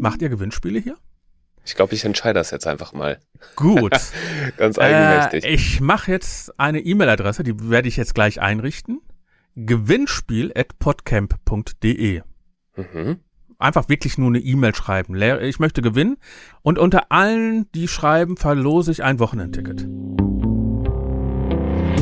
Macht 0.00 0.22
ihr 0.22 0.28
Gewinnspiele 0.28 0.78
hier? 0.78 0.96
Ich 1.64 1.74
glaube, 1.74 1.94
ich 1.94 2.04
entscheide 2.04 2.38
das 2.38 2.50
jetzt 2.50 2.66
einfach 2.66 2.92
mal. 2.92 3.18
Gut. 3.56 3.92
Ganz 4.56 4.78
eigenmächtig. 4.78 5.44
Äh, 5.44 5.48
ich 5.48 5.80
mache 5.80 6.10
jetzt 6.10 6.58
eine 6.58 6.80
E-Mail-Adresse, 6.80 7.42
die 7.42 7.68
werde 7.68 7.88
ich 7.88 7.96
jetzt 7.96 8.14
gleich 8.14 8.40
einrichten. 8.40 9.00
Gewinnspiel 9.56 10.52
at 10.56 10.78
podcamp.de. 10.78 12.22
mhm. 12.76 13.18
Einfach 13.60 13.88
wirklich 13.88 14.18
nur 14.18 14.28
eine 14.28 14.38
E-Mail 14.38 14.72
schreiben. 14.72 15.20
Ich 15.42 15.58
möchte 15.58 15.82
gewinnen. 15.82 16.16
Und 16.62 16.78
unter 16.78 17.10
allen, 17.10 17.66
die 17.72 17.88
schreiben, 17.88 18.36
verlose 18.36 18.92
ich 18.92 19.02
ein 19.02 19.18
Wochenendticket. 19.18 19.84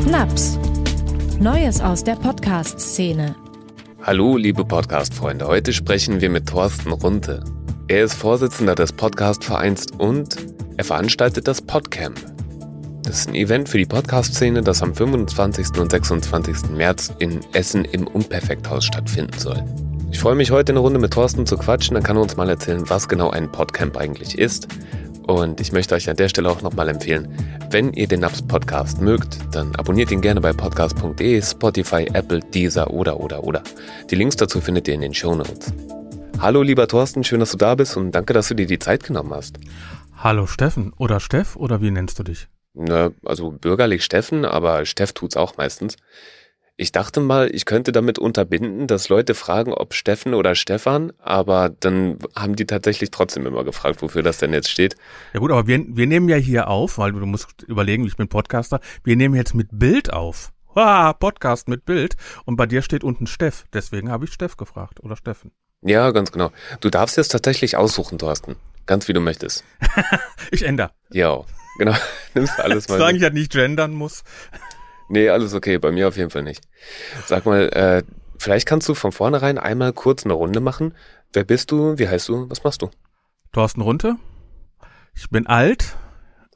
Naps. 0.07 0.59
Neues 1.39 1.81
aus 1.81 2.03
der 2.03 2.15
Podcast-Szene. 2.15 3.35
Hallo, 4.03 4.37
liebe 4.37 4.65
Podcast-Freunde. 4.65 5.47
Heute 5.47 5.73
sprechen 5.73 6.21
wir 6.21 6.29
mit 6.29 6.47
Thorsten 6.47 6.91
Runte. 6.91 7.43
Er 7.89 8.03
ist 8.03 8.15
Vorsitzender 8.15 8.75
des 8.75 8.91
Podcast-Vereins 8.91 9.85
und 9.97 10.35
er 10.75 10.83
veranstaltet 10.83 11.47
das 11.47 11.61
Podcamp. 11.61 12.19
Das 13.03 13.19
ist 13.19 13.29
ein 13.29 13.35
Event 13.35 13.69
für 13.69 13.77
die 13.77 13.85
Podcast-Szene, 13.85 14.61
das 14.61 14.83
am 14.83 14.93
25. 14.93 15.79
und 15.79 15.89
26. 15.89 16.71
März 16.71 17.13
in 17.19 17.39
Essen 17.53 17.85
im 17.85 18.05
Unperfekthaus 18.05 18.83
stattfinden 18.83 19.39
soll. 19.39 19.63
Ich 20.11 20.19
freue 20.19 20.35
mich 20.35 20.51
heute 20.51 20.73
eine 20.73 20.79
Runde 20.79 20.99
mit 20.99 21.13
Thorsten 21.13 21.45
zu 21.45 21.55
quatschen, 21.57 21.93
dann 21.93 22.03
kann 22.03 22.17
er 22.17 22.23
uns 22.23 22.35
mal 22.35 22.49
erzählen, 22.49 22.83
was 22.89 23.07
genau 23.07 23.29
ein 23.29 23.49
Podcamp 23.53 23.95
eigentlich 23.95 24.37
ist. 24.37 24.67
Und 25.25 25.61
ich 25.61 25.71
möchte 25.71 25.95
euch 25.95 26.09
an 26.09 26.17
der 26.17 26.27
Stelle 26.27 26.49
auch 26.49 26.61
nochmal 26.61 26.89
empfehlen, 26.89 27.29
wenn 27.71 27.93
ihr 27.93 28.09
den 28.09 28.19
Naps 28.19 28.41
Podcast 28.41 28.99
mögt, 28.99 29.37
dann 29.53 29.73
abonniert 29.77 30.11
ihn 30.11 30.19
gerne 30.19 30.41
bei 30.41 30.51
podcast.de, 30.51 31.41
Spotify, 31.41 32.05
Apple, 32.11 32.41
Deezer 32.53 32.91
oder 32.91 33.17
oder 33.21 33.45
oder. 33.45 33.63
Die 34.09 34.15
Links 34.15 34.35
dazu 34.35 34.59
findet 34.59 34.89
ihr 34.89 34.93
in 34.93 35.01
den 35.01 35.13
Show 35.13 35.35
Notes. 35.35 35.71
Hallo 36.39 36.61
lieber 36.61 36.87
Thorsten, 36.87 37.23
schön, 37.23 37.39
dass 37.39 37.51
du 37.51 37.57
da 37.57 37.73
bist 37.73 37.97
und 37.97 38.11
danke, 38.11 38.31
dass 38.31 38.47
du 38.47 38.53
dir 38.53 38.67
die 38.67 38.77
Zeit 38.77 39.03
genommen 39.03 39.33
hast. 39.33 39.57
Hallo 40.17 40.45
Steffen 40.45 40.93
oder 40.97 41.19
Steff 41.19 41.55
oder 41.55 41.81
wie 41.81 41.89
nennst 41.89 42.19
du 42.19 42.23
dich? 42.23 42.47
Ne, 42.73 43.13
also 43.25 43.51
bürgerlich 43.51 44.03
Steffen, 44.03 44.45
aber 44.45 44.85
Steff 44.85 45.13
tut's 45.13 45.35
auch 45.35 45.57
meistens. 45.57 45.97
Ich 46.75 46.91
dachte 46.91 47.21
mal, 47.21 47.49
ich 47.51 47.65
könnte 47.65 47.91
damit 47.91 48.19
unterbinden, 48.19 48.85
dass 48.85 49.09
Leute 49.09 49.33
fragen, 49.33 49.73
ob 49.73 49.95
Steffen 49.95 50.35
oder 50.35 50.53
Stefan, 50.53 51.11
aber 51.17 51.69
dann 51.69 52.19
haben 52.35 52.55
die 52.55 52.67
tatsächlich 52.67 53.09
trotzdem 53.09 53.47
immer 53.47 53.63
gefragt, 53.63 54.03
wofür 54.03 54.21
das 54.21 54.37
denn 54.37 54.53
jetzt 54.53 54.69
steht. 54.69 54.95
Ja 55.33 55.39
gut, 55.39 55.51
aber 55.51 55.65
wir, 55.65 55.83
wir 55.87 56.05
nehmen 56.05 56.29
ja 56.29 56.35
hier 56.35 56.67
auf, 56.67 56.99
weil 56.99 57.13
du 57.13 57.25
musst 57.25 57.63
überlegen, 57.63 58.05
ich 58.05 58.15
bin 58.15 58.27
Podcaster, 58.27 58.79
wir 59.03 59.15
nehmen 59.15 59.33
jetzt 59.33 59.55
mit 59.55 59.69
Bild 59.71 60.13
auf. 60.13 60.53
Ha, 60.75 61.13
Podcast 61.13 61.67
mit 61.67 61.85
Bild. 61.85 62.15
Und 62.45 62.57
bei 62.57 62.67
dir 62.67 62.83
steht 62.83 63.03
unten 63.03 63.25
Steff. 63.25 63.65
Deswegen 63.73 64.11
habe 64.11 64.25
ich 64.25 64.33
Steff 64.33 64.57
gefragt 64.57 64.99
oder 64.99 65.15
Steffen. 65.15 65.51
Ja, 65.81 66.11
ganz 66.11 66.31
genau. 66.31 66.51
Du 66.81 66.89
darfst 66.89 67.17
jetzt 67.17 67.29
tatsächlich 67.29 67.77
aussuchen, 67.77 68.17
Thorsten. 68.17 68.55
Ganz 68.85 69.07
wie 69.07 69.13
du 69.13 69.19
möchtest. 69.19 69.63
Ich 70.49 70.63
ändere. 70.63 70.91
Ja, 71.11 71.43
genau. 71.77 71.93
Nimmst 72.33 72.57
du 72.57 72.63
alles 72.63 72.87
mal. 72.89 72.97
Solange 72.97 73.17
ich 73.17 73.23
ja 73.23 73.29
nicht 73.29 73.51
gendern 73.51 73.91
muss. 73.91 74.23
Nee, 75.09 75.29
alles 75.29 75.53
okay, 75.53 75.77
bei 75.77 75.91
mir 75.91 76.07
auf 76.07 76.15
jeden 76.15 76.29
Fall 76.29 76.43
nicht. 76.43 76.63
Sag 77.25 77.45
mal, 77.45 77.67
äh, 77.69 78.03
vielleicht 78.39 78.65
kannst 78.65 78.87
du 78.87 78.93
von 78.93 79.11
vornherein 79.11 79.57
einmal 79.57 79.91
kurz 79.91 80.23
eine 80.23 80.33
Runde 80.33 80.61
machen. 80.61 80.95
Wer 81.33 81.43
bist 81.43 81.71
du? 81.71 81.97
Wie 81.97 82.07
heißt 82.07 82.29
du? 82.29 82.49
Was 82.49 82.63
machst 82.63 82.81
du? 82.81 82.89
Thorsten 83.51 83.81
Runte. 83.81 84.15
Ich 85.13 85.29
bin 85.29 85.47
alt. 85.47 85.97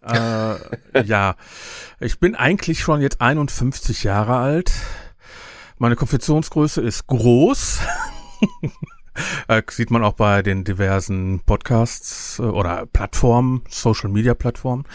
Äh, 0.04 1.04
ja, 1.04 1.36
ich 2.00 2.20
bin 2.20 2.36
eigentlich 2.36 2.80
schon 2.80 3.02
jetzt 3.02 3.20
51 3.20 4.04
Jahre 4.04 4.38
alt. 4.38 4.72
Meine 5.78 5.98
Konfektionsgröße 5.98 6.82
ist 6.82 7.08
groß. 7.08 7.80
Äh, 9.48 9.62
sieht 9.70 9.92
man 9.92 10.04
auch 10.04 10.14
bei 10.14 10.42
den 10.42 10.64
diversen 10.64 11.42
Podcasts 11.46 12.40
äh, 12.40 12.44
oder 12.44 12.86
Plattformen, 12.86 13.64
Social 13.70 14.10
Media 14.10 14.34
Plattformen. 14.34 14.86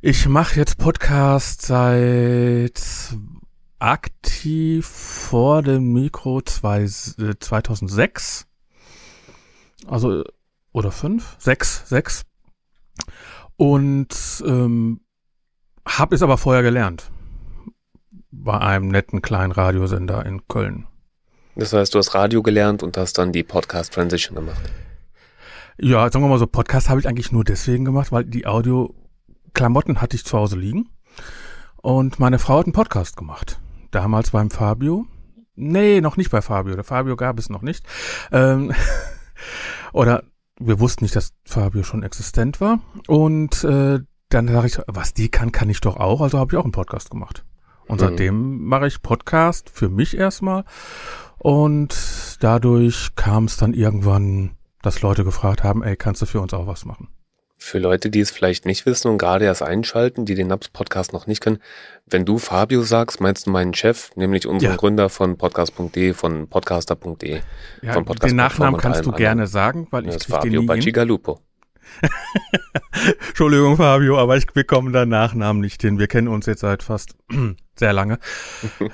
Ich 0.00 0.28
mache 0.28 0.56
jetzt 0.56 0.78
Podcast 0.78 1.62
seit 1.62 2.80
aktiv 3.78 4.86
vor 4.86 5.62
dem 5.62 5.92
Mikro 5.92 6.42
zwei, 6.42 6.82
äh, 6.82 7.34
2006. 7.38 8.46
Also, 9.86 10.24
oder 10.72 10.92
fünf? 10.92 11.36
Sechs, 11.38 11.88
sechs. 11.88 12.24
Und 13.56 14.44
ähm, 14.46 15.00
habe 15.86 16.14
es 16.14 16.22
aber 16.22 16.38
vorher 16.38 16.62
gelernt. 16.62 17.10
Bei 18.30 18.58
einem 18.58 18.88
netten 18.88 19.22
kleinen 19.22 19.52
Radiosender 19.52 20.26
in 20.26 20.46
Köln. 20.48 20.86
Das 21.56 21.72
heißt, 21.72 21.94
du 21.94 21.98
hast 21.98 22.14
Radio 22.14 22.42
gelernt 22.42 22.82
und 22.82 22.96
hast 22.96 23.18
dann 23.18 23.32
die 23.32 23.42
Podcast 23.42 23.94
Transition 23.94 24.34
gemacht. 24.36 24.60
Ja, 25.78 26.10
sagen 26.10 26.24
wir 26.24 26.28
mal 26.28 26.38
so, 26.38 26.46
Podcast 26.46 26.88
habe 26.88 27.00
ich 27.00 27.08
eigentlich 27.08 27.32
nur 27.32 27.44
deswegen 27.44 27.84
gemacht, 27.84 28.12
weil 28.12 28.24
die 28.24 28.46
Audio-Klamotten 28.46 30.00
hatte 30.00 30.16
ich 30.16 30.24
zu 30.24 30.36
Hause 30.38 30.56
liegen. 30.56 30.88
Und 31.76 32.18
meine 32.18 32.38
Frau 32.38 32.58
hat 32.58 32.66
einen 32.66 32.72
Podcast 32.72 33.16
gemacht. 33.16 33.58
Damals 33.90 34.30
beim 34.30 34.50
Fabio. 34.50 35.06
Nee, 35.54 36.00
noch 36.00 36.16
nicht 36.16 36.30
bei 36.30 36.42
Fabio. 36.42 36.74
Der 36.74 36.84
Fabio 36.84 37.16
gab 37.16 37.38
es 37.38 37.48
noch 37.48 37.62
nicht. 37.62 37.84
Ähm, 38.32 38.72
oder 39.92 40.24
wir 40.58 40.80
wussten 40.80 41.04
nicht, 41.04 41.16
dass 41.16 41.32
Fabio 41.44 41.82
schon 41.82 42.02
existent 42.02 42.60
war. 42.60 42.80
Und 43.06 43.64
äh, 43.64 44.00
dann 44.28 44.48
sage 44.48 44.66
ich, 44.66 44.78
was 44.88 45.14
die 45.14 45.28
kann, 45.30 45.52
kann 45.52 45.70
ich 45.70 45.80
doch 45.80 45.96
auch. 45.96 46.20
Also 46.20 46.38
habe 46.38 46.52
ich 46.52 46.58
auch 46.58 46.64
einen 46.64 46.72
Podcast 46.72 47.10
gemacht. 47.10 47.44
Und 47.86 48.00
Mhm. 48.00 48.04
seitdem 48.06 48.64
mache 48.64 48.86
ich 48.88 49.00
Podcast 49.00 49.70
für 49.70 49.88
mich 49.88 50.16
erstmal. 50.16 50.64
Und 51.38 52.38
dadurch 52.40 53.14
kam 53.14 53.44
es 53.44 53.56
dann 53.56 53.74
irgendwann, 53.74 54.56
dass 54.82 55.02
Leute 55.02 55.24
gefragt 55.24 55.62
haben, 55.64 55.82
ey, 55.82 55.96
kannst 55.96 56.22
du 56.22 56.26
für 56.26 56.40
uns 56.40 56.54
auch 56.54 56.66
was 56.66 56.84
machen? 56.84 57.08
Für 57.58 57.78
Leute, 57.78 58.10
die 58.10 58.20
es 58.20 58.30
vielleicht 58.30 58.66
nicht 58.66 58.84
wissen 58.84 59.08
und 59.08 59.16
gerade 59.16 59.46
erst 59.46 59.62
einschalten, 59.62 60.26
die 60.26 60.34
den 60.34 60.46
Naps 60.48 60.68
Podcast 60.68 61.14
noch 61.14 61.26
nicht 61.26 61.42
kennen, 61.42 61.58
wenn 62.06 62.26
du 62.26 62.38
Fabio 62.38 62.82
sagst, 62.82 63.18
meinst 63.20 63.46
du 63.46 63.50
meinen 63.50 63.72
Chef, 63.72 64.10
nämlich 64.14 64.46
unseren 64.46 64.72
Ja. 64.72 64.76
Gründer 64.76 65.08
von 65.08 65.38
podcast.de, 65.38 66.12
von 66.12 66.48
podcaster.de. 66.48 67.40
Ja, 67.80 67.92
Vom 67.94 68.04
Podcast 68.04 68.30
den 68.30 68.36
Nachnamen 68.36 68.78
kannst 68.78 69.06
du 69.06 69.10
gerne 69.10 69.30
anderen. 69.42 69.50
sagen, 69.50 69.88
weil 69.90 70.06
ich 70.06 70.12
Das 70.14 70.26
krieg 70.26 70.40
den 70.42 70.52
Fabio. 70.52 70.62
Bacigalupo. 70.66 71.40
Entschuldigung, 73.28 73.76
Fabio, 73.76 74.18
aber 74.18 74.36
ich 74.36 74.46
bekomme 74.46 74.92
deinen 74.92 75.10
Nachnamen 75.10 75.60
nicht 75.60 75.82
hin. 75.82 75.98
Wir 75.98 76.06
kennen 76.06 76.28
uns 76.28 76.46
jetzt 76.46 76.60
seit 76.60 76.82
fast 76.82 77.16
sehr 77.76 77.92
lange. 77.92 78.18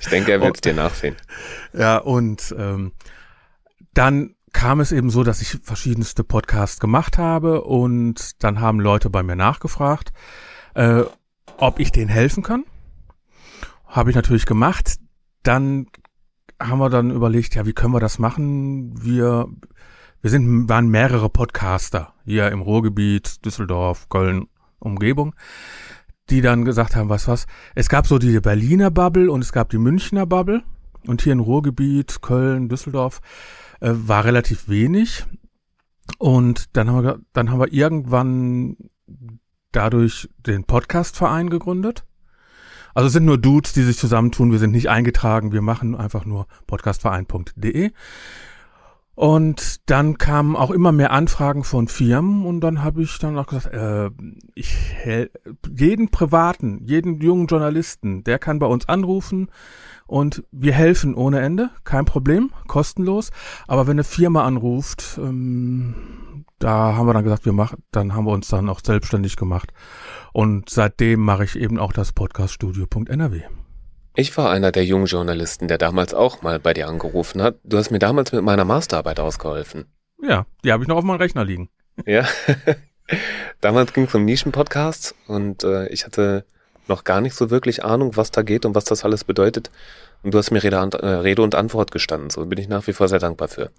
Ich 0.00 0.08
denke, 0.08 0.32
er 0.32 0.40
wird 0.40 0.56
es 0.56 0.60
dir 0.62 0.72
nachsehen. 0.72 1.14
Ja, 1.74 1.98
und 1.98 2.54
ähm, 2.56 2.92
dann 3.92 4.34
kam 4.52 4.80
es 4.80 4.92
eben 4.92 5.10
so, 5.10 5.24
dass 5.24 5.42
ich 5.42 5.58
verschiedenste 5.62 6.24
Podcasts 6.24 6.80
gemacht 6.80 7.18
habe 7.18 7.62
und 7.64 8.42
dann 8.42 8.60
haben 8.60 8.80
Leute 8.80 9.10
bei 9.10 9.22
mir 9.22 9.36
nachgefragt, 9.36 10.12
äh, 10.74 11.02
ob 11.58 11.78
ich 11.78 11.92
denen 11.92 12.08
helfen 12.08 12.42
kann. 12.42 12.64
Habe 13.86 14.10
ich 14.10 14.16
natürlich 14.16 14.46
gemacht. 14.46 14.98
Dann 15.42 15.86
haben 16.60 16.78
wir 16.78 16.90
dann 16.90 17.10
überlegt, 17.10 17.54
ja, 17.54 17.66
wie 17.66 17.72
können 17.72 17.94
wir 17.94 18.00
das 18.00 18.18
machen? 18.18 19.02
Wir, 19.02 19.48
wir 20.20 20.30
sind, 20.30 20.68
waren 20.68 20.88
mehrere 20.88 21.28
Podcaster 21.28 22.14
hier 22.24 22.50
im 22.50 22.60
Ruhrgebiet, 22.60 23.44
Düsseldorf, 23.44 24.08
Köln, 24.08 24.48
Umgebung, 24.78 25.34
die 26.30 26.40
dann 26.40 26.64
gesagt 26.64 26.96
haben, 26.96 27.08
was 27.08 27.28
was. 27.28 27.46
Es 27.74 27.88
gab 27.88 28.06
so 28.06 28.18
die 28.18 28.40
Berliner 28.40 28.90
Bubble 28.90 29.30
und 29.30 29.42
es 29.42 29.52
gab 29.52 29.70
die 29.70 29.78
Münchner 29.78 30.26
Bubble. 30.26 30.62
Und 31.06 31.22
hier 31.22 31.32
im 31.32 31.40
Ruhrgebiet, 31.40 32.20
Köln, 32.20 32.68
Düsseldorf, 32.68 33.20
äh, 33.80 33.90
war 33.92 34.24
relativ 34.24 34.68
wenig. 34.68 35.24
Und 36.18 36.76
dann 36.76 36.90
haben 36.90 37.04
wir, 37.04 37.20
dann 37.32 37.50
haben 37.50 37.60
wir 37.60 37.72
irgendwann 37.72 38.76
dadurch 39.72 40.28
den 40.38 40.64
Podcastverein 40.64 41.50
gegründet. 41.50 42.04
Also 42.94 43.06
es 43.06 43.12
sind 43.12 43.26
nur 43.26 43.38
Dudes, 43.38 43.72
die 43.74 43.82
sich 43.82 43.96
zusammentun. 43.96 44.50
Wir 44.50 44.58
sind 44.58 44.72
nicht 44.72 44.88
eingetragen. 44.88 45.52
Wir 45.52 45.62
machen 45.62 45.94
einfach 45.94 46.24
nur 46.24 46.46
podcastverein.de. 46.66 47.92
Und 49.18 49.90
dann 49.90 50.16
kamen 50.16 50.54
auch 50.54 50.70
immer 50.70 50.92
mehr 50.92 51.10
Anfragen 51.10 51.64
von 51.64 51.88
Firmen 51.88 52.46
und 52.46 52.60
dann 52.60 52.84
habe 52.84 53.02
ich 53.02 53.18
dann 53.18 53.36
auch 53.36 53.48
gesagt, 53.48 53.74
äh, 53.74 54.10
ich 54.54 54.76
jeden 55.68 56.10
privaten, 56.10 56.84
jeden 56.84 57.20
jungen 57.20 57.48
Journalisten, 57.48 58.22
der 58.22 58.38
kann 58.38 58.60
bei 58.60 58.66
uns 58.66 58.88
anrufen 58.88 59.50
und 60.06 60.44
wir 60.52 60.72
helfen 60.72 61.16
ohne 61.16 61.40
Ende, 61.40 61.70
kein 61.82 62.04
Problem, 62.04 62.52
kostenlos. 62.68 63.32
Aber 63.66 63.88
wenn 63.88 63.96
eine 63.96 64.04
Firma 64.04 64.44
anruft, 64.44 65.18
ähm, 65.20 66.44
da 66.60 66.94
haben 66.94 67.08
wir 67.08 67.12
dann 67.12 67.24
gesagt, 67.24 67.44
wir 67.44 67.52
machen, 67.52 67.82
dann 67.90 68.14
haben 68.14 68.24
wir 68.24 68.32
uns 68.32 68.46
dann 68.46 68.68
auch 68.68 68.78
selbstständig 68.80 69.34
gemacht. 69.34 69.72
Und 70.32 70.70
seitdem 70.70 71.24
mache 71.24 71.42
ich 71.42 71.56
eben 71.56 71.80
auch 71.80 71.92
das 71.92 72.12
Podcaststudio.nrw. 72.12 73.42
Ich 74.18 74.36
war 74.36 74.50
einer 74.50 74.72
der 74.72 74.84
jungen 74.84 75.06
Journalisten, 75.06 75.68
der 75.68 75.78
damals 75.78 76.12
auch 76.12 76.42
mal 76.42 76.58
bei 76.58 76.74
dir 76.74 76.88
angerufen 76.88 77.40
hat. 77.40 77.60
Du 77.62 77.78
hast 77.78 77.92
mir 77.92 78.00
damals 78.00 78.32
mit 78.32 78.42
meiner 78.42 78.64
Masterarbeit 78.64 79.20
ausgeholfen. 79.20 79.84
Ja, 80.20 80.44
die 80.64 80.72
habe 80.72 80.82
ich 80.82 80.88
noch 80.88 80.96
auf 80.96 81.04
meinem 81.04 81.20
Rechner 81.20 81.44
liegen. 81.44 81.70
Ja. 82.04 82.26
damals 83.60 83.92
ging 83.92 84.06
es 84.06 84.14
um 84.16 84.24
Nischenpodcasts 84.24 85.14
und 85.28 85.62
äh, 85.62 85.86
ich 85.90 86.04
hatte 86.04 86.44
noch 86.88 87.04
gar 87.04 87.20
nicht 87.20 87.36
so 87.36 87.50
wirklich 87.50 87.84
Ahnung, 87.84 88.16
was 88.16 88.32
da 88.32 88.42
geht 88.42 88.66
und 88.66 88.74
was 88.74 88.86
das 88.86 89.04
alles 89.04 89.22
bedeutet. 89.22 89.70
Und 90.24 90.34
du 90.34 90.38
hast 90.38 90.50
mir 90.50 90.64
Rede 90.64 90.82
und, 90.82 90.94
äh, 90.94 91.06
Rede 91.06 91.42
und 91.42 91.54
Antwort 91.54 91.92
gestanden. 91.92 92.30
So 92.30 92.44
bin 92.44 92.58
ich 92.58 92.66
nach 92.66 92.88
wie 92.88 92.94
vor 92.94 93.06
sehr 93.06 93.20
dankbar 93.20 93.46
für. 93.46 93.70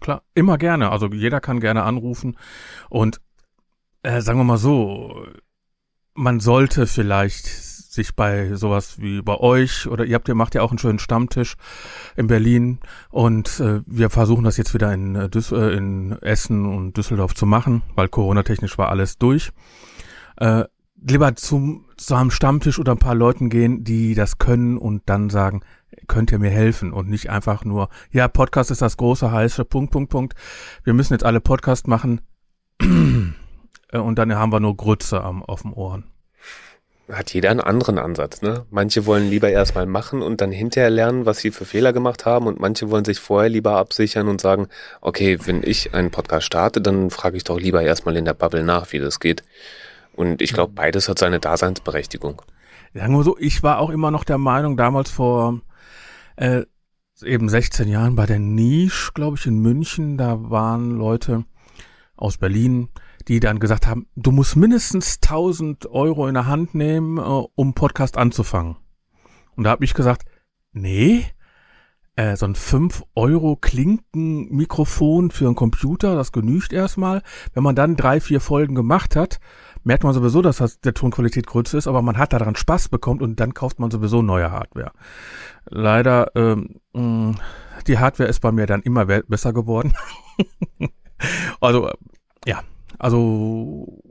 Klar, 0.00 0.22
immer 0.32 0.58
gerne. 0.58 0.92
Also 0.92 1.08
jeder 1.08 1.40
kann 1.40 1.58
gerne 1.58 1.82
anrufen. 1.82 2.38
Und 2.88 3.20
äh, 4.04 4.20
sagen 4.20 4.38
wir 4.38 4.44
mal 4.44 4.58
so, 4.58 5.26
man 6.14 6.38
sollte 6.38 6.86
vielleicht 6.86 7.77
sich 7.98 8.14
bei 8.14 8.54
sowas 8.54 9.00
wie 9.00 9.20
bei 9.22 9.36
euch 9.36 9.86
oder 9.86 10.04
ihr 10.04 10.14
habt 10.14 10.28
ihr 10.28 10.34
macht 10.34 10.54
ja 10.54 10.62
auch 10.62 10.70
einen 10.70 10.78
schönen 10.78 10.98
Stammtisch 10.98 11.56
in 12.16 12.28
Berlin 12.28 12.78
und 13.10 13.60
äh, 13.60 13.80
wir 13.86 14.10
versuchen 14.10 14.44
das 14.44 14.56
jetzt 14.56 14.74
wieder 14.74 14.92
in, 14.92 15.14
äh, 15.16 15.28
äh, 15.28 15.76
in 15.76 16.12
Essen 16.22 16.66
und 16.66 16.96
Düsseldorf 16.96 17.34
zu 17.34 17.46
machen, 17.46 17.82
weil 17.94 18.08
Corona-technisch 18.08 18.78
war 18.78 18.88
alles 18.88 19.18
durch. 19.18 19.50
Äh, 20.36 20.64
lieber 21.00 21.34
zum 21.36 21.84
zu 21.96 22.14
einem 22.14 22.30
Stammtisch 22.30 22.78
oder 22.78 22.92
ein 22.92 22.98
paar 22.98 23.14
Leuten 23.14 23.50
gehen, 23.50 23.84
die 23.84 24.14
das 24.14 24.38
können 24.38 24.78
und 24.78 25.02
dann 25.06 25.30
sagen, 25.30 25.62
könnt 26.06 26.30
ihr 26.30 26.38
mir 26.38 26.50
helfen 26.50 26.92
und 26.92 27.08
nicht 27.08 27.30
einfach 27.30 27.64
nur, 27.64 27.88
ja, 28.12 28.28
Podcast 28.28 28.70
ist 28.70 28.82
das 28.82 28.96
große, 28.96 29.30
heiße, 29.30 29.64
Punkt, 29.64 29.92
Punkt, 29.92 30.10
Punkt. 30.10 30.34
Wir 30.84 30.94
müssen 30.94 31.12
jetzt 31.12 31.24
alle 31.24 31.40
Podcast 31.40 31.88
machen 31.88 32.20
äh, 32.80 33.98
und 33.98 34.16
dann 34.16 34.34
haben 34.34 34.52
wir 34.52 34.60
nur 34.60 34.76
Grütze 34.76 35.22
am, 35.22 35.42
auf 35.42 35.62
dem 35.62 35.72
Ohren. 35.72 36.04
Hat 37.10 37.32
jeder 37.32 37.50
einen 37.50 37.60
anderen 37.60 37.98
Ansatz, 37.98 38.42
ne? 38.42 38.66
Manche 38.70 39.06
wollen 39.06 39.30
lieber 39.30 39.48
erstmal 39.48 39.86
machen 39.86 40.20
und 40.20 40.40
dann 40.42 40.52
hinterher 40.52 40.90
lernen, 40.90 41.24
was 41.24 41.38
sie 41.38 41.50
für 41.50 41.64
Fehler 41.64 41.94
gemacht 41.94 42.26
haben 42.26 42.46
und 42.46 42.60
manche 42.60 42.90
wollen 42.90 43.04
sich 43.04 43.18
vorher 43.18 43.48
lieber 43.48 43.76
absichern 43.76 44.28
und 44.28 44.40
sagen, 44.40 44.68
okay, 45.00 45.38
wenn 45.46 45.62
ich 45.64 45.94
einen 45.94 46.10
Podcast 46.10 46.46
starte, 46.46 46.82
dann 46.82 47.10
frage 47.10 47.38
ich 47.38 47.44
doch 47.44 47.58
lieber 47.58 47.82
erstmal 47.82 48.16
in 48.16 48.26
der 48.26 48.34
Bubble 48.34 48.62
nach, 48.62 48.92
wie 48.92 48.98
das 48.98 49.20
geht. 49.20 49.42
Und 50.14 50.42
ich 50.42 50.52
glaube, 50.52 50.72
beides 50.74 51.08
hat 51.08 51.18
seine 51.18 51.40
Daseinsberechtigung. 51.40 52.42
Sagen 52.92 53.14
wir 53.14 53.22
so, 53.22 53.38
ich 53.38 53.62
war 53.62 53.78
auch 53.78 53.90
immer 53.90 54.10
noch 54.10 54.24
der 54.24 54.38
Meinung, 54.38 54.76
damals 54.76 55.10
vor 55.10 55.60
äh, 56.36 56.64
eben 57.22 57.48
16 57.48 57.88
Jahren 57.88 58.16
bei 58.16 58.26
der 58.26 58.38
Niche, 58.38 59.12
glaube 59.14 59.36
ich, 59.38 59.46
in 59.46 59.58
München, 59.58 60.18
da 60.18 60.50
waren 60.50 60.90
Leute 60.90 61.44
aus 62.16 62.38
Berlin, 62.38 62.88
die 63.28 63.40
dann 63.40 63.58
gesagt 63.58 63.86
haben, 63.86 64.06
du 64.16 64.32
musst 64.32 64.56
mindestens 64.56 65.18
1000 65.22 65.86
Euro 65.86 66.26
in 66.26 66.34
der 66.34 66.46
Hand 66.46 66.74
nehmen, 66.74 67.18
äh, 67.18 67.20
um 67.20 67.74
Podcast 67.74 68.16
anzufangen. 68.16 68.76
Und 69.54 69.64
da 69.64 69.70
habe 69.70 69.84
ich 69.84 69.94
gesagt, 69.94 70.24
nee, 70.72 71.26
äh, 72.16 72.36
so 72.36 72.46
ein 72.46 72.54
5 72.54 73.04
Euro 73.14 73.56
Klinkenmikrofon 73.56 75.30
für 75.30 75.46
einen 75.46 75.54
Computer, 75.54 76.16
das 76.16 76.32
genügt 76.32 76.72
erstmal. 76.72 77.22
Wenn 77.52 77.62
man 77.62 77.76
dann 77.76 77.96
drei, 77.96 78.20
vier 78.20 78.40
Folgen 78.40 78.74
gemacht 78.74 79.14
hat, 79.14 79.40
merkt 79.84 80.04
man 80.04 80.14
sowieso, 80.14 80.42
dass 80.42 80.56
das 80.56 80.80
der 80.80 80.94
Tonqualität 80.94 81.46
größer 81.46 81.78
ist, 81.78 81.86
aber 81.86 82.02
man 82.02 82.18
hat 82.18 82.32
daran 82.32 82.56
Spaß 82.56 82.88
bekommen 82.88 83.20
und 83.20 83.38
dann 83.40 83.54
kauft 83.54 83.78
man 83.78 83.90
sowieso 83.90 84.22
neue 84.22 84.50
Hardware. 84.50 84.92
Leider, 85.66 86.34
ähm, 86.34 87.36
die 87.86 87.98
Hardware 87.98 88.28
ist 88.28 88.40
bei 88.40 88.52
mir 88.52 88.66
dann 88.66 88.82
immer 88.82 89.04
besser 89.04 89.52
geworden. 89.52 89.94
also, 91.60 91.90
ja, 92.46 92.62
also 92.98 94.02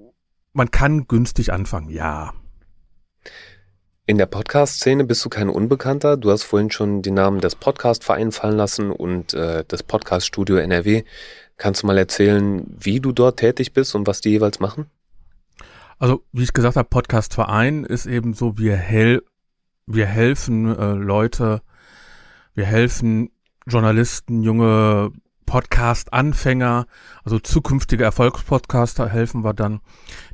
man 0.54 0.72
kann 0.72 1.07
günstig 1.07 1.54
anfangen, 1.54 1.89
ja. 1.89 2.34
In 4.06 4.18
der 4.18 4.25
Podcast-Szene 4.25 5.04
bist 5.04 5.24
du 5.25 5.30
kein 5.30 5.50
Unbekannter. 5.50 6.16
Du 6.16 6.31
hast 6.31 6.44
vorhin 6.44 6.72
schon 6.72 7.01
die 7.01 7.12
Namen 7.12 7.42
des 7.42 7.56
Podcast-Vereins 7.56 8.38
fallen 8.38 8.56
lassen 8.56 8.89
und 8.89 9.34
äh, 9.34 9.66
des 9.66 9.84
Podcast-Studio 9.84 10.56
NRW. 10.57 11.04
Kannst 11.57 11.84
du 11.84 11.88
mal 11.88 11.98
erzählen, 11.98 12.63
wie 12.68 13.01
du 13.01 13.12
dort 13.12 13.38
tätig 13.39 13.74
bist 13.74 13.95
und 13.95 14.07
was 14.07 14.22
die 14.22 14.30
jeweils 14.30 14.60
machen? 14.60 14.86
Also, 16.00 16.24
wie 16.31 16.44
ich 16.44 16.54
gesagt 16.54 16.78
habe, 16.78 16.88
Podcast-Verein 16.88 17.84
ist 17.84 18.06
eben 18.06 18.34
so, 18.34 18.57
wir, 18.57 18.78
hel 18.78 19.24
wir 19.88 20.06
helfen 20.06 20.74
äh, 20.78 20.94
Leute, 20.94 21.62
wir 22.54 22.66
helfen 22.66 23.31
Journalisten, 23.66 24.44
junge 24.44 25.12
Podcast-Anfänger, 25.47 26.85
also 27.23 27.39
zukünftige 27.39 28.03
Erfolgspodcaster 28.03 29.09
helfen 29.09 29.44
wir 29.44 29.55
dann, 29.55 29.79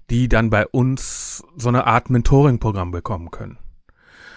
die 0.10 0.28
dann 0.28 0.50
bei 0.50 0.68
uns 0.68 1.42
so 1.56 1.70
eine 1.70 1.88
Art 1.88 2.10
Mentoring-Programm 2.10 2.92
bekommen 2.92 3.32
können. 3.32 3.58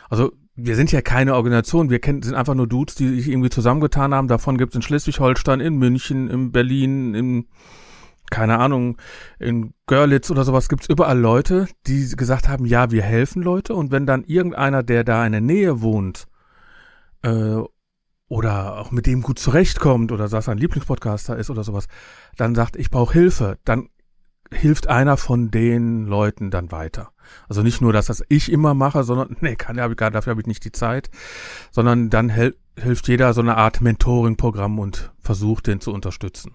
Also 0.09 0.31
wir 0.55 0.77
sind 0.77 0.93
ja 0.93 1.03
keine 1.03 1.35
Organisation, 1.35 1.91
wir 1.91 2.01
sind 2.05 2.35
einfach 2.35 2.55
nur 2.55 2.69
Dudes, 2.69 2.95
die 2.95 3.09
sich 3.09 3.29
irgendwie 3.29 3.51
zusammengetan 3.51 4.15
haben. 4.15 4.29
Davon 4.29 4.57
gibt 4.57 4.73
es 4.73 4.77
in 4.77 4.83
Schleswig-Holstein, 4.83 5.61
in 5.61 5.77
München, 5.77 6.31
in 6.31 6.53
Berlin, 6.53 7.15
in 7.15 7.47
keine 8.31 8.59
Ahnung, 8.59 8.99
in 9.39 9.73
Görlitz 9.87 10.31
oder 10.31 10.45
sowas 10.45 10.69
gibt's 10.69 10.89
überall 10.89 11.19
Leute, 11.19 11.69
die 11.87 12.09
gesagt 12.17 12.49
haben, 12.49 12.67
ja, 12.67 12.91
wir 12.91 13.03
helfen 13.03 13.43
Leute. 13.43 13.75
Und 13.75 13.93
wenn 13.93 14.07
dann 14.07 14.25
irgendeiner, 14.25 14.83
der 14.83 15.05
da 15.05 15.25
in 15.25 15.33
der 15.33 15.41
Nähe 15.41 15.81
wohnt, 15.81 16.27
äh, 17.23 17.61
oder 18.29 18.79
auch 18.79 18.91
mit 18.91 19.07
dem 19.07 19.23
gut 19.23 19.39
zurechtkommt 19.39 20.13
oder 20.13 20.29
dass 20.29 20.49
ein 20.49 20.59
Lieblingspodcaster 20.59 21.37
ist 21.37 21.51
oder 21.51 21.65
sowas, 21.65 21.87
dann 22.37 22.55
sagt, 22.55 22.77
ich 22.77 22.91
brauche 22.91 23.13
Hilfe, 23.13 23.59
dann 23.65 23.89
hilft 24.53 24.89
einer 24.89 25.17
von 25.17 25.51
den 25.51 26.07
Leuten 26.07 26.51
dann 26.51 26.71
weiter. 26.71 27.11
Also 27.49 27.63
nicht 27.63 27.81
nur, 27.81 27.93
dass 27.93 28.07
das 28.07 28.23
ich 28.29 28.51
immer 28.51 28.75
mache, 28.75 29.03
sondern, 29.03 29.37
nee, 29.41 29.57
kann, 29.57 29.79
ich, 29.79 29.97
dafür 29.97 30.31
habe 30.31 30.41
ich 30.41 30.47
nicht 30.47 30.65
die 30.65 30.73
Zeit, 30.73 31.11
sondern 31.71 32.11
dann 32.11 32.29
hel 32.29 32.57
hilft 32.79 33.09
jeder 33.09 33.33
so 33.33 33.41
eine 33.41 33.57
Art 33.57 33.81
Mentoring-Programm 33.81 34.79
und 34.79 35.11
versucht, 35.19 35.67
den 35.67 35.81
zu 35.81 35.95
unterstützen. 35.95 36.55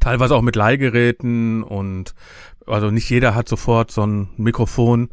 Teilweise 0.00 0.34
auch 0.34 0.42
mit 0.42 0.54
Leihgeräten 0.54 1.62
und 1.62 2.14
also 2.66 2.90
nicht 2.90 3.08
jeder 3.08 3.34
hat 3.34 3.48
sofort 3.48 3.90
so 3.90 4.06
ein 4.06 4.28
Mikrofon, 4.36 5.08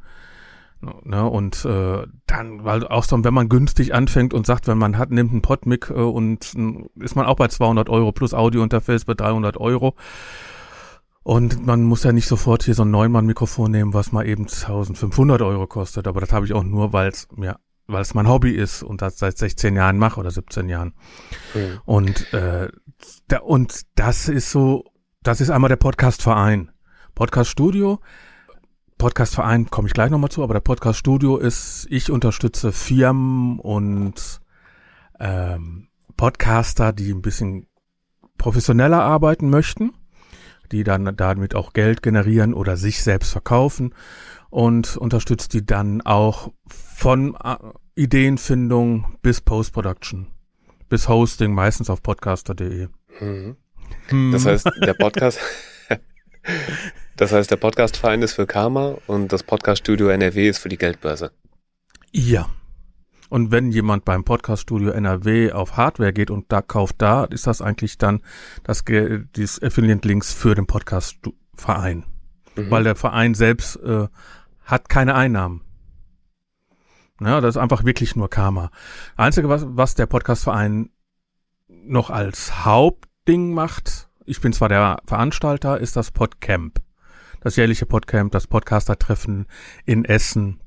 Ne, 1.04 1.28
und 1.28 1.66
äh, 1.66 2.06
dann, 2.28 2.64
weil 2.64 2.88
auch 2.88 3.04
so, 3.04 3.24
wenn 3.24 3.34
man 3.34 3.50
günstig 3.50 3.94
anfängt 3.94 4.34
und 4.34 4.46
sagt, 4.46 4.68
wenn 4.68 4.78
man 4.78 4.98
hat, 4.98 5.10
nimmt 5.10 5.32
einen 5.32 5.42
Podmic 5.42 5.90
äh, 5.90 5.94
und 5.94 6.54
äh, 6.56 7.04
ist 7.04 7.16
man 7.16 7.26
auch 7.26 7.38
bei 7.38 7.48
200 7.48 7.90
Euro 7.90 8.12
plus 8.12 8.34
Audiointerface 8.34 9.06
bei 9.06 9.14
300 9.14 9.58
Euro. 9.58 9.96
Und 11.24 11.66
man 11.66 11.84
muss 11.84 12.04
ja 12.04 12.12
nicht 12.12 12.28
sofort 12.28 12.64
hier 12.64 12.76
so 12.76 12.84
ein 12.84 12.92
Neumann-Mikrofon 12.92 13.72
nehmen, 13.72 13.94
was 13.96 14.12
mal 14.12 14.28
eben 14.28 14.44
1500 14.44 15.42
Euro 15.42 15.66
kostet. 15.66 16.08
Aber 16.08 16.22
das 16.22 16.32
habe 16.32 16.46
ich 16.46 16.54
auch 16.54 16.64
nur, 16.64 16.94
weil 16.94 17.10
es 17.10 17.28
mir, 17.36 17.58
weil 17.88 18.02
es 18.02 18.14
mein 18.14 18.30
Hobby 18.30 18.52
ist 18.52 18.84
und 18.84 19.02
das 19.02 19.18
seit 19.18 19.38
16 19.38 19.76
Jahren 19.76 19.98
mache 19.98 20.20
oder 20.20 20.30
17 20.30 20.70
Jahren. 20.70 20.94
Mhm. 21.56 21.80
Und 21.86 22.34
äh, 22.34 22.70
da, 23.28 23.40
und 23.40 23.82
das 23.96 24.30
ist 24.30 24.52
so, 24.52 24.84
das 25.24 25.42
ist 25.42 25.50
einmal 25.50 25.70
der 25.70 25.78
Podcast-Verein. 25.78 26.70
Podcast-Studio 27.16 28.02
Podcast-Verein 28.98 29.70
komme 29.70 29.88
ich 29.88 29.94
gleich 29.94 30.10
nochmal 30.10 30.32
zu, 30.32 30.44
aber 30.44 30.54
der 30.54 30.62
Podcast-Studio 30.62 31.38
ist, 31.38 31.88
ich 31.90 32.12
unterstütze 32.12 32.72
Firmen 32.72 33.60
und 33.60 34.40
ähm, 35.20 35.90
Podcaster, 36.18 36.94
die 36.94 37.12
ein 37.12 37.22
bisschen 37.22 37.68
professioneller 38.38 39.02
arbeiten 39.02 39.50
möchten, 39.50 39.94
die 40.72 40.84
dann 40.84 41.16
damit 41.16 41.56
auch 41.56 41.74
Geld 41.74 42.02
generieren 42.02 42.54
oder 42.54 42.78
sich 42.78 43.04
selbst 43.04 43.32
verkaufen 43.32 43.94
und 44.50 44.98
unterstützt 44.98 45.54
die 45.54 45.66
dann 45.66 46.02
auch 46.02 46.52
von 46.68 47.36
äh, 47.36 47.58
Ideenfindung 47.96 49.18
bis 49.22 49.42
Post-Production, 49.42 50.28
bis 50.90 51.10
Hosting, 51.10 51.54
meistens 51.54 51.90
auf 51.90 52.02
podcaster.de. 52.02 52.88
Mhm. 53.20 53.58
Das 54.32 54.46
heißt, 54.46 54.70
der 54.82 54.94
Podcast 54.94 55.40
Das 57.18 57.32
heißt, 57.32 57.50
der 57.50 57.56
Podcastverein 57.56 58.22
ist 58.24 58.34
für 58.34 58.46
Karma 58.46 58.98
und 59.08 59.32
das 59.32 59.42
Podcaststudio 59.42 60.10
NRW 60.10 60.50
ist 60.50 60.58
für 60.58 60.68
die 60.68 60.78
Geldbörse. 60.78 61.32
Ja. 62.12 62.50
Und 63.30 63.52
wenn 63.52 63.72
jemand 63.72 64.04
beim 64.04 64.26
Podcaststudio 64.26 64.92
NRW 64.92 65.54
auf 65.54 65.78
Hardware 65.78 66.12
geht 66.12 66.30
und 66.30 66.52
da 66.52 66.62
kauft 66.62 66.98
da, 67.02 67.24
ist 67.24 67.48
das 67.48 67.62
eigentlich 67.62 67.98
dann 67.98 68.20
das 68.64 68.84
dieses 68.84 69.64
Affiliate-Links 69.64 70.34
für 70.34 70.56
den 70.56 70.68
Podcastverein. 70.68 72.04
Mhm. 72.58 72.70
Weil 72.70 72.84
der 72.84 72.96
Verein 72.96 73.34
selbst 73.34 73.78
äh, 73.78 74.10
hat 74.66 74.90
keine 74.90 75.16
Einnahmen. 75.16 75.62
Ja, 77.22 77.40
das 77.40 77.56
ist 77.56 77.62
einfach 77.62 77.86
wirklich 77.86 78.18
nur 78.18 78.30
Karma. 78.30 78.72
Einzige, 79.16 79.48
was, 79.48 79.66
was 79.66 79.96
der 79.96 80.06
Podcastverein 80.06 80.90
noch 81.70 82.10
als 82.10 82.66
Hauptding 82.66 83.54
macht, 83.54 84.10
ich 84.26 84.42
bin 84.42 84.52
zwar 84.52 84.68
der 84.68 84.98
Veranstalter, 85.06 85.80
ist 85.80 85.96
das 85.96 86.12
Podcamp 86.12 86.82
das 87.46 87.58
jährliche 87.58 87.86
Podcamp, 87.86 88.32
das 88.32 88.48
Podcaster-Treffen 88.48 89.46
in 89.86 90.04
Essen, 90.04 90.60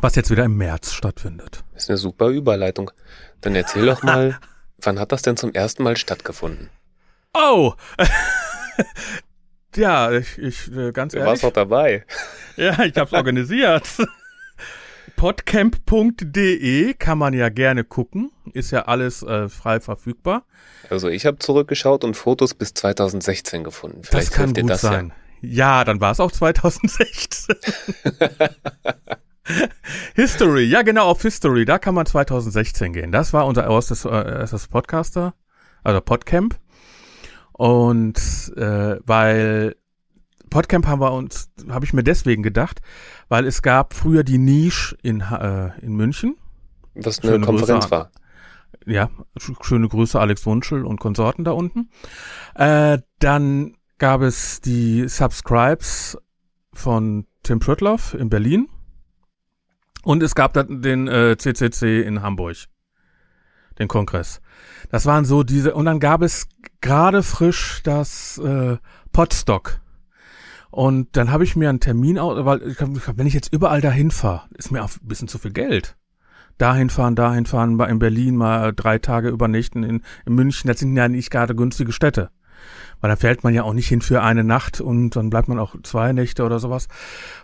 was 0.00 0.14
jetzt 0.14 0.30
wieder 0.30 0.44
im 0.44 0.56
März 0.56 0.94
stattfindet. 0.94 1.62
Das 1.74 1.82
ist 1.82 1.90
eine 1.90 1.98
super 1.98 2.28
Überleitung. 2.28 2.90
Dann 3.42 3.54
erzähl 3.54 3.84
doch 3.84 4.02
mal, 4.02 4.38
wann 4.78 4.98
hat 4.98 5.12
das 5.12 5.20
denn 5.20 5.36
zum 5.36 5.52
ersten 5.52 5.82
Mal 5.82 5.98
stattgefunden? 5.98 6.70
Oh! 7.34 7.74
ja, 9.76 10.10
ich, 10.10 10.38
ich 10.38 10.72
äh, 10.74 10.90
ganz 10.92 11.12
ehrlich. 11.12 11.24
Du 11.24 11.30
warst 11.30 11.44
doch 11.44 11.52
dabei. 11.52 12.04
Ja, 12.56 12.84
ich 12.84 12.96
hab's 12.96 13.12
organisiert. 13.12 13.86
Podcamp.de 15.16 16.94
kann 16.94 17.18
man 17.18 17.34
ja 17.34 17.50
gerne 17.50 17.84
gucken. 17.84 18.32
Ist 18.54 18.70
ja 18.70 18.86
alles 18.86 19.22
äh, 19.22 19.50
frei 19.50 19.80
verfügbar. 19.80 20.46
Also 20.88 21.10
ich 21.10 21.26
habe 21.26 21.38
zurückgeschaut 21.38 22.02
und 22.02 22.16
Fotos 22.16 22.54
bis 22.54 22.72
2016 22.72 23.62
gefunden. 23.62 24.04
Vielleicht 24.04 24.28
das 24.28 24.34
kann 24.34 24.54
gut 24.54 24.70
das 24.70 24.80
sein. 24.80 25.08
Ja. 25.08 25.25
Ja, 25.40 25.84
dann 25.84 26.00
war 26.00 26.12
es 26.12 26.20
auch 26.20 26.32
2016. 26.32 27.56
History, 30.14 30.64
ja 30.64 30.82
genau, 30.82 31.06
auf 31.06 31.22
History, 31.22 31.64
da 31.64 31.78
kann 31.78 31.94
man 31.94 32.06
2016 32.06 32.92
gehen. 32.92 33.12
Das 33.12 33.32
war 33.32 33.46
unser 33.46 33.64
erstes, 33.64 34.04
äh, 34.04 34.08
erstes 34.08 34.68
Podcaster, 34.68 35.34
also 35.84 36.00
Podcamp. 36.00 36.58
Und 37.52 38.52
äh, 38.56 38.96
weil 39.04 39.76
Podcamp 40.50 40.86
haben 40.86 41.00
wir 41.00 41.12
uns, 41.12 41.50
habe 41.68 41.84
ich 41.84 41.92
mir 41.92 42.02
deswegen 42.02 42.42
gedacht, 42.42 42.80
weil 43.28 43.46
es 43.46 43.62
gab 43.62 43.94
früher 43.94 44.24
die 44.24 44.38
Nische 44.38 44.96
in, 45.02 45.20
äh, 45.20 45.78
in 45.80 45.94
München. 45.94 46.36
Was 46.94 47.20
eine 47.20 47.32
Schöne 47.32 47.46
Konferenz 47.46 47.84
Grüße, 47.84 47.90
war. 47.90 48.10
Ja, 48.84 49.10
schöne 49.62 49.88
Grüße 49.88 50.18
Alex 50.18 50.46
Wunschel 50.46 50.84
und 50.84 51.00
Konsorten 51.00 51.44
da 51.44 51.52
unten. 51.52 51.90
Äh, 52.54 52.98
dann 53.18 53.76
gab 53.98 54.22
es 54.22 54.60
die 54.60 55.08
Subscribes 55.08 56.18
von 56.72 57.26
Tim 57.42 57.58
Pritloff 57.58 58.14
in 58.14 58.28
Berlin. 58.28 58.68
Und 60.02 60.22
es 60.22 60.34
gab 60.34 60.52
dann 60.52 60.82
den 60.82 61.08
äh, 61.08 61.36
CCC 61.36 62.02
in 62.02 62.22
Hamburg. 62.22 62.56
Den 63.78 63.88
Kongress. 63.88 64.40
Das 64.90 65.04
waren 65.06 65.24
so 65.24 65.42
diese, 65.42 65.74
und 65.74 65.84
dann 65.84 66.00
gab 66.00 66.22
es 66.22 66.46
gerade 66.80 67.22
frisch 67.22 67.82
das 67.82 68.38
äh, 68.38 68.76
Podstock. 69.12 69.80
Und 70.70 71.16
dann 71.16 71.30
habe 71.30 71.44
ich 71.44 71.56
mir 71.56 71.68
einen 71.68 71.80
Termin 71.80 72.18
aus, 72.18 72.44
weil 72.44 72.76
wenn 73.16 73.26
ich 73.26 73.34
jetzt 73.34 73.52
überall 73.52 73.80
dahin 73.80 74.10
fahre, 74.10 74.42
ist 74.56 74.70
mir 74.70 74.84
auch 74.84 74.90
ein 74.90 75.08
bisschen 75.08 75.28
zu 75.28 75.38
viel 75.38 75.52
Geld. 75.52 75.96
Dahin 76.58 76.88
fahren, 76.90 77.16
dahin 77.16 77.46
fahren, 77.46 77.78
in 77.80 77.98
Berlin 77.98 78.36
mal 78.36 78.72
drei 78.72 78.98
Tage 78.98 79.28
übernächten, 79.28 79.82
in, 79.82 80.02
in 80.24 80.34
München, 80.34 80.68
das 80.68 80.78
sind 80.78 80.96
ja 80.96 81.08
nicht 81.08 81.30
gerade 81.30 81.54
günstige 81.54 81.92
Städte. 81.92 82.30
Weil 83.00 83.10
da 83.10 83.16
fällt 83.16 83.44
man 83.44 83.54
ja 83.54 83.62
auch 83.62 83.74
nicht 83.74 83.88
hin 83.88 84.00
für 84.00 84.22
eine 84.22 84.42
Nacht 84.42 84.80
und 84.80 85.16
dann 85.16 85.30
bleibt 85.30 85.48
man 85.48 85.58
auch 85.58 85.74
zwei 85.82 86.12
Nächte 86.12 86.44
oder 86.44 86.58
sowas. 86.58 86.88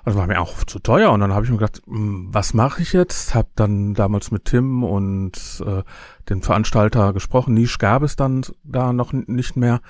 Das 0.05 0.17
war 0.17 0.27
mir 0.27 0.41
auch 0.41 0.65
zu 0.65 0.79
teuer 0.79 1.13
und 1.13 1.21
dann 1.21 1.35
habe 1.35 1.45
ich 1.45 1.51
mir 1.51 1.59
gedacht, 1.59 1.83
hm, 1.87 2.29
was 2.33 2.55
mache 2.55 2.83
ich 2.83 2.93
jetzt? 2.93 3.35
Hab 3.35 3.49
dann 3.57 3.95
damals 3.95 4.31
mit 4.31 4.47
Tim 4.47 4.83
und 4.83 5.63
äh, 5.67 5.83
den 6.29 6.43
Veranstalter 6.43 7.13
gesprochen. 7.13 7.55
Nisch 7.55 7.79
gab 7.79 8.03
es 8.03 8.17
dann 8.17 8.43
da 8.65 8.93
noch 8.93 9.13
nicht 9.13 9.57
mehr. 9.57 9.81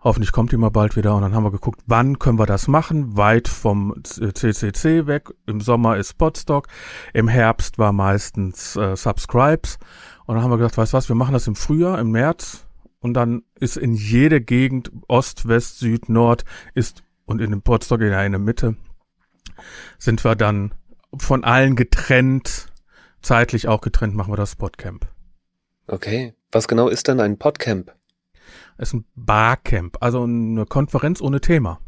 Hoffentlich 0.00 0.30
kommt 0.30 0.52
die 0.52 0.56
mal 0.56 0.70
bald 0.70 0.96
wieder. 0.96 1.14
Und 1.16 1.22
dann 1.22 1.34
haben 1.34 1.42
wir 1.42 1.50
geguckt, 1.50 1.80
wann 1.86 2.18
können 2.18 2.38
wir 2.38 2.46
das 2.46 2.68
machen? 2.68 3.16
Weit 3.16 3.48
vom 3.48 3.94
CCC 4.04 5.06
weg. 5.06 5.30
Im 5.46 5.60
Sommer 5.60 5.96
ist 5.96 6.10
Spotstock. 6.10 6.68
Im 7.12 7.26
Herbst 7.26 7.78
war 7.78 7.92
meistens 7.92 8.76
äh, 8.76 8.96
Subscribes. 8.96 9.78
Und 10.26 10.36
dann 10.36 10.44
haben 10.44 10.50
wir 10.50 10.58
gedacht, 10.58 10.78
weißt 10.78 10.92
du 10.92 10.96
was, 10.96 11.08
wir 11.08 11.16
machen 11.16 11.32
das 11.32 11.48
im 11.48 11.56
Frühjahr, 11.56 11.98
im 11.98 12.12
März. 12.12 12.67
Und 13.00 13.14
dann 13.14 13.42
ist 13.54 13.76
in 13.76 13.94
jede 13.94 14.40
Gegend, 14.40 14.90
Ost, 15.06 15.46
West, 15.46 15.78
Süd, 15.78 16.08
Nord, 16.08 16.44
ist, 16.74 17.02
und 17.26 17.40
in 17.40 17.50
dem 17.50 17.62
Podstock 17.62 18.00
ja 18.00 18.24
in 18.24 18.32
der 18.32 18.40
Mitte, 18.40 18.76
sind 19.98 20.24
wir 20.24 20.34
dann 20.34 20.74
von 21.16 21.44
allen 21.44 21.76
getrennt, 21.76 22.72
zeitlich 23.22 23.68
auch 23.68 23.80
getrennt, 23.80 24.14
machen 24.14 24.32
wir 24.32 24.36
das 24.36 24.56
Podcamp. 24.56 25.06
Okay. 25.86 26.34
Was 26.50 26.66
genau 26.66 26.88
ist 26.88 27.08
denn 27.08 27.20
ein 27.20 27.38
Podcamp? 27.38 27.92
ist 28.78 28.94
ein 28.94 29.04
Barcamp, 29.14 29.98
also 30.00 30.22
eine 30.22 30.64
Konferenz 30.64 31.20
ohne 31.20 31.40
Thema. 31.40 31.80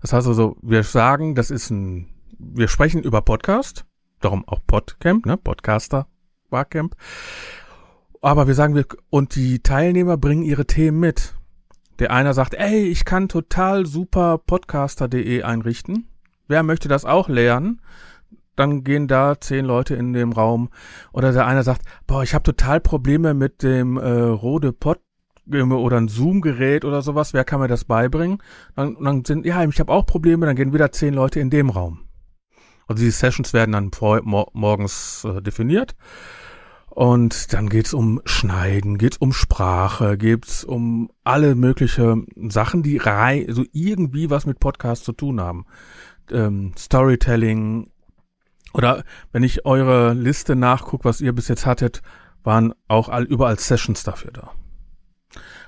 Das 0.00 0.12
heißt 0.12 0.26
also, 0.26 0.56
wir 0.62 0.82
sagen, 0.82 1.34
das 1.34 1.50
ist 1.50 1.70
ein, 1.70 2.08
wir 2.38 2.68
sprechen 2.68 3.02
über 3.02 3.22
Podcast, 3.22 3.84
darum 4.20 4.46
auch 4.46 4.60
Podcamp, 4.66 5.26
ne, 5.26 5.36
Podcaster 5.36 6.06
Barcamp. 6.50 6.94
Aber 8.20 8.46
wir 8.46 8.54
sagen, 8.54 8.74
wir, 8.74 8.86
und 9.10 9.36
die 9.36 9.60
Teilnehmer 9.60 10.16
bringen 10.16 10.42
ihre 10.42 10.66
Themen 10.66 10.98
mit. 10.98 11.34
Der 11.98 12.12
einer 12.12 12.34
sagt, 12.34 12.54
ey, 12.54 12.84
ich 12.84 13.04
kann 13.04 13.28
total 13.28 13.86
super 13.86 14.38
podcaster.de 14.38 15.42
einrichten. 15.42 16.08
Wer 16.46 16.62
möchte 16.62 16.88
das 16.88 17.04
auch 17.04 17.28
lernen? 17.28 17.80
Dann 18.56 18.82
gehen 18.82 19.06
da 19.06 19.40
zehn 19.40 19.64
Leute 19.64 19.94
in 19.94 20.12
dem 20.12 20.32
Raum. 20.32 20.70
Oder 21.12 21.32
der 21.32 21.46
eine 21.46 21.62
sagt, 21.62 21.82
boah, 22.06 22.22
ich 22.22 22.34
habe 22.34 22.42
total 22.42 22.80
Probleme 22.80 23.34
mit 23.34 23.62
dem 23.62 23.96
äh, 23.96 24.08
Rode 24.08 24.72
Pod 24.72 25.00
oder 25.50 25.96
ein 25.96 26.08
Zoom-Gerät 26.08 26.84
oder 26.84 27.00
sowas, 27.00 27.32
wer 27.32 27.42
kann 27.42 27.60
mir 27.60 27.68
das 27.68 27.84
beibringen? 27.84 28.42
Dann, 28.76 28.96
dann 29.02 29.24
sind, 29.24 29.46
ja, 29.46 29.64
ich 29.64 29.80
habe 29.80 29.92
auch 29.92 30.04
Probleme, 30.04 30.44
dann 30.44 30.56
gehen 30.56 30.74
wieder 30.74 30.92
zehn 30.92 31.14
Leute 31.14 31.40
in 31.40 31.48
dem 31.48 31.70
Raum. 31.70 32.00
Also 32.86 33.02
die 33.02 33.10
Sessions 33.10 33.54
werden 33.54 33.72
dann 33.72 33.90
morgens 34.22 35.24
äh, 35.24 35.40
definiert. 35.40 35.94
Und 36.98 37.52
dann 37.52 37.68
geht's 37.68 37.94
um 37.94 38.20
Schneiden, 38.24 38.98
geht's 38.98 39.18
um 39.18 39.32
Sprache, 39.32 40.18
geht's 40.18 40.64
um 40.64 41.12
alle 41.22 41.54
mögliche 41.54 42.24
Sachen, 42.48 42.82
die 42.82 42.96
rei 42.96 43.46
so 43.48 43.64
irgendwie 43.70 44.30
was 44.30 44.46
mit 44.46 44.58
Podcast 44.58 45.04
zu 45.04 45.12
tun 45.12 45.40
haben. 45.40 45.64
Ähm, 46.32 46.72
Storytelling 46.76 47.92
oder 48.74 49.04
wenn 49.30 49.44
ich 49.44 49.64
eure 49.64 50.12
Liste 50.12 50.56
nachgucke, 50.56 51.04
was 51.04 51.20
ihr 51.20 51.32
bis 51.32 51.46
jetzt 51.46 51.66
hattet, 51.66 52.02
waren 52.42 52.74
auch 52.88 53.08
all, 53.08 53.22
überall 53.22 53.60
Sessions 53.60 54.02
dafür 54.02 54.32
da 54.32 54.50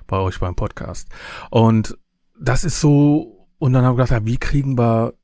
bei 0.09 0.19
euch 0.19 0.41
beim 0.41 0.57
Podcast. 0.57 1.11
Und 1.49 1.97
das 2.41 2.65
ist 2.65 2.81
so, 2.81 3.47
und 3.61 3.73
dann 3.73 3.85
haben 3.85 3.97
wir 3.97 4.03
gedacht, 4.05 4.21
ja, 4.21 4.27
wie 4.27 4.39
kriegen 4.39 4.77
wir 4.77 5.15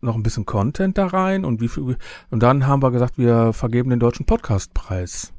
noch 0.00 0.16
ein 0.16 0.24
bisschen 0.24 0.44
Content 0.44 0.98
da 0.98 1.06
rein 1.06 1.44
und 1.44 1.60
wie 1.60 1.68
viel, 1.68 1.96
und 2.30 2.42
dann 2.42 2.66
haben 2.66 2.82
wir 2.82 2.90
gesagt, 2.90 3.16
wir 3.16 3.52
vergeben 3.52 3.90
den 3.90 4.00
deutschen 4.00 4.26
Podcastpreis. 4.26 5.32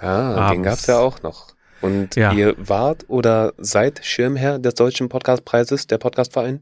Ja, 0.00 0.34
Abends. 0.34 0.52
den 0.52 0.62
gab's 0.62 0.86
ja 0.86 0.98
auch 0.98 1.22
noch. 1.22 1.54
Und 1.80 2.16
ja. 2.16 2.32
ihr 2.32 2.54
wart 2.58 3.04
oder 3.08 3.52
seid 3.58 4.04
Schirmherr 4.04 4.58
des 4.58 4.74
deutschen 4.74 5.08
Podcastpreises, 5.08 5.86
der 5.86 5.98
Podcastverein? 5.98 6.60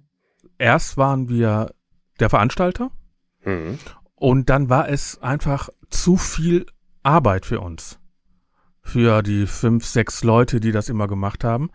Erst 0.58 0.96
waren 0.96 1.28
wir 1.28 1.70
der 2.20 2.30
Veranstalter 2.30 2.90
mhm. 3.44 3.78
und 4.16 4.50
dann 4.50 4.68
war 4.68 4.88
es 4.88 5.20
einfach 5.22 5.68
zu 5.90 6.16
viel 6.16 6.66
Arbeit 7.02 7.46
für 7.46 7.60
uns 7.60 7.98
für 8.84 9.22
die 9.22 9.46
fünf, 9.46 9.86
sechs 9.86 10.22
Leute, 10.22 10.60
die 10.60 10.70
das 10.70 10.88
immer 10.88 11.08
gemacht 11.08 11.42
haben, 11.42 11.70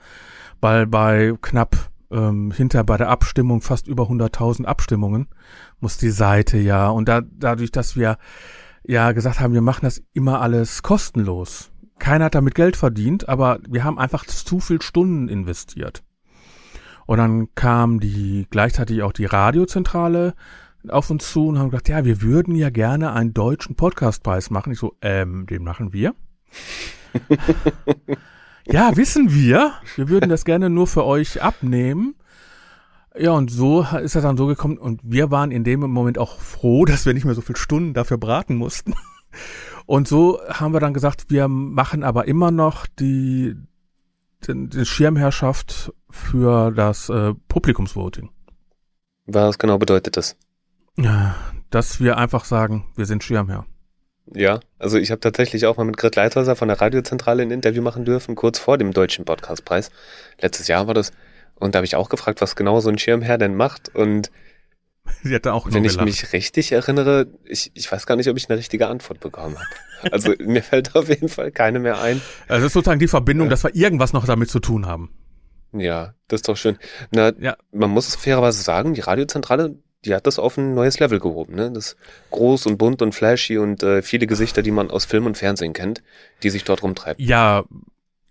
weil 0.62 0.86
bei 0.86 1.34
knapp 1.42 1.76
ähm, 2.12 2.52
hinter 2.52 2.84
bei 2.84 2.98
der 2.98 3.10
Abstimmung 3.10 3.62
fast 3.62 3.88
über 3.88 4.04
100.000 4.04 4.66
Abstimmungen 4.66 5.28
muss 5.80 5.98
die 5.98 6.12
Seite 6.12 6.58
ja 6.58 6.90
und 6.90 7.10
da, 7.10 7.22
dadurch, 7.22 7.72
dass 7.72 7.96
wir 7.96 8.18
ja 8.84 9.12
gesagt 9.12 9.40
haben, 9.40 9.54
wir 9.54 9.62
machen 9.62 9.86
das 9.86 10.02
immer 10.14 10.42
alles 10.42 10.84
kostenlos. 10.84 11.72
Keiner 12.00 12.26
hat 12.26 12.36
damit 12.36 12.56
Geld 12.56 12.78
verdient, 12.78 13.28
aber 13.28 13.60
wir 13.68 13.84
haben 13.84 14.00
einfach 14.00 14.26
zu 14.26 14.60
viel 14.60 14.82
Stunden 14.82 15.28
investiert. 15.28 16.04
Und 17.06 17.18
dann 17.18 17.54
kam 17.56 18.00
die 18.00 18.48
gleichzeitig 18.50 19.02
auch 19.02 19.12
die 19.12 19.26
Radiozentrale 19.26 20.36
auf 20.88 21.10
uns 21.10 21.32
zu 21.32 21.48
und 21.48 21.60
haben 21.60 21.72
gesagt, 21.72 21.90
ja, 21.90 22.06
wir 22.06 22.22
würden 22.22 22.56
ja 22.56 22.70
gerne 22.70 23.14
einen 23.14 23.34
deutschen 23.34 23.76
Podcastpreis 23.76 24.50
machen. 24.50 24.72
Ich 24.72 24.80
so, 24.80 24.96
ähm, 25.02 25.46
den 25.48 25.64
machen 25.64 25.92
wir. 25.92 26.14
ja, 28.66 28.96
wissen 28.96 29.34
wir. 29.34 29.74
Wir 29.96 30.08
würden 30.08 30.30
das 30.30 30.46
gerne 30.46 30.70
nur 30.70 30.88
für 30.88 31.04
euch 31.04 31.42
abnehmen. 31.42 32.16
Ja, 33.20 33.32
und 33.32 33.52
so 33.52 33.86
ist 34.02 34.16
das 34.16 34.24
dann 34.24 34.38
so 34.38 34.48
gekommen. 34.48 34.78
Und 34.78 35.02
wir 35.04 35.30
waren 35.30 35.52
in 35.52 35.66
dem 35.66 35.82
Moment 35.82 36.18
auch 36.18 36.40
froh, 36.40 36.86
dass 36.86 37.06
wir 37.06 37.14
nicht 37.14 37.26
mehr 37.26 37.36
so 37.36 37.42
viele 37.42 37.58
Stunden 37.58 37.94
dafür 37.94 38.18
braten 38.18 38.56
mussten. 38.56 38.96
Und 39.86 40.08
so 40.08 40.40
haben 40.48 40.74
wir 40.74 40.80
dann 40.80 40.94
gesagt, 40.94 41.30
wir 41.30 41.48
machen 41.48 42.04
aber 42.04 42.28
immer 42.28 42.52
noch 42.52 42.86
die, 42.88 43.56
die, 44.48 44.70
die 44.70 44.86
Schirmherrschaft 44.86 45.92
für 46.10 46.72
das 46.72 47.10
äh, 47.10 47.34
Publikumsvoting. 47.48 48.30
Was 49.26 49.58
genau 49.58 49.78
bedeutet 49.78 50.16
das? 50.16 50.36
Dass 51.70 52.00
wir 52.00 52.18
einfach 52.18 52.46
sagen, 52.46 52.86
wir 52.96 53.06
sind 53.06 53.24
Schirmherr. 53.24 53.66
Ja, 54.34 54.60
also 54.78 54.98
ich 54.98 55.12
habe 55.12 55.22
tatsächlich 55.22 55.66
auch 55.66 55.78
mal 55.78 55.86
mit 55.86 55.98
Grit 55.98 56.16
Leithäuser 56.16 56.56
von 56.56 56.68
der 56.68 56.80
Radiozentrale 56.80 57.42
ein 57.42 57.52
Interview 57.52 57.82
machen 57.82 58.06
dürfen, 58.06 58.36
kurz 58.36 58.60
vor 58.60 58.78
dem 58.78 58.94
Deutschen 58.94 59.26
Podcastpreis. 59.26 59.90
Letztes 60.40 60.68
Jahr 60.68 60.88
war 60.88 60.94
das. 60.94 61.12
Und 61.60 61.76
da 61.76 61.78
habe 61.78 61.86
ich 61.86 61.96
auch 61.96 62.10
gefragt, 62.10 62.42
was 62.42 62.56
genau 62.56 62.80
so 62.80 62.90
ein 62.90 62.98
Schirmherr 62.98 63.38
denn 63.38 63.56
macht. 63.56 63.94
Und 63.94 64.32
Sie 65.24 65.36
hatte 65.36 65.54
auch 65.54 65.68
wenn 65.72 65.86
ich 65.86 65.94
gelacht. 65.94 66.06
mich 66.06 66.34
richtig 66.34 66.72
erinnere, 66.72 67.28
ich, 67.46 67.72
ich 67.74 67.92
weiß 67.92 68.06
gar 68.06 68.16
nicht, 68.16 68.30
ob 68.30 68.38
ich 68.38 68.50
eine 68.50 68.58
richtige 68.58 68.88
Antwort 68.88 69.20
bekommen 69.20 69.56
habe. 69.56 69.68
Also 70.14 70.34
mir 70.40 70.64
fällt 70.64 70.96
auf 70.96 71.10
jeden 71.10 71.28
Fall 71.28 71.52
keine 71.52 71.78
mehr 71.78 72.00
ein. 72.00 72.22
Also 72.48 72.64
das 72.64 72.68
ist 72.68 72.74
sozusagen 72.74 73.02
die 73.02 73.10
Verbindung, 73.10 73.48
ja. 73.48 73.50
dass 73.50 73.66
wir 73.66 73.76
irgendwas 73.76 74.14
noch 74.14 74.26
damit 74.26 74.50
zu 74.50 74.62
tun 74.62 74.86
haben. 74.86 75.14
Ja, 75.74 76.14
das 76.30 76.38
ist 76.38 76.48
doch 76.48 76.56
schön. 76.56 76.78
Na, 77.12 77.34
ja. 77.38 77.58
man 77.74 77.90
muss 77.90 78.16
fairerweise 78.16 78.62
sagen, 78.62 78.94
die 78.94 79.02
Radiozentrale, 79.02 79.76
die 80.06 80.16
hat 80.16 80.26
das 80.26 80.40
auf 80.40 80.58
ein 80.58 80.74
neues 80.74 81.00
Level 81.00 81.20
gehoben. 81.20 81.56
Ne? 81.56 81.70
Das 81.74 81.98
groß 82.32 82.66
und 82.68 82.78
bunt 82.78 83.02
und 83.02 83.14
flashy 83.14 83.58
und 83.58 83.84
äh, 83.84 84.02
viele 84.02 84.26
Gesichter, 84.26 84.62
die 84.62 84.72
man 84.72 84.90
aus 84.90 85.04
Film 85.04 85.26
und 85.26 85.38
Fernsehen 85.38 85.74
kennt, 85.74 86.02
die 86.44 86.50
sich 86.50 86.64
dort 86.64 86.82
rumtreiben. 86.82 87.22
Ja, 87.22 87.66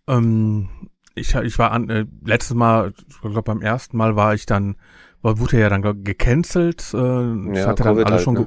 ähm, 0.07 0.71
ich, 1.19 1.35
ich 1.35 1.59
war 1.59 1.73
an, 1.73 1.89
äh, 1.89 2.07
letztes 2.25 2.55
Mal, 2.57 2.93
ich 3.09 3.21
glaube 3.21 3.43
beim 3.43 3.63
ersten 3.63 3.97
Mal 3.97 4.17
war 4.17 4.35
ich 4.35 4.47
dann, 4.47 4.77
war, 5.23 5.39
wurde 5.39 5.61
ja 5.61 5.69
dann 5.69 6.05
gecancelt, 6.05 6.93
äh, 6.95 6.97
ja, 6.97 7.67
hatte 7.67 7.83
dann 7.83 7.99
alles 7.99 8.11
halt, 8.11 8.23
schon 8.23 8.35
ne? 8.35 8.47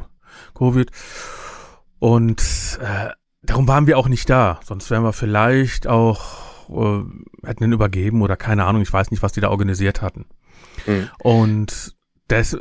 Covid. 0.55 0.89
Und 1.99 2.79
äh, 2.81 3.09
darum 3.43 3.67
waren 3.67 3.87
wir 3.87 3.97
auch 3.97 4.07
nicht 4.07 4.29
da. 4.29 4.59
Sonst 4.63 4.89
wären 4.89 5.03
wir 5.03 5.13
vielleicht 5.13 5.87
auch, 5.87 6.69
äh, 6.69 7.03
hätten 7.45 7.63
ihn 7.63 7.73
übergeben 7.73 8.21
oder 8.21 8.37
keine 8.37 8.65
Ahnung, 8.65 8.81
ich 8.81 8.91
weiß 8.91 9.11
nicht, 9.11 9.23
was 9.23 9.33
die 9.33 9.41
da 9.41 9.49
organisiert 9.49 10.01
hatten. 10.01 10.25
Mhm. 10.87 11.09
Und 11.19 11.95
das, 12.27 12.57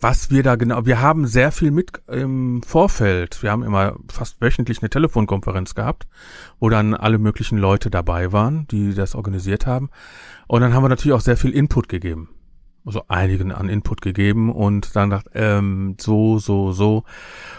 was 0.00 0.30
wir 0.30 0.42
da 0.42 0.56
genau, 0.56 0.84
wir 0.86 1.00
haben 1.00 1.26
sehr 1.26 1.52
viel 1.52 1.70
mit 1.70 2.02
im 2.08 2.62
Vorfeld. 2.62 3.42
Wir 3.42 3.50
haben 3.50 3.62
immer 3.62 3.96
fast 4.10 4.40
wöchentlich 4.40 4.82
eine 4.82 4.90
Telefonkonferenz 4.90 5.74
gehabt, 5.74 6.06
wo 6.60 6.68
dann 6.68 6.94
alle 6.94 7.18
möglichen 7.18 7.58
Leute 7.58 7.90
dabei 7.90 8.32
waren, 8.32 8.66
die 8.68 8.94
das 8.94 9.14
organisiert 9.14 9.66
haben. 9.66 9.90
Und 10.46 10.60
dann 10.60 10.74
haben 10.74 10.84
wir 10.84 10.88
natürlich 10.88 11.14
auch 11.14 11.20
sehr 11.20 11.36
viel 11.36 11.50
Input 11.50 11.88
gegeben. 11.88 12.30
Also 12.84 13.02
einigen 13.08 13.50
an 13.50 13.68
Input 13.68 14.00
gegeben 14.00 14.52
und 14.52 14.94
dann 14.94 15.10
dachte, 15.10 15.30
ähm, 15.34 15.96
so, 16.00 16.38
so, 16.38 16.72
so. 16.72 17.02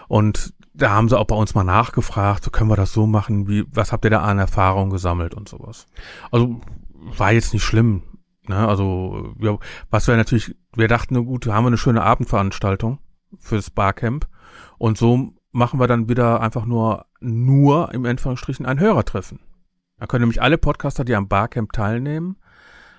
Und 0.08 0.54
da 0.74 0.92
haben 0.92 1.10
sie 1.10 1.18
auch 1.18 1.26
bei 1.26 1.36
uns 1.36 1.56
mal 1.56 1.64
nachgefragt, 1.64 2.44
so 2.44 2.52
können 2.52 2.70
wir 2.70 2.76
das 2.78 2.94
so 2.94 3.08
machen, 3.08 3.48
wie, 3.48 3.66
was 3.72 3.92
habt 3.92 4.06
ihr 4.06 4.12
da 4.12 4.22
an 4.22 4.40
Erfahrung 4.40 4.90
gesammelt 4.90 5.34
und 5.34 5.50
sowas. 5.50 5.88
Also 6.32 6.62
war 6.94 7.34
jetzt 7.34 7.54
nicht 7.54 7.64
schlimm. 7.64 8.04
Ne? 8.50 8.68
Also 8.68 9.34
ja, 9.40 9.58
was 9.90 10.08
wir 10.08 10.16
natürlich, 10.16 10.56
wir 10.76 10.88
dachten, 10.88 11.14
na 11.16 11.22
gut, 11.22 11.48
haben 11.48 11.64
wir 11.64 11.68
eine 11.68 11.78
schöne 11.78 12.04
Abendveranstaltung 12.04 13.00
fürs 13.38 13.70
Barcamp 13.70 14.28
und 14.78 14.98
so 14.98 15.34
machen 15.52 15.80
wir 15.80 15.88
dann 15.88 16.10
wieder 16.10 16.42
einfach 16.42 16.66
nur, 16.66 17.06
nur 17.20 17.94
im 17.94 18.06
Anführungsstrichen 18.06 18.66
ein 18.66 18.80
Hörertreffen. 18.80 19.40
Da 19.98 20.06
können 20.06 20.22
nämlich 20.22 20.42
alle 20.42 20.58
Podcaster, 20.58 21.04
die 21.04 21.16
am 21.16 21.28
Barcamp 21.28 21.74
teilnehmen, 21.74 22.38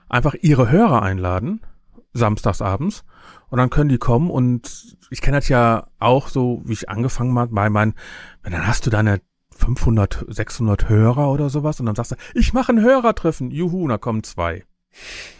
einfach 0.09 0.35
ihre 0.35 0.71
Hörer 0.71 1.03
einladen, 1.03 1.61
samstagsabends, 2.13 3.05
und 3.51 3.59
dann 3.59 3.71
können 3.71 3.89
die 3.89 3.99
kommen 3.99 4.31
und 4.31 4.97
ich 5.11 5.21
kenne 5.21 5.39
das 5.39 5.49
ja 5.49 5.87
auch 5.99 6.29
so, 6.29 6.63
wie 6.65 6.73
ich 6.73 6.89
angefangen 6.89 7.39
habe, 7.39 7.55
bei 7.55 7.71
meinen, 7.71 7.95
dann 8.43 8.67
hast 8.67 8.87
du 8.87 8.91
deine 8.91 9.21
500, 9.51 10.25
600 10.29 10.89
Hörer 10.89 11.31
oder 11.31 11.51
sowas 11.51 11.81
und 11.81 11.87
dann 11.87 11.95
sagst 11.95 12.13
du, 12.13 12.17
ich 12.35 12.53
mache 12.53 12.73
ein 12.73 12.81
Hörertreffen, 12.81 13.51
juhu, 13.51 13.87
da 13.89 13.99
kommen 13.99 14.23
zwei. 14.23 14.65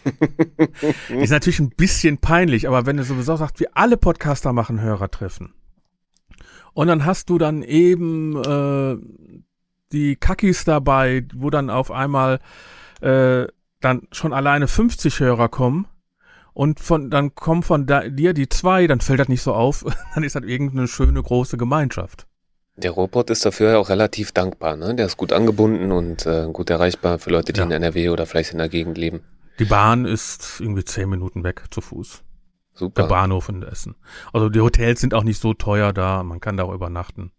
ist 1.09 1.31
natürlich 1.31 1.61
ein 1.61 1.71
bisschen 1.71 2.19
peinlich, 2.19 2.69
aber 2.69 2.87
wenn 2.87 2.97
du 2.97 3.05
sowieso 3.05 3.37
sagst, 3.37 3.61
wir 3.61 3.69
alle 3.75 3.97
Podcaster 3.97 4.53
machen 4.53 4.81
Hörertreffen. 4.81 5.55
Und 6.75 6.87
dann 6.89 7.05
hast 7.05 7.31
du 7.31 7.39
dann 7.39 7.63
eben 7.63 8.37
äh, 8.37 8.97
die 9.93 10.17
Kackis 10.17 10.65
dabei, 10.65 11.25
wo 11.35 11.51
dann 11.51 11.71
auf 11.71 11.91
einmal 11.91 12.41
äh, 13.01 13.47
dann 13.81 14.03
schon 14.13 14.33
alleine 14.33 14.69
50 14.69 15.21
Hörer 15.21 15.49
kommen 15.49 15.87
und 16.53 16.81
von 16.81 17.11
dann 17.11 17.35
kommen 17.35 17.63
von 17.63 17.87
da, 17.87 18.09
dir 18.09 18.33
die 18.33 18.49
zwei, 18.49 18.87
dann 18.87 19.01
fällt 19.01 19.21
das 19.21 19.29
nicht 19.29 19.43
so 19.43 19.55
auf, 19.55 19.85
dann 20.15 20.25
ist 20.25 20.35
das 20.35 20.43
irgendeine 20.43 20.89
schöne 20.89 21.23
große 21.23 21.57
Gemeinschaft. 21.57 22.27
Der 22.77 22.93
Robot 22.93 23.31
ist 23.31 23.45
dafür 23.45 23.73
ja 23.73 23.79
auch 23.79 23.89
relativ 23.89 24.31
dankbar, 24.31 24.77
ne? 24.77 24.95
Der 24.95 25.07
ist 25.07 25.17
gut 25.17 25.33
angebunden 25.33 25.91
und 25.91 26.27
äh, 26.27 26.47
gut 26.53 26.71
erreichbar 26.71 27.19
für 27.19 27.31
Leute, 27.31 27.53
die 27.53 27.59
ja. 27.59 27.65
in 27.65 27.73
NRW 27.73 28.11
oder 28.11 28.25
vielleicht 28.25 28.53
in 28.53 28.59
der 28.59 28.69
Gegend 28.69 28.97
leben. 28.99 29.21
Die 29.59 29.65
Bahn 29.65 30.05
ist 30.05 30.61
irgendwie 30.61 30.85
zehn 30.85 31.09
Minuten 31.09 31.45
weg 31.45 31.65
zu 31.71 31.81
Fuß. 31.81 32.23
Super. 32.75 33.03
Der 33.03 33.09
Bahnhof 33.09 33.49
in 33.49 33.63
Essen. 33.63 33.97
Also 34.33 34.49
die 34.49 34.61
Hotels 34.61 35.01
sind 35.01 35.15
auch 35.15 35.25
nicht 35.25 35.41
so 35.41 35.53
teuer 35.53 35.93
da, 35.93 36.23
man 36.23 36.41
kann 36.41 36.57
da 36.57 36.65
auch 36.65 36.73
übernachten. 36.73 37.33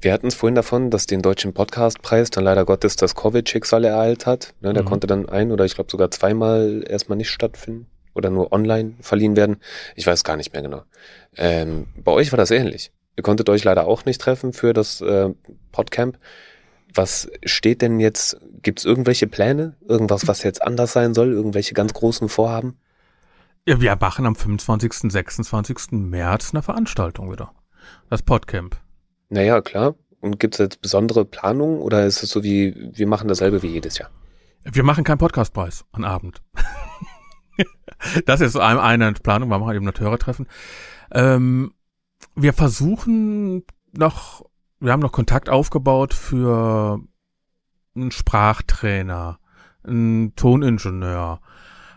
Wir 0.00 0.12
hatten 0.12 0.26
es 0.26 0.34
vorhin 0.34 0.54
davon, 0.54 0.90
dass 0.90 1.06
den 1.06 1.22
deutschen 1.22 1.52
Podcastpreis 1.52 2.30
dann 2.30 2.44
leider 2.44 2.64
Gottes 2.64 2.96
das 2.96 3.14
Covid-Schicksal 3.14 3.84
ereilt 3.84 4.26
hat. 4.26 4.54
Ne, 4.60 4.72
der 4.72 4.82
mhm. 4.82 4.86
konnte 4.86 5.06
dann 5.06 5.28
ein 5.28 5.52
oder 5.52 5.64
ich 5.64 5.74
glaube 5.74 5.90
sogar 5.90 6.10
zweimal 6.10 6.82
erstmal 6.88 7.16
nicht 7.16 7.30
stattfinden 7.30 7.86
oder 8.14 8.30
nur 8.30 8.52
online 8.52 8.94
verliehen 9.00 9.36
werden. 9.36 9.56
Ich 9.96 10.06
weiß 10.06 10.24
gar 10.24 10.36
nicht 10.36 10.52
mehr 10.52 10.62
genau. 10.62 10.82
Ähm, 11.36 11.86
bei 11.96 12.12
euch 12.12 12.32
war 12.32 12.36
das 12.36 12.50
ähnlich. 12.50 12.90
Ihr 13.16 13.22
konntet 13.22 13.48
euch 13.48 13.64
leider 13.64 13.86
auch 13.86 14.04
nicht 14.04 14.20
treffen 14.20 14.52
für 14.52 14.72
das 14.72 15.00
äh, 15.00 15.30
Podcamp. 15.72 16.18
Was 16.94 17.28
steht 17.44 17.82
denn 17.82 17.98
jetzt? 17.98 18.38
Gibt 18.62 18.78
es 18.78 18.84
irgendwelche 18.84 19.26
Pläne? 19.26 19.76
Irgendwas, 19.86 20.28
was 20.28 20.42
jetzt 20.42 20.62
anders 20.62 20.92
sein 20.92 21.12
soll? 21.12 21.32
Irgendwelche 21.32 21.74
ganz 21.74 21.92
großen 21.92 22.28
Vorhaben? 22.28 22.78
Ja, 23.66 23.80
wir 23.80 23.96
machen 23.96 24.26
am 24.26 24.36
25., 24.36 25.10
26. 25.10 25.92
März 25.92 26.52
eine 26.52 26.62
Veranstaltung 26.62 27.32
wieder. 27.32 27.52
Das 28.10 28.22
Podcamp. 28.22 28.76
Naja, 29.28 29.60
klar. 29.60 29.94
Und 30.20 30.38
gibt 30.38 30.54
es 30.54 30.58
jetzt 30.58 30.80
besondere 30.80 31.24
Planungen 31.24 31.80
oder 31.80 32.06
ist 32.06 32.22
es 32.22 32.30
so 32.30 32.42
wie, 32.42 32.90
wir 32.94 33.06
machen 33.06 33.28
dasselbe 33.28 33.62
wie 33.62 33.68
jedes 33.68 33.98
Jahr? 33.98 34.10
Wir 34.64 34.82
machen 34.82 35.04
keinen 35.04 35.18
Podcastpreis 35.18 35.84
an 35.92 36.04
Abend. 36.04 36.42
das 38.26 38.40
ist 38.40 38.56
eine 38.56 39.12
Planung, 39.14 39.50
wir 39.50 39.58
machen 39.58 39.76
eben 39.76 39.86
ein 39.86 39.98
Hörertreffen. 39.98 40.46
Ähm, 41.10 41.74
wir 42.34 42.52
versuchen 42.52 43.64
noch, 43.92 44.46
wir 44.80 44.92
haben 44.92 45.00
noch 45.00 45.12
Kontakt 45.12 45.48
aufgebaut 45.48 46.14
für 46.14 47.00
einen 47.94 48.10
Sprachtrainer, 48.10 49.38
einen 49.84 50.34
Toningenieur, 50.36 51.40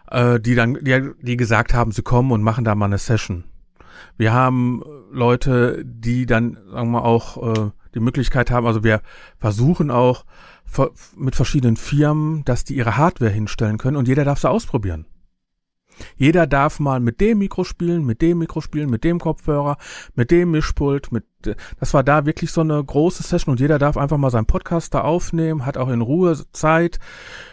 äh, 0.10 0.40
die 0.40 0.56
dann, 0.56 0.78
die, 0.82 1.12
die 1.22 1.38
gesagt 1.38 1.74
haben, 1.74 1.92
sie 1.92 2.04
kommen 2.04 2.32
und 2.32 2.44
machen 2.44 2.64
da 2.64 2.76
mal 2.76 2.86
eine 2.86 2.98
Session. 2.98 3.44
Wir 4.18 4.34
haben 4.34 4.84
Leute, 5.12 5.84
die 5.86 6.26
dann, 6.26 6.58
sagen 6.72 6.92
wir 6.92 7.04
auch, 7.04 7.56
äh, 7.56 7.72
die 7.96 8.00
Möglichkeit 8.00 8.52
haben, 8.52 8.68
also 8.68 8.84
wir 8.84 9.02
versuchen 9.38 9.90
auch 9.90 10.26
mit 11.16 11.36
verschiedenen 11.36 11.78
Firmen, 11.78 12.44
dass 12.44 12.64
die 12.64 12.76
ihre 12.76 12.98
Hardware 12.98 13.32
hinstellen 13.32 13.78
können 13.78 13.98
und 13.98 14.08
jeder 14.08 14.26
darf 14.26 14.40
sie 14.40 14.50
ausprobieren. 14.50 15.06
Jeder 16.16 16.48
darf 16.48 16.80
mal 16.80 17.00
mit 17.00 17.22
dem 17.22 17.40
Mikro 17.40 17.64
spielen, 17.64 18.06
mit 18.06 18.22
dem 18.22 18.40
Mikro 18.40 18.62
spielen, 18.62 18.90
mit 18.90 19.04
dem 19.04 19.20
Kopfhörer, 19.20 19.78
mit 20.16 20.32
dem 20.32 20.52
Mischpult, 20.52 21.12
mit, 21.12 21.26
das 21.80 21.94
war 21.94 22.04
da 22.04 22.26
wirklich 22.26 22.52
so 22.52 22.62
eine 22.62 22.84
große 22.84 23.24
Session 23.24 23.54
und 23.54 23.60
jeder 23.60 23.80
darf 23.80 23.98
einfach 23.98 24.18
mal 24.18 24.30
seinen 24.30 24.46
Podcast 24.46 24.94
da 24.94 25.02
aufnehmen, 25.02 25.66
hat 25.66 25.78
auch 25.78 25.90
in 25.90 26.02
Ruhe 26.02 26.38
Zeit 26.52 27.00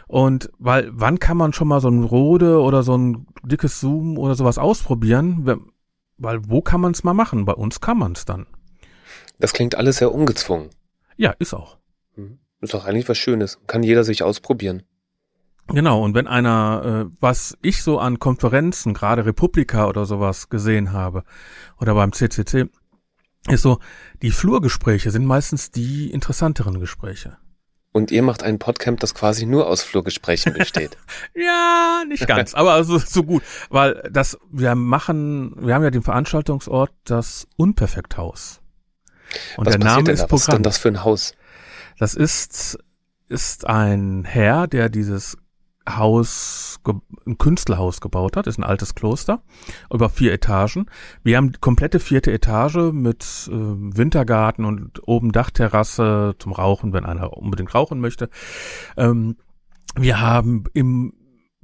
und 0.07 0.51
weil, 0.59 0.91
wann 0.93 1.19
kann 1.19 1.37
man 1.37 1.53
schon 1.53 1.69
mal 1.69 1.81
so 1.81 1.89
ein 1.89 2.03
Rode 2.03 2.61
oder 2.61 2.83
so 2.83 2.97
ein 2.97 3.27
dickes 3.43 3.81
Zoom 3.81 4.19
oder 4.19 4.35
sowas 4.35 4.59
ausprobieren? 4.59 5.47
Weil 6.17 6.41
wo 6.49 6.63
kann 6.63 6.81
man 6.81 6.93
es 6.93 7.05
mal 7.05 7.15
machen? 7.15 7.45
Bei 7.45 7.55
uns 7.55 7.81
kann 7.81 7.99
man 7.99 8.13
es 8.13 8.25
dann. 8.25 8.47
Das 9.39 9.53
klingt 9.53 9.75
alles 9.75 9.97
sehr 9.97 10.15
ungezwungen. 10.15 10.71
Ja, 11.17 11.35
ist 11.39 11.55
auch. 11.55 11.79
Hm. 12.15 12.39
Ist 12.61 12.75
doch 12.75 12.87
eigentlich 12.87 13.09
was 13.09 13.19
Schönes. 13.19 13.59
Kann 13.67 13.83
jeder 13.83 14.05
sich 14.05 14.23
ausprobieren. 14.23 14.85
Genau, 15.69 16.03
und 16.03 16.15
wenn 16.15 16.27
einer, 16.27 17.09
äh, 17.11 17.17
was 17.21 17.57
ich 17.63 17.83
so 17.83 17.99
an 17.99 18.19
Konferenzen, 18.19 18.93
gerade 18.93 19.25
Republika 19.25 19.89
oder 19.89 20.05
sowas 20.05 20.49
gesehen 20.51 20.93
habe, 20.93 21.25
oder 21.79 21.95
beim 21.95 22.13
CCC, 22.13 22.69
ist 23.49 23.63
so, 23.63 23.79
die 24.23 24.31
Flurgespräche 24.31 25.11
sind 25.11 25.27
meistens 25.27 25.71
die 25.71 26.11
interessanteren 26.11 26.81
Gespräche. 26.81 27.39
Und 27.93 28.11
ihr 28.11 28.23
macht 28.23 28.43
ein 28.43 28.59
Podcamp, 28.59 28.99
das 28.99 29.15
quasi 29.15 29.47
nur 29.47 29.69
aus 29.69 29.83
Flurgesprächen 29.83 30.53
besteht. 30.55 30.99
ja, 31.35 32.03
nicht 32.09 32.27
ganz, 32.27 32.53
aber 32.53 32.73
also 32.73 32.99
so 32.99 33.23
gut, 33.23 33.43
weil 33.71 34.09
das 34.11 34.37
wir 34.51 34.75
machen, 34.75 35.55
wir 35.65 35.75
haben 35.75 35.85
ja 35.85 35.91
den 35.91 36.03
Veranstaltungsort 36.03 36.91
das 37.05 37.47
Unperfekthaus. 37.57 38.61
Und 39.57 39.67
Was 39.67 39.77
der 39.77 39.85
Name 39.85 40.11
ist 40.11 40.23
da? 40.23 40.27
Programm. 40.27 40.33
Was 40.33 40.41
ist 40.41 40.53
denn 40.53 40.63
das 40.65 40.79
für 40.79 40.89
ein 40.89 41.05
Haus? 41.05 41.35
Das 41.99 42.15
ist 42.15 42.79
ist 43.29 43.67
ein 43.67 44.25
Herr, 44.25 44.67
der 44.67 44.89
dieses 44.89 45.39
Haus, 45.89 46.81
ein 47.27 47.39
Künstlerhaus 47.39 48.01
gebaut 48.01 48.37
hat, 48.37 48.47
ist 48.47 48.59
ein 48.59 48.65
altes 48.65 48.95
Kloster, 48.95 49.43
über 49.93 50.09
vier 50.09 50.33
Etagen. 50.33 50.87
Wir 51.23 51.37
haben 51.37 51.53
die 51.53 51.61
komplette 51.61 52.01
vierte 52.01 52.33
Etage 52.33 52.93
mit 52.93 53.51
äh, 53.51 53.53
Wintergarten 53.53 54.65
und 54.65 55.07
oben 55.07 55.33
Dachterrasse 55.33 56.35
zum 56.39 56.53
Rauchen, 56.53 56.93
wenn 56.93 57.05
einer 57.05 57.37
unbedingt 57.37 57.75
rauchen 57.75 58.01
möchte. 58.01 58.31
Ähm, 58.97 59.37
wir 59.97 60.21
haben 60.21 60.65
im 60.73 61.13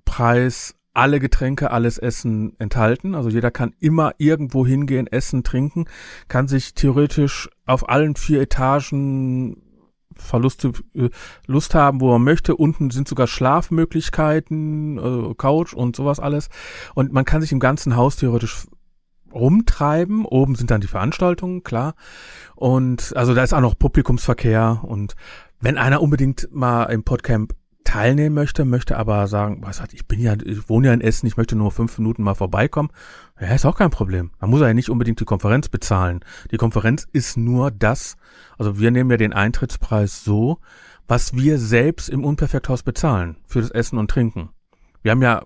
Preis 0.04 0.76
alle 0.92 1.20
Getränke, 1.20 1.70
alles 1.70 1.98
Essen 1.98 2.58
enthalten. 2.58 3.14
Also 3.14 3.28
jeder 3.28 3.50
kann 3.50 3.74
immer 3.78 4.12
irgendwo 4.18 4.66
hingehen, 4.66 5.06
essen, 5.06 5.44
trinken, 5.44 5.86
kann 6.28 6.48
sich 6.48 6.74
theoretisch 6.74 7.48
auf 7.64 7.88
allen 7.88 8.16
vier 8.16 8.42
Etagen 8.42 9.62
Verluste 10.20 10.72
äh, 10.94 11.10
Lust 11.46 11.74
haben, 11.74 12.00
wo 12.00 12.10
man 12.12 12.22
möchte. 12.22 12.56
Unten 12.56 12.90
sind 12.90 13.08
sogar 13.08 13.26
Schlafmöglichkeiten, 13.26 14.98
äh, 14.98 15.34
Couch 15.34 15.72
und 15.72 15.96
sowas 15.96 16.20
alles. 16.20 16.48
Und 16.94 17.12
man 17.12 17.24
kann 17.24 17.40
sich 17.40 17.52
im 17.52 17.60
ganzen 17.60 17.96
Haus 17.96 18.16
theoretisch 18.16 18.66
rumtreiben. 19.32 20.24
Oben 20.24 20.54
sind 20.54 20.70
dann 20.70 20.80
die 20.80 20.86
Veranstaltungen, 20.86 21.62
klar. 21.62 21.94
Und 22.56 23.16
also 23.16 23.34
da 23.34 23.42
ist 23.42 23.52
auch 23.52 23.60
noch 23.60 23.78
Publikumsverkehr. 23.78 24.80
Und 24.82 25.14
wenn 25.60 25.78
einer 25.78 26.02
unbedingt 26.02 26.48
mal 26.52 26.84
im 26.84 27.04
Podcamp 27.04 27.54
teilnehmen 27.84 28.34
möchte, 28.34 28.64
möchte 28.64 28.96
aber 28.96 29.26
sagen, 29.26 29.62
was 29.62 29.80
hat, 29.80 29.92
ich 29.92 30.06
bin 30.06 30.20
ja, 30.20 30.34
ich 30.44 30.68
wohne 30.68 30.88
ja 30.88 30.94
in 30.94 31.00
Essen, 31.00 31.26
ich 31.26 31.36
möchte 31.36 31.56
nur 31.56 31.72
fünf 31.72 31.98
Minuten 31.98 32.22
mal 32.22 32.34
vorbeikommen, 32.34 32.90
ja, 33.40 33.48
ist 33.48 33.66
auch 33.66 33.76
kein 33.76 33.90
Problem. 33.90 34.30
Man 34.40 34.50
muss 34.50 34.60
ja 34.60 34.72
nicht 34.72 34.90
unbedingt 34.90 35.20
die 35.20 35.24
Konferenz 35.24 35.68
bezahlen. 35.68 36.20
Die 36.50 36.56
Konferenz 36.56 37.06
ist 37.12 37.36
nur 37.36 37.70
das, 37.70 38.16
also 38.58 38.78
wir 38.78 38.90
nehmen 38.90 39.10
ja 39.10 39.16
den 39.16 39.32
Eintrittspreis 39.32 40.24
so, 40.24 40.58
was 41.08 41.34
wir 41.34 41.58
selbst 41.58 42.08
im 42.08 42.24
Unperfekthaus 42.24 42.82
bezahlen 42.82 43.36
für 43.44 43.60
das 43.60 43.70
Essen 43.70 43.98
und 43.98 44.10
Trinken. 44.10 44.50
Wir 45.02 45.12
haben 45.12 45.22
ja, 45.22 45.42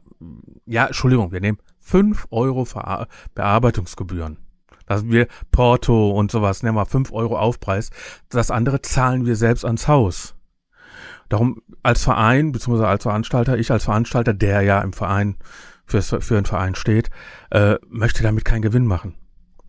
ja, 0.66 0.86
Entschuldigung, 0.86 1.32
wir 1.32 1.40
nehmen 1.40 1.58
fünf 1.80 2.26
Euro 2.30 2.64
Ver 2.64 3.08
Bearbeitungsgebühren. 3.34 4.38
Das 4.86 5.06
wir 5.06 5.28
Porto 5.50 6.10
und 6.10 6.30
sowas, 6.30 6.62
nehmen 6.62 6.76
wir 6.76 6.86
fünf 6.86 7.12
Euro 7.12 7.38
Aufpreis. 7.38 7.90
Das 8.28 8.50
andere 8.50 8.82
zahlen 8.82 9.24
wir 9.24 9.36
selbst 9.36 9.64
ans 9.64 9.88
Haus. 9.88 10.33
Darum 11.28 11.62
als 11.82 12.04
Verein, 12.04 12.52
beziehungsweise 12.52 12.88
als 12.88 13.02
Veranstalter, 13.02 13.58
ich 13.58 13.70
als 13.70 13.84
Veranstalter, 13.84 14.34
der 14.34 14.62
ja 14.62 14.80
im 14.80 14.92
Verein 14.92 15.36
für, 15.86 16.02
für 16.02 16.36
einen 16.36 16.46
Verein 16.46 16.74
steht, 16.74 17.10
äh, 17.50 17.76
möchte 17.88 18.22
damit 18.22 18.44
keinen 18.44 18.62
Gewinn 18.62 18.86
machen. 18.86 19.14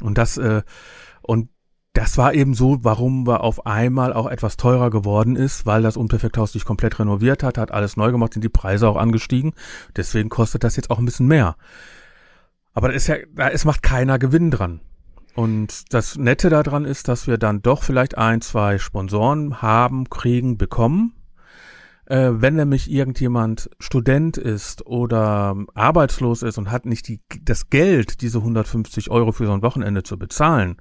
Und 0.01 0.17
das, 0.17 0.37
äh, 0.37 0.63
und 1.21 1.49
das 1.93 2.17
war 2.17 2.33
eben 2.33 2.53
so, 2.53 2.83
warum 2.83 3.25
wir 3.25 3.41
auf 3.41 3.65
einmal 3.65 4.11
auch 4.11 4.27
etwas 4.27 4.57
teurer 4.57 4.89
geworden 4.89 5.37
ist, 5.37 5.65
weil 5.65 5.81
das 5.81 5.95
Unperfekthaus 5.95 6.51
sich 6.51 6.65
komplett 6.65 6.99
renoviert 6.99 7.41
hat, 7.41 7.57
hat 7.57 7.71
alles 7.71 7.95
neu 7.95 8.11
gemacht, 8.11 8.33
sind 8.33 8.43
die 8.43 8.49
Preise 8.49 8.87
auch 8.89 8.97
angestiegen. 8.97 9.53
Deswegen 9.95 10.27
kostet 10.29 10.65
das 10.65 10.75
jetzt 10.75 10.91
auch 10.91 10.99
ein 10.99 11.05
bisschen 11.05 11.27
mehr. 11.27 11.55
Aber 12.73 12.89
das 12.89 12.97
ist 12.97 13.07
ja, 13.07 13.15
da 13.33 13.47
es 13.47 13.63
macht 13.63 13.81
keiner 13.81 14.19
Gewinn 14.19 14.51
dran. 14.51 14.81
Und 15.35 15.93
das 15.93 16.17
Nette 16.17 16.49
daran 16.49 16.85
ist, 16.85 17.07
dass 17.07 17.27
wir 17.27 17.37
dann 17.37 17.61
doch 17.61 17.83
vielleicht 17.83 18.17
ein, 18.17 18.41
zwei 18.41 18.77
Sponsoren 18.77 19.61
haben, 19.61 20.09
kriegen, 20.09 20.57
bekommen. 20.57 21.13
Äh, 22.07 22.31
wenn 22.33 22.55
nämlich 22.55 22.91
irgendjemand 22.91 23.69
Student 23.79 24.37
ist 24.37 24.85
oder 24.85 25.55
arbeitslos 25.73 26.43
ist 26.43 26.57
und 26.57 26.71
hat 26.71 26.85
nicht 26.85 27.07
die, 27.07 27.21
das 27.41 27.69
Geld, 27.69 28.21
diese 28.21 28.39
150 28.39 29.09
Euro 29.09 29.31
für 29.31 29.47
so 29.47 29.53
ein 29.53 29.63
Wochenende 29.63 30.03
zu 30.03 30.17
bezahlen, 30.19 30.77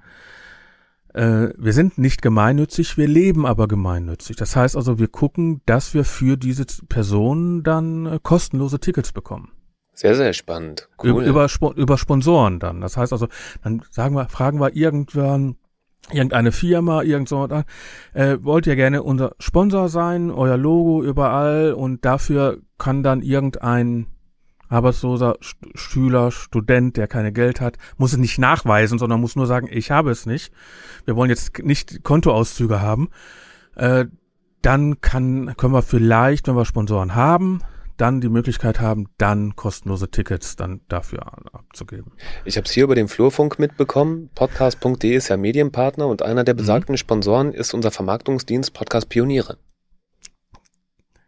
äh, 1.15 1.49
wir 1.57 1.73
sind 1.73 1.97
nicht 1.97 2.21
gemeinnützig, 2.21 2.99
wir 2.99 3.09
leben 3.09 3.47
aber 3.47 3.69
gemeinnützig. 3.69 4.37
Das 4.37 4.55
heißt 4.55 4.77
also, 4.77 4.99
wir 4.99 5.09
gucken, 5.09 5.63
dass 5.65 5.95
wir 5.95 6.05
für 6.05 6.37
diese 6.37 6.67
Personen 6.89 7.63
dann 7.63 8.07
äh, 8.07 8.19
kostenlose 8.23 8.81
Tickets 8.81 9.13
bekommen. 9.13 9.53
Sehr, 9.95 10.17
sehr 10.17 10.33
spannend. 10.33 10.89
Cool. 11.03 11.25
Über, 11.25 11.49
über 11.77 11.99
Sponsoren 11.99 12.59
dann. 12.59 12.81
Das 12.81 12.97
heißt 12.97 13.13
also, 13.13 13.29
dann 13.63 13.83
sagen 13.91 14.17
wir, 14.17 14.29
fragen 14.29 14.61
wir 14.61 14.75
irgendwann, 14.75 15.57
irgendeine 16.11 16.53
Firma, 16.53 17.03
irgend 17.03 17.29
so, 17.29 17.49
äh, 18.13 18.39
wollt 18.41 18.67
ihr 18.67 18.77
gerne 18.77 19.03
unser 19.03 19.35
Sponsor 19.39 19.89
sein, 19.89 20.31
euer 20.31 20.57
Logo 20.57 21.03
überall 21.03 21.73
und 21.73 22.05
dafür 22.05 22.59
kann 22.79 23.03
dann 23.03 23.23
irgendein 23.23 24.07
arbeitsloser 24.69 25.37
Schüler, 25.75 26.31
Student, 26.31 26.97
der 26.97 27.07
keine 27.07 27.33
Geld 27.33 27.61
hat, 27.61 27.77
muss 27.97 28.13
es 28.13 28.19
nicht 28.19 28.39
nachweisen, 28.39 28.99
sondern 28.99 29.21
muss 29.21 29.37
nur 29.37 29.47
sagen, 29.47 29.69
ich 29.71 29.91
habe 29.91 30.11
es 30.11 30.27
nicht. 30.27 30.53
Wir 31.05 31.17
wollen 31.17 31.31
jetzt 31.31 31.59
nicht 31.63 32.03
Kontoauszüge 32.03 32.81
haben. 32.81 33.09
Äh, 33.77 34.07
dann 34.63 35.01
kann, 35.01 35.55
können 35.57 35.75
wir 35.75 35.83
vielleicht, 35.83 36.49
wenn 36.49 36.57
wir 36.57 36.65
Sponsoren 36.65 37.15
haben, 37.15 37.61
dann 37.97 38.21
die 38.21 38.29
Möglichkeit 38.29 38.81
haben, 38.81 39.07
dann 39.19 39.57
kostenlose 39.57 40.11
Tickets 40.11 40.57
dann 40.57 40.81
dafür 40.89 41.27
abzugeben. 41.53 42.13
Ich 42.45 42.57
habe 42.57 42.67
es 42.67 42.73
hier 42.73 42.85
über 42.85 42.95
den 42.95 43.09
Flurfunk 43.09 43.59
mitbekommen. 43.59 44.31
Podcast.de 44.35 45.15
ist 45.15 45.29
ja 45.29 45.37
Medienpartner 45.37 46.07
und 46.07 46.23
einer 46.23 46.45
der 46.45 46.55
mhm. 46.55 46.59
besagten 46.59 46.95
mhm. 46.95 46.99
Sponsoren 46.99 47.53
ist 47.53 47.75
unser 47.75 47.91
Vermarktungsdienst 47.91 48.73
Podcast 48.73 49.09
Pioniere. 49.09 49.59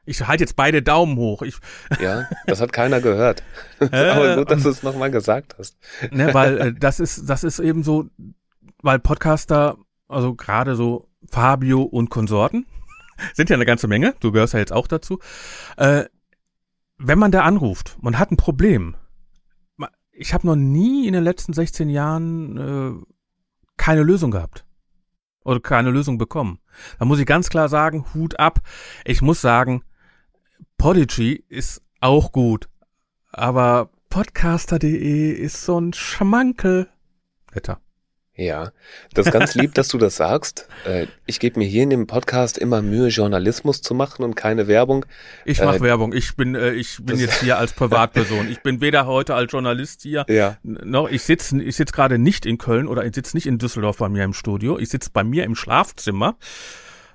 Ich 0.07 0.27
halte 0.27 0.45
jetzt 0.45 0.57
beide 0.57 0.83
Daumen 0.83 1.17
hoch. 1.17 1.43
Ich 1.43 1.57
ja, 2.01 2.29
das 2.47 2.61
hat 2.61 2.73
keiner 2.73 3.01
gehört. 3.01 3.43
Aber 3.81 4.37
gut, 4.37 4.51
dass 4.51 4.63
du 4.63 4.71
es 4.71 4.83
nochmal 4.83 5.11
gesagt 5.11 5.57
hast. 5.59 5.77
Ne, 6.11 6.33
weil 6.33 6.59
äh, 6.59 6.73
das 6.79 7.01
ist, 7.01 7.29
das 7.29 7.45
ist 7.45 7.59
eben 7.59 7.83
so, 7.83 8.09
weil 8.83 9.01
Podcaster, 9.01 9.77
also 10.09 10.35
gerade 10.35 10.77
so 10.77 11.09
Fabio 11.29 11.83
und 11.83 12.09
Konsorten, 12.09 12.67
sind 13.35 13.51
ja 13.51 13.55
eine 13.55 13.67
ganze 13.67 13.89
Menge, 13.89 14.15
du 14.21 14.31
gehörst 14.31 14.55
ja 14.55 14.61
jetzt 14.61 14.73
auch 14.73 14.87
dazu. 14.87 15.19
Äh, 15.77 16.05
wenn 16.99 17.19
man 17.19 17.31
da 17.31 17.43
anruft, 17.43 17.97
man 18.01 18.19
hat 18.19 18.31
ein 18.31 18.37
Problem. 18.37 18.97
Ich 20.19 20.33
habe 20.33 20.47
noch 20.47 20.57
nie 20.57 21.07
in 21.07 21.13
den 21.13 21.25
letzten 21.25 21.53
16 21.53 21.91
Jahren 21.91 22.57
äh, 22.57 23.07
keine 23.77 24.03
Lösung 24.03 24.31
gehabt 24.31 24.65
oder 25.45 25.61
keine 25.61 25.91
Lösung 25.91 26.17
bekommen. 26.17 26.59
Da 26.99 27.05
muss 27.05 27.19
ich 27.19 27.27
ganz 27.27 27.51
klar 27.51 27.69
sagen, 27.69 28.07
Hut 28.15 28.39
ab. 28.39 28.61
Ich 29.05 29.21
muss 29.21 29.43
sagen, 29.43 29.85
Podigy 30.79 31.45
ist 31.49 31.83
auch 32.01 32.33
gut, 32.33 32.69
aber 33.31 33.91
podcaster.de 34.09 35.33
ist 35.33 35.65
so 35.65 35.79
ein 35.79 35.93
Schmankel. 35.93 36.89
Netter. 37.55 37.81
Ja, 38.39 38.73
das 39.15 39.27
ist 39.27 39.33
ganz 39.33 39.55
lieb, 39.55 39.73
dass 39.75 39.89
du 39.89 39.97
das 39.97 40.17
sagst. 40.17 40.69
Äh, 40.85 41.07
ich 41.25 41.41
gebe 41.41 41.59
mir 41.59 41.65
hier 41.65 41.83
in 41.83 41.89
dem 41.89 42.07
Podcast 42.07 42.59
immer 42.59 42.83
Mühe, 42.83 43.09
Journalismus 43.09 43.81
zu 43.81 43.95
machen 43.95 44.25
und 44.25 44.35
keine 44.35 44.69
Werbung. 44.69 45.07
Ich 45.47 45.63
mache 45.63 45.77
äh, 45.77 45.81
Werbung. 45.81 46.13
Ich 46.13 46.37
bin, 46.37 46.55
äh, 46.55 46.73
ich 46.73 46.99
bin 47.01 47.19
jetzt 47.19 47.41
hier 47.41 47.57
als 47.57 47.73
Privatperson. 47.73 48.51
Ich 48.51 48.61
bin 48.63 48.83
weder 48.83 49.07
heute 49.07 49.35
als 49.35 49.51
Journalist 49.51 50.03
hier, 50.03 50.27
ja. 50.29 50.59
noch 50.63 51.09
ich 51.09 51.23
sitze 51.23 51.63
ich 51.63 51.77
sitz 51.77 51.93
gerade 51.93 52.19
nicht 52.19 52.45
in 52.45 52.59
Köln 52.59 52.89
oder 52.89 53.07
ich 53.07 53.15
sitze 53.15 53.35
nicht 53.39 53.47
in 53.47 53.57
Düsseldorf 53.57 53.97
bei 53.97 54.11
mir 54.11 54.25
im 54.25 54.35
Studio. 54.35 54.79
Ich 54.79 54.91
sitze 54.91 55.09
bei 55.11 55.25
mir 55.25 55.45
im 55.45 55.55
Schlafzimmer. 55.55 56.37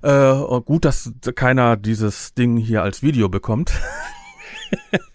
Äh, 0.02 0.34
gut, 0.66 0.86
dass 0.86 1.12
keiner 1.36 1.78
dieses 1.78 2.34
Ding 2.34 2.58
hier 2.58 2.82
als 2.82 3.04
Video 3.04 3.30
bekommt. 3.30 3.74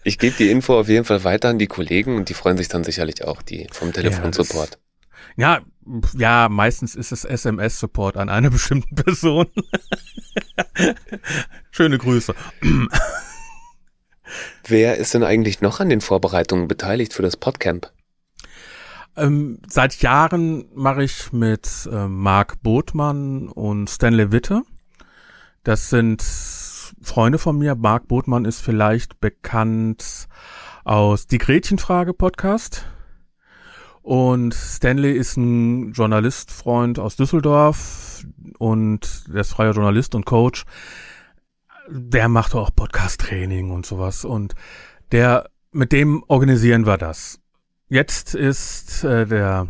ich 0.05 0.17
gebe 0.17 0.37
die 0.37 0.49
Info 0.51 0.79
auf 0.79 0.87
jeden 0.87 1.03
Fall 1.03 1.25
weiter 1.25 1.49
an 1.49 1.59
die 1.59 1.67
Kollegen 1.67 2.15
und 2.15 2.29
die 2.29 2.33
freuen 2.33 2.55
sich 2.55 2.69
dann 2.69 2.85
sicherlich 2.85 3.25
auch, 3.25 3.41
die 3.41 3.67
vom 3.73 3.91
Telefonsupport. 3.91 4.79
Ja, 5.35 5.57
ja, 5.57 5.61
meistens 6.49 6.95
ist 6.95 7.11
es 7.11 7.25
SMS-Support 7.25 8.17
an 8.17 8.29
eine 8.29 8.49
bestimmte 8.51 8.93
Person. 8.95 9.47
Schöne 11.71 11.97
Grüße. 11.97 12.35
Wer 14.67 14.97
ist 14.97 15.13
denn 15.13 15.23
eigentlich 15.23 15.61
noch 15.61 15.79
an 15.79 15.89
den 15.89 16.01
Vorbereitungen 16.01 16.67
beteiligt 16.67 17.13
für 17.13 17.21
das 17.21 17.37
Podcamp? 17.37 17.91
Ähm, 19.15 19.59
seit 19.67 20.01
Jahren 20.01 20.65
mache 20.75 21.03
ich 21.03 21.31
mit 21.33 21.89
äh, 21.91 22.07
Marc 22.07 22.61
Botmann 22.61 23.47
und 23.47 23.89
Stanley 23.89 24.31
Witte. 24.31 24.61
Das 25.63 25.89
sind 25.89 26.21
Freunde 27.01 27.39
von 27.39 27.57
mir. 27.57 27.75
Marc 27.75 28.07
Botmann 28.07 28.45
ist 28.45 28.61
vielleicht 28.61 29.19
bekannt 29.19 30.27
aus 30.83 31.27
Die 31.27 31.39
Gretchenfrage 31.39 32.13
Podcast. 32.13 32.85
Und 34.07 34.53
Stanley 34.53 35.11
ist 35.11 35.35
ein 35.35 35.91
Journalistfreund 35.91 36.97
aus 36.97 37.17
Düsseldorf 37.17 38.25
und 38.57 39.25
der 39.27 39.41
ist 39.41 39.51
freier 39.51 39.73
Journalist 39.73 40.15
und 40.15 40.25
Coach. 40.25 40.63
Der 41.89 42.29
macht 42.29 42.55
auch 42.55 42.73
Podcast-Training 42.73 43.69
und 43.69 43.85
sowas. 43.85 44.23
Und 44.23 44.55
der, 45.11 45.49
mit 45.73 45.91
dem 45.91 46.23
organisieren 46.29 46.85
wir 46.85 46.97
das. 46.97 47.41
Jetzt 47.89 48.33
ist 48.33 49.03
äh, 49.03 49.25
der 49.25 49.67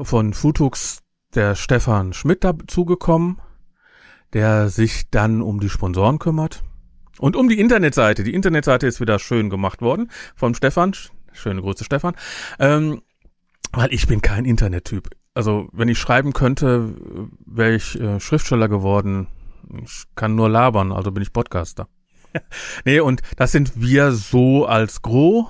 von 0.00 0.32
Futux 0.32 1.00
der 1.34 1.56
Stefan 1.56 2.12
Schmidt 2.12 2.44
dazugekommen, 2.44 3.40
der 4.32 4.68
sich 4.68 5.10
dann 5.10 5.42
um 5.42 5.58
die 5.58 5.70
Sponsoren 5.70 6.20
kümmert. 6.20 6.62
Und 7.18 7.34
um 7.34 7.48
die 7.48 7.58
Internetseite. 7.58 8.22
Die 8.22 8.34
Internetseite 8.34 8.86
ist 8.86 9.00
wieder 9.00 9.18
schön 9.18 9.50
gemacht 9.50 9.82
worden 9.82 10.08
vom 10.36 10.54
Stefan. 10.54 10.92
Schöne 11.32 11.62
Grüße, 11.62 11.82
Stefan. 11.82 12.14
Ähm, 12.60 13.02
weil 13.72 13.92
ich 13.92 14.06
bin 14.06 14.20
kein 14.20 14.44
Internettyp. 14.44 15.10
Also 15.34 15.68
wenn 15.72 15.88
ich 15.88 15.98
schreiben 15.98 16.32
könnte, 16.32 16.94
wäre 17.46 17.74
ich 17.74 17.98
äh, 18.00 18.20
Schriftsteller 18.20 18.68
geworden. 18.68 19.28
Ich 19.82 20.04
kann 20.16 20.34
nur 20.34 20.48
labern, 20.48 20.92
also 20.92 21.12
bin 21.12 21.22
ich 21.22 21.32
Podcaster. 21.32 21.88
nee, 22.84 23.00
und 23.00 23.22
das 23.36 23.52
sind 23.52 23.80
wir 23.80 24.12
so 24.12 24.66
als 24.66 25.02
Gro. 25.02 25.48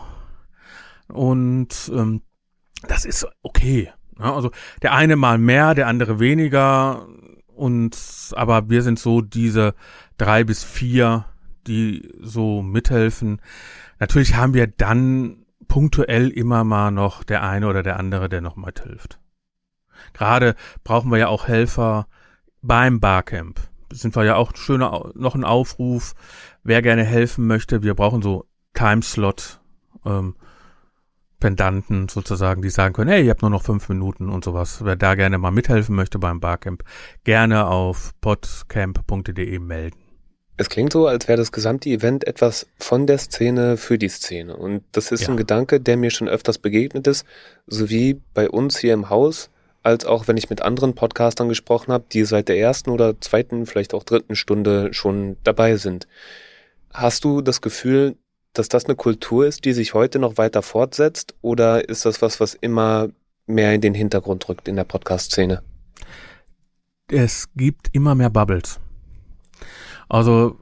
Und 1.09 1.91
ähm, 1.95 2.23
das 2.87 3.05
ist 3.05 3.27
okay. 3.43 3.91
Ja, 4.19 4.35
also 4.35 4.51
der 4.83 4.93
eine 4.93 5.17
mal 5.17 5.39
mehr, 5.39 5.75
der 5.75 5.87
andere 5.87 6.21
weniger. 6.21 7.07
Und 7.47 7.97
aber 8.37 8.71
wir 8.71 8.83
sind 8.83 8.99
so 8.99 9.21
diese 9.21 9.75
drei 10.19 10.45
bis 10.45 10.63
vier, 10.63 11.27
die 11.67 12.09
so 12.21 12.63
mithelfen. 12.63 13.41
Natürlich 13.99 14.35
haben 14.35 14.55
wir 14.55 14.67
dann 14.67 15.45
punktuell 15.71 16.29
immer 16.29 16.65
mal 16.65 16.91
noch 16.91 17.23
der 17.23 17.45
eine 17.45 17.69
oder 17.69 17.85
der 17.85 17.99
andere, 17.99 18.29
der 18.29 18.41
noch 18.41 18.57
mal 18.57 18.73
hilft. 18.83 19.21
Gerade 20.13 20.57
brauchen 20.83 21.11
wir 21.13 21.19
ja 21.19 21.29
auch 21.29 21.47
Helfer 21.47 22.09
beim 22.61 22.99
Barcamp. 22.99 23.61
Sind 23.93 24.17
wir 24.17 24.25
ja 24.25 24.35
auch 24.35 24.55
schöner 24.57 25.13
noch 25.15 25.37
ein 25.37 25.45
Aufruf, 25.45 26.15
wer 26.65 26.83
gerne 26.83 27.05
helfen 27.05 27.47
möchte. 27.47 27.85
Wir 27.85 27.95
brauchen 27.95 28.21
so 28.21 28.47
Timeslot 28.75 29.61
ähm, 30.05 30.35
Pendanten 31.39 32.09
sozusagen, 32.09 32.63
die 32.63 32.71
sagen 32.71 32.93
können, 32.93 33.11
hey, 33.11 33.25
ihr 33.25 33.31
habt 33.31 33.43
nur 33.43 33.51
noch 33.51 33.63
fünf 33.63 33.89
Minuten 33.89 34.29
und 34.29 34.45
sowas. 34.45 34.85
Wer 34.85 34.97
da 34.97 35.15
gerne 35.15 35.39
mal 35.39 35.53
mithelfen 35.53 35.95
möchte 35.95 36.19
beim 36.19 36.41
Barcamp, 36.41 36.83
gerne 37.23 37.67
auf 37.67 38.13
podcamp.de 38.21 39.59
melden. 39.61 40.10
Es 40.61 40.69
klingt 40.69 40.93
so, 40.93 41.07
als 41.07 41.27
wäre 41.27 41.39
das 41.39 41.53
gesamte 41.53 41.89
Event 41.89 42.27
etwas 42.27 42.67
von 42.79 43.07
der 43.07 43.17
Szene 43.17 43.79
für 43.79 43.97
die 43.97 44.11
Szene. 44.11 44.55
Und 44.55 44.83
das 44.93 45.11
ist 45.11 45.23
ja. 45.23 45.31
ein 45.31 45.39
Gedanke, 45.39 45.81
der 45.81 45.97
mir 45.97 46.11
schon 46.11 46.29
öfters 46.29 46.59
begegnet 46.59 47.07
ist, 47.07 47.25
sowie 47.67 48.21
bei 48.35 48.51
uns 48.51 48.79
hier 48.79 48.93
im 48.93 49.09
Haus, 49.09 49.49
als 49.83 50.05
auch 50.05 50.29
wenn 50.29 50.37
ich 50.37 50.51
mit 50.51 50.61
anderen 50.61 50.95
Podcastern 50.95 51.49
gesprochen 51.49 51.95
habe, 51.95 52.05
die 52.13 52.27
seit 52.27 52.51
der 52.51 52.59
ersten 52.59 52.91
oder 52.91 53.19
zweiten, 53.23 53.65
vielleicht 53.65 53.95
auch 53.95 54.05
dritten 54.05 54.37
Stunde 54.37 54.93
schon 54.93 55.39
dabei 55.45 55.77
sind. 55.77 56.07
Hast 56.93 57.25
du 57.25 57.41
das 57.41 57.63
Gefühl, 57.63 58.17
dass 58.53 58.69
das 58.69 58.85
eine 58.85 58.97
Kultur 58.97 59.47
ist, 59.47 59.65
die 59.65 59.73
sich 59.73 59.95
heute 59.95 60.19
noch 60.19 60.37
weiter 60.37 60.61
fortsetzt? 60.61 61.35
Oder 61.41 61.89
ist 61.89 62.05
das 62.05 62.21
was, 62.21 62.39
was 62.39 62.53
immer 62.53 63.09
mehr 63.47 63.73
in 63.73 63.81
den 63.81 63.95
Hintergrund 63.95 64.47
rückt 64.51 64.69
in 64.69 64.77
der 64.77 64.85
Podcast-Szene? 64.85 65.63
Es 67.11 67.49
gibt 67.57 67.89
immer 67.95 68.15
mehr 68.15 68.29
Bubbles. 68.29 68.79
Also 70.11 70.59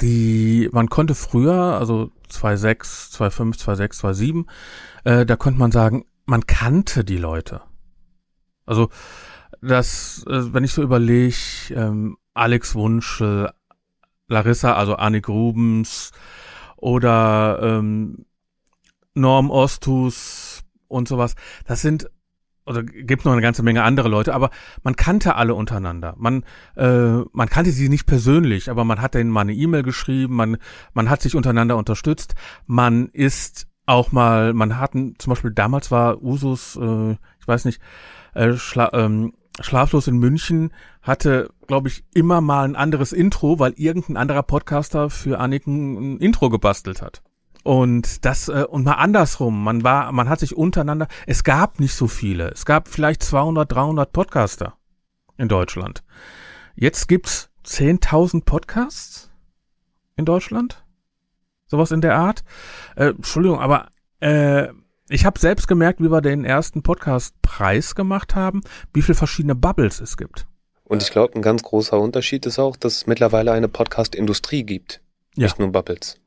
die, 0.00 0.70
man 0.72 0.88
konnte 0.88 1.14
früher, 1.14 1.54
also 1.54 2.10
2.6, 2.30 3.12
2.5, 3.12 3.58
2.6, 3.58 4.00
2.7, 4.00 4.46
äh, 5.04 5.26
da 5.26 5.36
konnte 5.36 5.58
man 5.58 5.72
sagen, 5.72 6.06
man 6.24 6.46
kannte 6.46 7.04
die 7.04 7.18
Leute. 7.18 7.62
Also 8.64 8.90
das, 9.60 10.24
äh, 10.28 10.54
wenn 10.54 10.62
ich 10.64 10.72
so 10.72 10.82
überlege, 10.82 11.34
ähm, 11.70 12.16
Alex 12.32 12.76
Wunschel, 12.76 13.50
Larissa, 14.28 14.74
also 14.74 14.94
Annik 14.94 15.28
Rubens 15.28 16.12
oder 16.76 17.58
ähm, 17.60 18.24
Norm 19.14 19.50
Ostus 19.50 20.62
und 20.86 21.08
sowas, 21.08 21.34
das 21.66 21.82
sind 21.82 22.08
oder 22.66 22.82
gibt 22.82 23.24
noch 23.24 23.32
eine 23.32 23.42
ganze 23.42 23.62
Menge 23.62 23.82
andere 23.82 24.08
Leute, 24.08 24.34
aber 24.34 24.50
man 24.82 24.96
kannte 24.96 25.36
alle 25.36 25.54
untereinander. 25.54 26.14
Man, 26.18 26.44
äh, 26.76 27.22
man 27.32 27.48
kannte 27.48 27.72
sie 27.72 27.88
nicht 27.88 28.06
persönlich, 28.06 28.70
aber 28.70 28.84
man 28.84 29.00
hat 29.00 29.14
denen 29.14 29.30
mal 29.30 29.40
eine 29.40 29.54
E-Mail 29.54 29.82
geschrieben, 29.82 30.36
man, 30.36 30.58
man 30.94 31.10
hat 31.10 31.22
sich 31.22 31.34
untereinander 31.34 31.76
unterstützt. 31.76 32.34
Man 32.66 33.08
ist 33.08 33.66
auch 33.86 34.12
mal, 34.12 34.52
man 34.52 34.78
hatten, 34.78 35.14
zum 35.18 35.32
Beispiel 35.32 35.50
damals 35.50 35.90
war 35.90 36.22
Usus, 36.22 36.76
äh, 36.76 37.12
ich 37.12 37.48
weiß 37.48 37.64
nicht, 37.64 37.80
äh, 38.34 38.52
Schla 38.54 38.90
ähm, 38.92 39.32
Schlaflos 39.60 40.08
in 40.08 40.16
München 40.16 40.72
hatte, 41.02 41.50
glaube 41.66 41.88
ich, 41.88 42.04
immer 42.14 42.40
mal 42.40 42.64
ein 42.64 42.76
anderes 42.76 43.12
Intro, 43.12 43.58
weil 43.58 43.74
irgendein 43.76 44.16
anderer 44.16 44.42
Podcaster 44.42 45.10
für 45.10 45.38
Anniken 45.38 46.14
ein 46.14 46.18
Intro 46.20 46.48
gebastelt 46.48 47.02
hat. 47.02 47.22
Und 47.62 48.24
das 48.24 48.48
äh, 48.48 48.64
und 48.68 48.84
mal 48.84 48.94
andersrum, 48.94 49.62
man 49.62 49.84
war 49.84 50.12
man 50.12 50.28
hat 50.28 50.40
sich 50.40 50.56
untereinander, 50.56 51.08
es 51.26 51.44
gab 51.44 51.80
nicht 51.80 51.94
so 51.94 52.08
viele. 52.08 52.48
Es 52.50 52.64
gab 52.64 52.88
vielleicht 52.88 53.22
200, 53.22 53.70
300 53.70 54.12
Podcaster 54.12 54.74
in 55.36 55.48
Deutschland. 55.48 56.02
Jetzt 56.74 57.08
gibt's 57.08 57.50
10.000 57.64 58.44
Podcasts 58.44 59.30
in 60.16 60.24
Deutschland? 60.24 60.84
Sowas 61.66 61.90
in 61.90 62.00
der 62.00 62.16
Art? 62.16 62.42
Äh, 62.96 63.10
Entschuldigung, 63.10 63.60
aber 63.60 63.88
äh, 64.20 64.68
ich 65.08 65.24
habe 65.24 65.38
selbst 65.38 65.68
gemerkt, 65.68 66.00
wie 66.00 66.10
wir 66.10 66.20
den 66.20 66.44
ersten 66.44 66.82
Podcast-Preis 66.82 67.94
gemacht 67.94 68.34
haben, 68.34 68.62
wie 68.92 69.02
viele 69.02 69.16
verschiedene 69.16 69.54
Bubbles 69.54 70.00
es 70.00 70.16
gibt. 70.16 70.46
Und 70.84 71.02
ich 71.02 71.10
glaube, 71.10 71.34
ein 71.34 71.42
ganz 71.42 71.62
großer 71.62 71.98
Unterschied 71.98 72.46
ist 72.46 72.58
auch, 72.58 72.76
dass 72.76 72.96
es 72.96 73.06
mittlerweile 73.06 73.52
eine 73.52 73.68
Podcast-Industrie 73.68 74.64
gibt. 74.64 75.00
Ja. 75.36 75.44
Nicht 75.44 75.58
nur 75.58 75.72
Bubbles. 75.72 76.20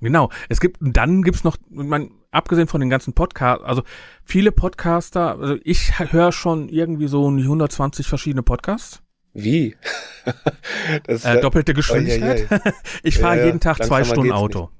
Genau. 0.00 0.30
Es 0.48 0.60
gibt, 0.60 0.78
dann 0.80 1.22
gibt's 1.22 1.44
noch, 1.44 1.56
man, 1.70 2.10
abgesehen 2.30 2.68
von 2.68 2.80
den 2.80 2.90
ganzen 2.90 3.14
Podcasts, 3.14 3.64
also 3.64 3.82
viele 4.24 4.52
Podcaster, 4.52 5.38
also 5.38 5.56
ich 5.64 5.98
höre 5.98 6.32
schon 6.32 6.68
irgendwie 6.68 7.08
so 7.08 7.26
120 7.26 8.06
verschiedene 8.06 8.42
Podcasts. 8.42 9.02
Wie? 9.32 9.76
das, 11.04 11.24
äh, 11.24 11.40
doppelte 11.40 11.74
Geschwindigkeit. 11.74 12.46
Oh, 12.50 12.54
je, 12.54 12.60
je. 12.64 12.72
ich 13.02 13.18
fahre 13.18 13.38
ja, 13.38 13.44
jeden 13.46 13.60
Tag 13.60 13.82
zwei 13.84 14.04
Stunden 14.04 14.32
Auto. 14.32 14.70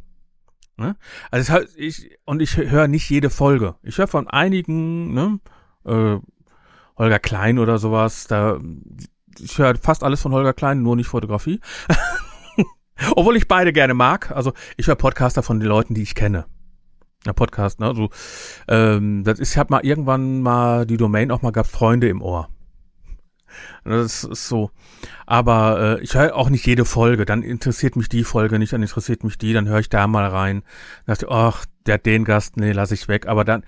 Ne? 0.76 0.96
Also 1.30 1.58
ich, 1.76 2.18
und 2.24 2.40
ich 2.40 2.56
höre 2.56 2.88
nicht 2.88 3.10
jede 3.10 3.30
Folge. 3.30 3.74
Ich 3.82 3.98
höre 3.98 4.06
von 4.06 4.28
einigen, 4.28 5.12
ne, 5.12 5.40
äh, 5.84 6.18
Holger 6.96 7.18
Klein 7.18 7.58
oder 7.58 7.78
sowas, 7.78 8.26
da 8.26 8.58
ich 9.40 9.58
höre 9.58 9.76
fast 9.76 10.02
alles 10.02 10.20
von 10.20 10.32
Holger 10.32 10.52
Klein, 10.52 10.82
nur 10.82 10.96
nicht 10.96 11.08
Fotografie. 11.08 11.60
Obwohl 13.16 13.36
ich 13.36 13.48
beide 13.48 13.72
gerne 13.72 13.94
mag. 13.94 14.30
Also 14.30 14.52
ich 14.76 14.86
höre 14.86 14.96
Podcaster 14.96 15.42
von 15.42 15.60
den 15.60 15.68
Leuten, 15.68 15.94
die 15.94 16.02
ich 16.02 16.14
kenne. 16.14 16.46
Ja, 17.26 17.32
Podcast, 17.32 17.80
ne? 17.80 17.86
Also, 17.86 18.10
ähm, 18.68 19.24
das 19.24 19.40
ist, 19.40 19.52
ich 19.52 19.58
habe 19.58 19.72
mal 19.72 19.84
irgendwann 19.84 20.40
mal 20.40 20.86
die 20.86 20.96
Domain 20.96 21.30
auch 21.30 21.42
mal 21.42 21.50
gehabt, 21.50 21.70
Freunde 21.70 22.08
im 22.08 22.22
Ohr. 22.22 22.48
Das 23.84 24.24
ist 24.24 24.48
so. 24.48 24.70
Aber 25.26 25.98
äh, 25.98 26.02
ich 26.02 26.14
höre 26.14 26.36
auch 26.36 26.50
nicht 26.50 26.66
jede 26.66 26.84
Folge. 26.84 27.24
Dann 27.24 27.42
interessiert 27.42 27.96
mich 27.96 28.08
die 28.08 28.24
Folge 28.24 28.58
nicht, 28.58 28.72
dann 28.72 28.82
interessiert 28.82 29.24
mich 29.24 29.38
die, 29.38 29.52
dann 29.52 29.68
höre 29.68 29.80
ich 29.80 29.88
da 29.88 30.06
mal 30.06 30.26
rein. 30.26 30.62
Dann 31.06 31.14
dachte 31.14 31.26
ich, 31.26 31.32
ach, 31.32 31.64
der 31.86 31.94
hat 31.94 32.06
den 32.06 32.24
Gast, 32.24 32.56
nee, 32.56 32.72
lass 32.72 32.92
ich 32.92 33.08
weg. 33.08 33.26
Aber 33.26 33.44
dann, 33.44 33.64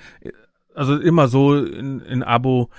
also 0.75 0.99
immer 0.99 1.29
so 1.29 1.57
in, 1.57 2.01
in 2.01 2.23
Abo, 2.23 2.71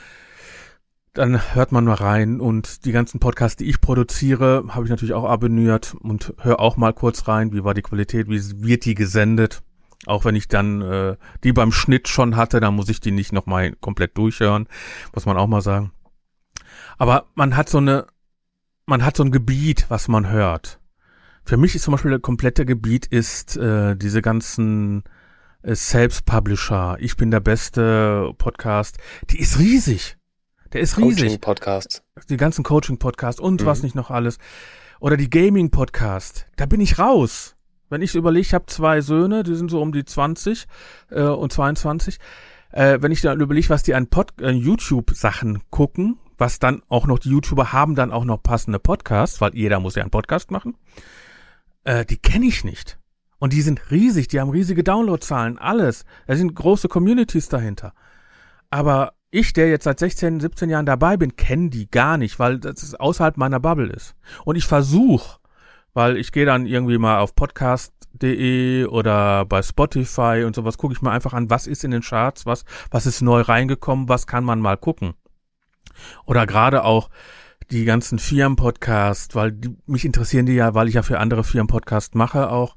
dann 1.13 1.54
hört 1.54 1.71
man 1.71 1.86
mal 1.86 1.95
rein 1.95 2.39
und 2.39 2.86
die 2.86 2.93
ganzen 2.93 3.19
Podcasts, 3.19 3.58
die 3.58 3.69
ich 3.69 3.82
produziere, 3.82 4.63
habe 4.69 4.86
ich 4.86 4.89
natürlich 4.89 5.13
auch 5.13 5.26
abonniert 5.26 5.93
und 6.00 6.34
höre 6.39 6.60
auch 6.60 6.78
mal 6.78 6.93
kurz 6.93 7.28
rein, 7.28 7.52
wie 7.52 7.63
war 7.63 7.74
die 7.74 7.82
Qualität, 7.82 8.30
wie 8.30 8.63
wird 8.63 8.86
die 8.86 8.95
gesendet. 8.95 9.62
Auch 10.06 10.26
wenn 10.26 10.36
ich 10.36 10.47
dann 10.47 10.82
äh, 10.82 11.17
die 11.43 11.54
beim 11.54 11.71
Schnitt 11.71 12.08
schon 12.08 12.36
hatte, 12.36 12.60
dann 12.60 12.76
muss 12.76 12.89
ich 12.89 13.02
die 13.02 13.12
nicht 13.12 13.34
nochmal 13.34 13.74
komplett 13.82 14.17
durchhören, 14.17 14.67
muss 15.13 15.26
man 15.26 15.38
auch 15.38 15.47
mal 15.47 15.62
sagen. 15.62 15.91
Aber 16.97 17.26
man 17.36 17.58
hat 17.58 17.69
so 17.69 17.80
eine, 17.80 18.08
man 18.86 19.04
hat 19.06 19.17
so 19.17 19.24
ein 19.24 19.32
Gebiet, 19.32 19.88
was 19.89 20.08
man 20.08 20.30
hört. 20.30 20.80
Für 21.43 21.58
mich 21.58 21.76
ist 21.76 21.84
zum 21.84 21.91
Beispiel 21.91 22.12
das 22.12 22.21
komplette 22.21 22.65
Gebiet 22.65 23.06
ist 23.06 23.58
äh, 23.58 23.95
diese 23.95 24.21
ganzen 24.21 25.04
äh, 25.62 25.76
Selbst-Publisher. 25.76 26.97
Ich 27.00 27.17
bin 27.17 27.32
der 27.32 27.39
beste 27.41 28.34
Podcast. 28.38 28.97
Die 29.30 29.39
ist 29.39 29.60
riesig. 29.60 30.17
Der 30.74 30.82
ist 30.82 30.98
riesig. 30.98 31.24
Coaching-Podcasts. 31.24 32.04
Die 32.30 32.38
ganzen 32.38 32.64
Coaching-Podcasts 32.64 33.42
und 33.42 33.62
mhm. 33.62 33.66
was 33.66 33.84
nicht 33.84 33.96
noch 33.96 34.10
alles. 34.10 34.38
Oder 35.00 35.18
die 35.18 35.30
Gaming-Podcast. 35.30 36.48
Da 36.56 36.66
bin 36.66 36.80
ich 36.80 37.00
raus. 37.00 37.56
Wenn 37.90 38.02
ich 38.02 38.16
überlege, 38.16 38.42
ich 38.42 38.54
habe 38.54 38.68
zwei 38.68 39.02
Söhne, 39.02 39.44
die 39.44 39.56
sind 39.56 39.70
so 39.70 39.82
um 39.82 39.92
die 39.92 40.06
20 40.06 40.66
äh, 41.10 41.24
und 41.24 41.52
22. 41.52 42.20
Äh, 42.72 43.00
wenn 43.02 43.12
ich 43.12 43.22
dann 43.22 43.42
überlege, 43.42 43.70
was 43.70 43.84
die 43.84 43.94
an, 43.96 44.08
Pod 44.08 44.40
äh, 44.40 44.52
YouTube-Sachen 44.52 45.64
gucken, 45.70 46.18
was 46.38 46.60
dann 46.60 46.82
auch 46.88 47.06
noch 47.06 47.20
die 47.20 47.30
YouTuber 47.30 47.74
haben, 47.74 47.96
dann 47.96 48.12
auch 48.12 48.24
noch 48.24 48.42
passende 48.42 48.80
Podcasts, 48.80 49.42
weil 49.42 49.54
jeder 49.56 49.82
muss 49.82 49.96
ja 49.96 50.04
einen 50.04 50.12
Podcast 50.12 50.52
machen, 50.52 50.78
äh, 51.84 52.06
die 52.06 52.18
kenne 52.18 52.46
ich 52.46 52.64
nicht. 52.64 52.98
Und 53.40 53.54
die 53.54 53.62
sind 53.62 53.92
riesig, 53.92 54.30
die 54.30 54.40
haben 54.40 54.52
riesige 54.52 54.84
Downloadzahlen, 54.84 55.58
alles. 55.58 56.06
Da 56.28 56.36
sind 56.36 56.56
große 56.56 56.88
Communities 56.88 57.50
dahinter. 57.50 57.94
Aber 58.70 59.14
ich, 59.32 59.54
der 59.54 59.70
jetzt 59.70 59.86
seit 59.86 60.00
16, 60.00 60.39
17 60.41 60.70
Jahren 60.70 60.86
dabei 60.86 61.17
bin, 61.17 61.36
kenne 61.36 61.70
die 61.70 61.89
gar 61.89 62.17
nicht, 62.17 62.38
weil 62.38 62.60
das 62.60 62.94
außerhalb 62.94 63.38
meiner 63.38 63.60
Bubble 63.60 63.91
ist. 63.91 64.15
Und 64.44 64.58
ich 64.58 64.65
versuche, 64.65 65.39
weil 65.94 66.17
ich 66.17 66.32
gehe 66.32 66.46
dann 66.46 66.65
irgendwie 66.65 66.98
mal 66.98 67.20
auf 67.20 67.34
podcast.de 67.34 68.86
oder 68.86 69.46
bei 69.46 69.62
Spotify 69.62 70.44
und 70.46 70.56
sowas, 70.56 70.78
gucke 70.78 70.94
ich 70.94 71.02
mir 71.02 71.12
einfach 71.12 71.34
an, 71.34 71.50
was 71.50 71.65
ist 71.65 71.84
in 71.84 71.91
den 71.91 72.02
Charts, 72.02 72.46
was, 72.46 72.65
was 72.91 73.06
ist 73.06 73.22
neu 73.22 73.41
reingekommen, 73.41 74.10
was 74.10 74.28
kann 74.28 74.44
man 74.44 74.60
mal 74.60 74.78
gucken. 74.78 75.13
Oder 76.26 76.46
gerade 76.46 76.84
auch 76.84 77.10
die 77.72 77.86
ganzen 77.86 78.20
Firmen-Podcasts, 78.20 79.34
weil 79.34 79.54
die, 79.54 79.76
mich 79.86 80.04
interessieren 80.04 80.46
die 80.46 80.56
ja, 80.56 80.74
weil 80.74 80.89
ich 80.89 80.96
ja 80.96 81.04
für 81.04 81.20
andere 81.20 81.44
Firmen 81.44 81.67
Podcast 81.67 82.15
mache 82.15 82.50
auch. 82.50 82.76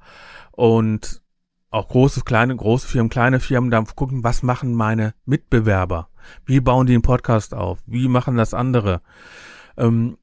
Und 0.52 1.23
auch 1.74 1.88
große, 1.88 2.22
kleine, 2.22 2.54
große 2.54 2.86
Firmen, 2.86 3.10
kleine 3.10 3.40
Firmen, 3.40 3.70
da 3.70 3.82
gucken, 3.82 4.22
was 4.22 4.42
machen 4.42 4.74
meine 4.74 5.14
Mitbewerber? 5.24 6.08
Wie 6.46 6.60
bauen 6.60 6.86
die 6.86 6.94
einen 6.94 7.02
Podcast 7.02 7.52
auf? 7.52 7.80
Wie 7.86 8.08
machen 8.08 8.36
das 8.36 8.54
andere? 8.54 9.02
Ähm, 9.76 10.16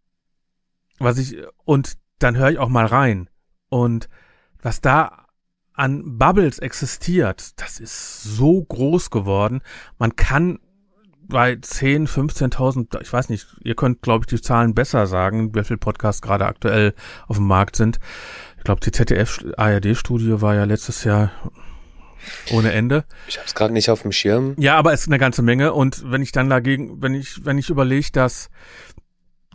was 0.98 1.18
ich, 1.18 1.38
und 1.66 1.98
dann 2.20 2.38
höre 2.38 2.52
ich 2.52 2.60
auch 2.60 2.70
mal 2.70 2.86
rein. 2.86 3.30
Und 3.70 4.08
was 4.62 4.82
da 4.82 5.26
an 5.74 6.18
Bubbles 6.18 6.60
existiert, 6.60 7.60
das 7.60 7.80
ist 7.80 8.24
so 8.24 8.64
groß 8.64 9.10
geworden. 9.10 9.62
Man 9.98 10.16
kann 10.16 10.60
bei 11.28 11.58
10, 11.60 12.08
15.000, 12.08 13.02
ich 13.02 13.12
weiß 13.12 13.30
nicht, 13.30 13.48
ihr 13.64 13.76
könnt, 13.76 14.02
glaube 14.02 14.24
ich, 14.24 14.28
die 14.28 14.42
Zahlen 14.42 14.76
besser 14.76 15.08
sagen, 15.08 15.56
wie 15.56 15.64
viele 15.64 15.78
Podcasts 15.78 16.22
gerade 16.22 16.46
aktuell 16.46 16.94
auf 17.28 17.38
dem 17.38 17.48
Markt 17.48 17.76
sind. 17.76 18.00
Ich 18.62 18.65
glaube, 18.65 18.80
die 18.82 18.91
ZDF-ARD-Studie 18.91 20.39
war 20.39 20.54
ja 20.54 20.65
letztes 20.65 21.04
Jahr 21.04 21.32
ohne 22.52 22.71
Ende. 22.74 23.06
Ich 23.28 23.38
habe 23.38 23.47
es 23.47 23.56
gerade 23.56 23.74
nicht 23.74 23.89
auf 23.89 24.04
dem 24.04 24.12
Schirm. 24.12 24.54
Ja, 24.60 24.78
aber 24.78 24.93
es 24.93 25.02
ist 25.02 25.08
eine 25.08 25.17
ganze 25.17 25.41
Menge. 25.41 25.74
Und 25.74 26.12
wenn 26.12 26.21
ich 26.21 26.32
dann 26.32 26.47
dagegen, 26.47 27.02
wenn 27.02 27.15
ich, 27.15 27.43
wenn 27.43 27.58
ich 27.58 27.71
überlege, 27.71 28.12
dass 28.12 28.52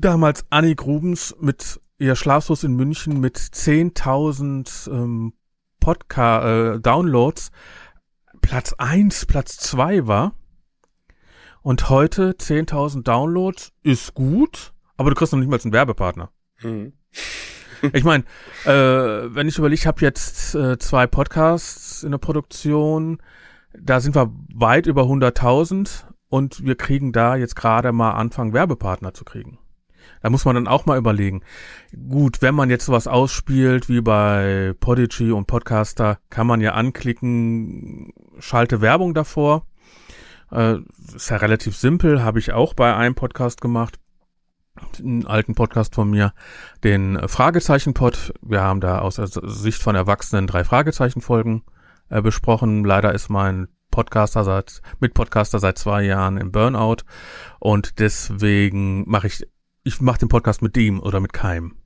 damals 0.01 0.45
Annie 0.51 0.75
Grubens 0.75 1.37
mit 1.41 1.81
ihr 1.99 2.17
Schlaflos 2.17 2.65
in 2.65 2.75
München 2.75 3.21
mit 3.21 3.39
10.000 3.39 4.91
ähm, 4.91 5.35
Podcast 5.79 6.45
äh, 6.45 6.81
Downloads 6.81 7.53
Platz 8.41 8.73
eins, 8.73 9.25
Platz 9.25 9.57
zwei 9.57 10.09
war. 10.09 10.35
Und 11.63 11.91
heute 11.91 12.33
10.000 12.33 13.05
Downloads 13.05 13.73
ist 13.85 14.15
gut, 14.15 14.73
aber 14.97 15.11
du 15.11 15.15
kriegst 15.15 15.33
noch 15.33 15.39
nicht 15.39 15.49
mal 15.49 15.61
einen 15.63 15.73
Werbepartner. 15.73 16.33
Mhm. 16.61 16.93
Ich 17.93 18.05
meine, 18.05 18.25
äh, 18.65 19.35
wenn 19.35 19.49
ich 19.49 19.59
überlege, 19.59 19.81
ich 19.81 19.87
habe 19.87 20.01
jetzt 20.01 20.55
äh, 20.55 20.79
zwei 20.79 21.07
Podcasts 21.07 22.03
in 22.03 22.11
der 22.11 22.19
Produktion, 22.19 23.19
da 23.79 24.01
sind 24.01 24.15
wir 24.15 24.33
weit 24.55 24.87
über 24.87 25.03
100.000 25.03 26.05
und 26.29 26.65
wir 26.65 26.77
kriegen 26.77 27.13
da 27.13 27.37
jetzt 27.37 27.57
gerade 27.57 27.93
mal 27.93 28.13
Anfang 28.13 28.53
Werbepartner 28.53 29.15
zu 29.15 29.25
kriegen. 29.25 29.59
Da 30.23 30.31
muss 30.31 30.45
man 30.45 30.55
dann 30.55 30.69
auch 30.69 30.87
mal 30.87 30.99
überlegen. 30.99 31.43
Gut, 32.09 32.43
wenn 32.43 32.55
man 32.55 32.71
jetzt 32.71 32.87
sowas 32.87 33.07
ausspielt 33.07 33.89
wie 33.89 34.01
bei 34.01 34.75
Podigy 34.81 35.33
und 35.33 35.47
Podcaster, 35.47 36.19
kann 36.31 36.47
man 36.47 36.61
ja 36.61 36.73
anklicken, 36.73 38.13
schalte 38.39 38.81
Werbung 38.81 39.15
davor. 39.15 39.67
Äh, 40.51 40.77
ist 41.15 41.31
ja 41.31 41.37
relativ 41.37 41.77
simpel, 41.77 42.23
habe 42.23 42.39
ich 42.39 42.53
auch 42.53 42.75
bei 42.75 42.95
einem 42.95 43.15
Podcast 43.15 43.61
gemacht 43.61 43.99
einen 44.99 45.27
alten 45.27 45.55
Podcast 45.55 45.95
von 45.95 46.11
mir, 46.11 46.33
den 46.85 47.19
Fragezeichen-Pod. 47.29 48.35
Wir 48.43 48.63
haben 48.63 48.81
da 48.81 49.01
aus 49.01 49.17
der 49.17 49.29
Sicht 49.29 49.83
von 49.83 49.95
Erwachsenen 49.95 50.47
drei 50.47 50.65
Fragezeichen-Folgen 50.65 51.65
äh, 52.09 52.23
besprochen. 52.23 52.85
Leider 52.85 53.15
ist 53.15 53.29
mein 53.29 53.69
Podcaster 53.91 54.45
seit, 54.45 54.83
mit 55.01 55.15
Podcaster 55.15 55.59
seit 55.59 55.79
zwei 55.79 56.03
Jahren 56.03 56.37
im 56.37 56.53
Burnout 56.53 57.05
und 57.59 57.99
deswegen 57.99 59.09
mache 59.09 59.27
ich, 59.27 59.47
ich 59.85 60.01
mache 60.01 60.19
den 60.19 60.29
Podcast 60.29 60.63
mit 60.63 60.77
dem 60.77 61.01
oder 61.01 61.21
mit 61.21 61.33
keinem. 61.33 61.77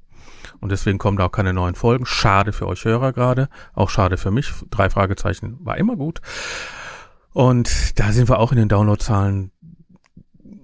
Und 0.60 0.72
deswegen 0.72 0.98
kommen 0.98 1.16
da 1.16 1.26
auch 1.26 1.32
keine 1.32 1.52
neuen 1.52 1.74
Folgen. 1.74 2.06
Schade 2.06 2.52
für 2.52 2.66
euch 2.66 2.84
Hörer 2.84 3.12
gerade, 3.12 3.48
auch 3.74 3.90
schade 3.90 4.16
für 4.16 4.30
mich. 4.30 4.52
Drei 4.70 4.90
Fragezeichen 4.90 5.58
war 5.60 5.78
immer 5.78 5.96
gut. 5.96 6.20
Und 7.32 7.98
da 7.98 8.12
sind 8.12 8.28
wir 8.28 8.38
auch 8.38 8.50
in 8.52 8.58
den 8.58 8.68
Downloadzahlen. 8.68 9.52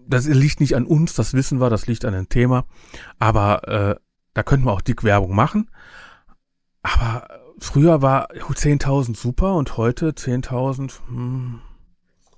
Das 0.09 0.27
liegt 0.27 0.61
nicht 0.61 0.77
an 0.77 0.87
uns, 0.87 1.15
das 1.15 1.35
wissen 1.35 1.61
wir, 1.61 1.71
das 1.71 1.87
liegt 1.87 2.05
an 2.05 2.13
dem 2.13 2.29
Thema. 2.29 2.67
Aber 3.19 3.69
äh, 3.69 4.01
da 4.35 4.43
könnten 4.43 4.67
wir 4.67 4.73
auch 4.73 4.81
dick 4.81 5.03
Werbung 5.03 5.35
machen. 5.35 5.71
Aber 6.83 7.29
früher 7.59 8.03
war 8.03 8.31
10.000 8.31 9.17
super 9.17 9.55
und 9.55 9.77
heute 9.77 10.11
10.000. 10.11 11.01
Hm. 11.09 11.61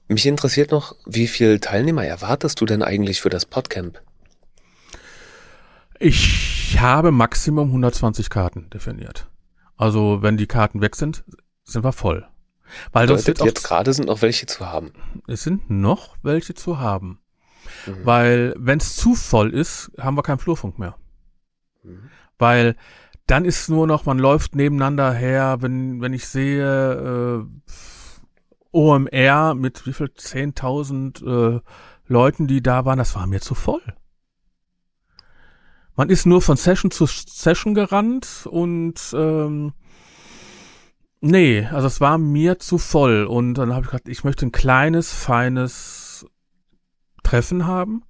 Mich 0.09 0.25
interessiert 0.25 0.71
noch, 0.71 0.97
wie 1.05 1.27
viel 1.27 1.61
Teilnehmer 1.61 2.05
erwartest 2.05 2.61
du 2.61 2.65
denn 2.65 2.83
eigentlich 2.83 3.21
für 3.21 3.29
das 3.29 3.45
Podcamp? 3.45 4.01
Ich 5.99 6.79
habe 6.81 7.11
Maximum 7.11 7.69
120 7.69 8.31
Karten 8.31 8.71
definiert. 8.71 9.29
Also 9.77 10.23
wenn 10.23 10.37
die 10.37 10.47
Karten 10.47 10.81
weg 10.81 10.97
sind, 10.97 11.25
sind 11.65 11.85
wir 11.85 11.93
voll. 11.93 12.27
Weil 12.93 13.07
das 13.07 13.27
jetzt 13.27 13.65
gerade 13.65 13.93
sind 13.93 14.07
noch 14.07 14.23
welche 14.23 14.47
zu 14.47 14.67
haben. 14.67 14.93
Es 15.27 15.43
sind 15.43 15.69
noch 15.71 16.17
welche 16.23 16.55
zu 16.55 16.79
haben. 16.79 17.21
Mhm. 17.87 17.93
Weil 18.05 18.55
wenn 18.57 18.79
es 18.79 18.97
zu 18.97 19.15
voll 19.15 19.55
ist, 19.55 19.91
haben 19.99 20.17
wir 20.17 20.23
keinen 20.23 20.39
Flurfunk 20.39 20.79
mehr. 20.79 20.97
Mhm. 21.83 22.11
Weil 22.39 22.77
dann 23.27 23.45
ist 23.45 23.69
nur 23.69 23.87
noch, 23.87 24.07
man 24.07 24.19
läuft 24.19 24.57
nebeneinander 24.57 25.13
her, 25.13 25.59
wenn, 25.61 26.01
wenn 26.01 26.15
ich 26.15 26.27
sehe, 26.27 27.43
äh, 27.43 27.79
OMR 28.73 29.55
mit 29.55 29.87
wie 29.87 29.93
viel 29.93 30.07
10.000 30.07 31.57
äh, 31.57 31.61
Leuten, 32.07 32.47
die 32.47 32.63
da 32.63 32.85
waren, 32.85 32.99
das 32.99 33.15
war 33.15 33.27
mir 33.27 33.41
zu 33.41 33.55
voll. 33.55 33.83
Man 35.95 36.11
ist 36.11 36.27
nur 36.27 36.41
von 36.41 36.57
Session 36.57 36.91
zu 36.91 37.07
Session 37.07 37.75
gerannt 37.75 38.47
und 38.49 38.95
ähm, 39.15 39.73
nee, 41.21 41.67
also 41.67 41.87
es 41.89 42.01
war 42.01 42.19
mir 42.19 42.59
zu 42.61 42.79
voll. 42.79 43.25
Und 43.25 43.55
dann 43.55 43.75
habe 43.75 43.85
ich 43.85 43.91
gesagt, 43.91 44.09
ich 44.09 44.23
möchte 44.23 44.47
ein 44.47 44.53
kleines, 44.53 45.13
feines 45.13 46.08
Treffen 47.29 47.67
haben, 47.67 48.05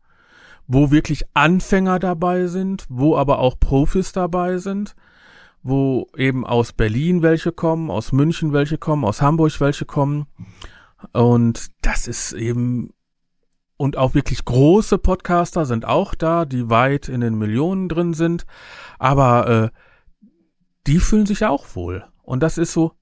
wo 0.69 0.93
wirklich 0.93 1.25
Anfänger 1.35 1.99
dabei 1.99 2.47
sind, 2.47 2.87
wo 2.89 3.17
aber 3.17 3.41
auch 3.41 3.59
Profis 3.59 4.13
dabei 4.13 4.59
sind, 4.59 4.95
wo 5.63 6.07
eben 6.17 6.47
aus 6.47 6.73
Berlin 6.73 7.23
welche 7.23 7.51
kommen, 7.51 7.91
aus 7.91 8.13
München 8.13 8.53
welche 8.53 8.79
kommen, 8.79 9.05
aus 9.05 9.21
Hamburg 9.21 9.61
welche 9.61 9.87
kommen. 9.87 10.27
Und 11.13 11.67
das 11.83 12.07
ist 12.07 12.33
eben 12.33 12.93
und 13.77 13.97
auch 13.97 14.15
wirklich 14.15 14.45
große 14.45 14.99
Podcaster 14.99 15.65
sind 15.65 15.85
auch 15.85 16.15
da, 16.15 16.45
die 16.45 16.71
weit 16.71 17.09
in 17.09 17.21
den 17.21 17.39
Millionen 17.39 17.89
drin 17.89 18.15
sind. 18.15 18.47
Aber 19.01 19.49
äh, 19.49 20.29
die 20.87 20.99
fühlen 20.99 21.27
sich 21.27 21.45
auch 21.45 21.67
wohl. 21.75 22.05
Und 22.23 22.43
das 22.43 22.57
ist 22.57 22.73
so, 22.73 22.93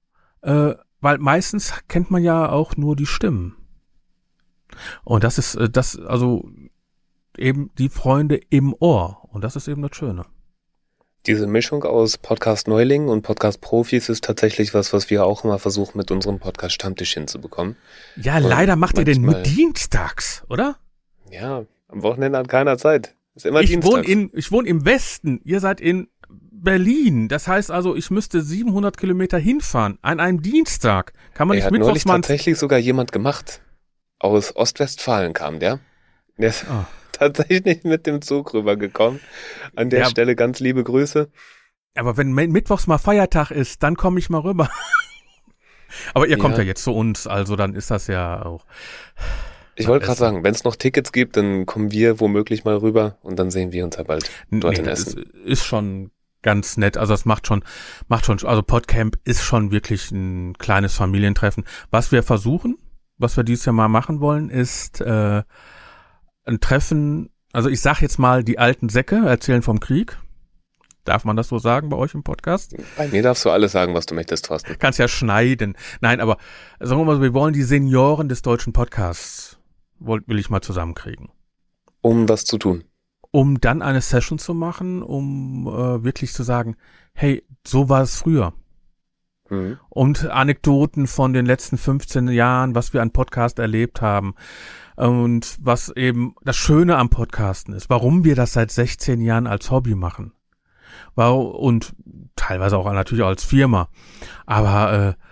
äh, 0.40 0.74
weil 1.00 1.18
meistens 1.18 1.74
kennt 1.88 2.10
man 2.10 2.22
ja 2.22 2.48
auch 2.48 2.76
nur 2.76 2.96
die 2.96 3.06
Stimmen. 3.06 3.56
Und 5.04 5.24
das 5.24 5.38
ist 5.38 5.54
äh, 5.54 5.68
das, 5.68 5.98
also 5.98 6.48
eben 7.38 7.70
die 7.78 7.88
Freunde 7.88 8.40
im 8.50 8.74
Ohr. 8.78 9.28
Und 9.30 9.42
das 9.42 9.56
ist 9.56 9.68
eben 9.68 9.82
das 9.82 9.96
Schöne. 9.96 10.24
Diese 11.26 11.48
Mischung 11.48 11.82
aus 11.82 12.18
Podcast-Neulingen 12.18 13.08
und 13.08 13.22
Podcast-Profis 13.22 14.08
ist 14.08 14.22
tatsächlich 14.22 14.74
was, 14.74 14.92
was 14.92 15.10
wir 15.10 15.24
auch 15.24 15.42
immer 15.42 15.58
versuchen, 15.58 15.98
mit 15.98 16.12
unserem 16.12 16.38
Podcast-Stammtisch 16.38 17.14
hinzubekommen. 17.14 17.76
Ja, 18.14 18.36
und 18.36 18.44
leider 18.44 18.76
macht 18.76 18.96
ihr 18.96 19.04
den 19.04 19.22
mit 19.22 19.44
dienstags, 19.44 20.44
oder? 20.48 20.76
Ja, 21.32 21.64
am 21.88 22.02
Wochenende 22.02 22.38
hat 22.38 22.48
keiner 22.48 22.78
Zeit. 22.78 23.16
Ist 23.34 23.44
immer 23.44 23.60
ich 23.60 23.70
dienstags. 23.70 23.92
Wohne 23.92 24.06
in, 24.06 24.30
ich 24.34 24.52
wohne 24.52 24.68
im 24.68 24.84
Westen, 24.84 25.40
ihr 25.42 25.58
seid 25.58 25.80
in 25.80 26.06
Berlin. 26.28 27.26
Das 27.28 27.48
heißt 27.48 27.72
also, 27.72 27.96
ich 27.96 28.10
müsste 28.10 28.40
700 28.40 28.96
Kilometer 28.96 29.38
hinfahren 29.38 29.98
an 30.02 30.20
einem 30.20 30.42
Dienstag. 30.42 31.12
Kann 31.34 31.48
man 31.48 31.58
er 31.58 31.64
nicht 31.64 31.72
mittwochs 31.72 32.04
neulich 32.04 32.04
tatsächlich 32.04 32.56
sogar 32.56 32.78
jemand 32.78 33.10
gemacht. 33.10 33.62
Aus 34.18 34.54
Ostwestfalen 34.56 35.32
kam 35.32 35.60
der. 35.60 35.80
Der 36.38 36.48
ist, 36.48 36.64
oh 36.70 36.84
tatsächlich 37.12 37.84
mit 37.84 38.06
dem 38.06 38.22
Zug 38.22 38.54
rübergekommen. 38.54 39.20
An 39.74 39.90
der 39.90 40.00
ja, 40.00 40.06
Stelle 40.06 40.36
ganz 40.36 40.60
liebe 40.60 40.84
Grüße. 40.84 41.30
Aber 41.94 42.16
wenn 42.16 42.32
Mittwochs 42.32 42.86
mal 42.86 42.98
Feiertag 42.98 43.50
ist, 43.50 43.82
dann 43.82 43.96
komme 43.96 44.18
ich 44.18 44.28
mal 44.28 44.40
rüber. 44.40 44.70
aber 46.14 46.26
ihr 46.26 46.38
kommt 46.38 46.56
ja. 46.56 46.62
ja 46.62 46.68
jetzt 46.68 46.84
zu 46.84 46.92
uns, 46.92 47.26
also 47.26 47.56
dann 47.56 47.74
ist 47.74 47.90
das 47.90 48.06
ja 48.06 48.44
auch. 48.44 48.66
Ich 49.76 49.88
wollte 49.88 50.06
gerade 50.06 50.18
sagen, 50.18 50.44
wenn 50.44 50.54
es 50.54 50.64
noch 50.64 50.76
Tickets 50.76 51.12
gibt, 51.12 51.36
dann 51.36 51.66
kommen 51.66 51.90
wir 51.92 52.18
womöglich 52.20 52.64
mal 52.64 52.76
rüber 52.76 53.18
und 53.22 53.38
dann 53.38 53.50
sehen 53.50 53.72
wir 53.72 53.84
uns 53.84 53.96
ja 53.96 54.02
bald 54.04 54.30
dort 54.50 54.74
nee, 54.74 54.80
in 54.80 54.86
Essen. 54.86 55.22
Ist, 55.22 55.34
ist 55.44 55.64
schon 55.64 56.10
ganz 56.42 56.76
nett. 56.76 56.96
Also 56.96 57.12
es 57.12 57.24
macht 57.24 57.46
schon, 57.46 57.62
macht 58.08 58.24
schon, 58.24 58.38
also 58.44 58.62
Podcamp 58.62 59.18
ist 59.24 59.42
schon 59.42 59.70
wirklich 59.70 60.10
ein 60.12 60.54
kleines 60.56 60.94
Familientreffen. 60.94 61.64
Was 61.90 62.12
wir 62.12 62.22
versuchen, 62.22 62.78
was 63.18 63.36
wir 63.36 63.44
dieses 63.44 63.64
Jahr 63.64 63.72
mal 63.72 63.88
machen 63.88 64.20
wollen, 64.20 64.50
ist 64.50 65.00
äh, 65.00 65.42
ein 66.44 66.60
Treffen, 66.60 67.30
also 67.52 67.68
ich 67.68 67.80
sag 67.80 68.00
jetzt 68.00 68.18
mal, 68.18 68.44
die 68.44 68.58
alten 68.58 68.88
Säcke 68.88 69.16
erzählen 69.16 69.62
vom 69.62 69.80
Krieg. 69.80 70.18
Darf 71.04 71.24
man 71.24 71.36
das 71.36 71.48
so 71.48 71.58
sagen 71.58 71.88
bei 71.88 71.96
euch 71.96 72.14
im 72.14 72.24
Podcast? 72.24 72.74
Bei 72.96 73.06
mir 73.06 73.22
darfst 73.22 73.44
du 73.44 73.50
alles 73.50 73.72
sagen, 73.72 73.94
was 73.94 74.06
du 74.06 74.14
möchtest, 74.16 74.46
Thorsten. 74.46 74.76
Kannst 74.78 74.98
ja 74.98 75.06
schneiden. 75.06 75.76
Nein, 76.00 76.20
aber 76.20 76.36
sagen 76.80 77.00
wir 77.00 77.04
mal 77.04 77.16
so, 77.16 77.22
wir 77.22 77.32
wollen 77.32 77.54
die 77.54 77.62
Senioren 77.62 78.28
des 78.28 78.42
deutschen 78.42 78.72
Podcasts, 78.72 79.58
will 80.00 80.38
ich 80.38 80.50
mal 80.50 80.62
zusammenkriegen. 80.62 81.30
Um 82.00 82.28
was 82.28 82.44
zu 82.44 82.58
tun? 82.58 82.84
Um 83.30 83.60
dann 83.60 83.82
eine 83.82 84.00
Session 84.00 84.38
zu 84.38 84.52
machen, 84.52 85.02
um 85.02 85.68
äh, 85.68 86.02
wirklich 86.02 86.32
zu 86.32 86.42
sagen, 86.42 86.76
hey, 87.14 87.44
so 87.64 87.88
war 87.88 88.02
es 88.02 88.16
früher. 88.16 88.52
Mhm. 89.50 89.78
Und 89.88 90.26
Anekdoten 90.26 91.06
von 91.06 91.32
den 91.32 91.46
letzten 91.46 91.78
15 91.78 92.28
Jahren, 92.28 92.74
was 92.74 92.92
wir 92.92 93.02
an 93.02 93.10
Podcast 93.10 93.58
erlebt 93.58 94.00
haben 94.00 94.34
und 94.96 95.56
was 95.60 95.90
eben 95.90 96.34
das 96.42 96.56
Schöne 96.56 96.96
am 96.96 97.10
Podcasten 97.10 97.74
ist, 97.74 97.90
warum 97.90 98.24
wir 98.24 98.34
das 98.34 98.54
seit 98.54 98.70
16 98.70 99.20
Jahren 99.20 99.46
als 99.46 99.70
Hobby 99.70 99.94
machen. 99.94 100.32
Und 101.14 101.94
teilweise 102.36 102.76
auch 102.76 102.90
natürlich 102.92 103.24
als 103.24 103.44
Firma. 103.44 103.88
Aber 104.44 105.16
äh, 105.16 105.22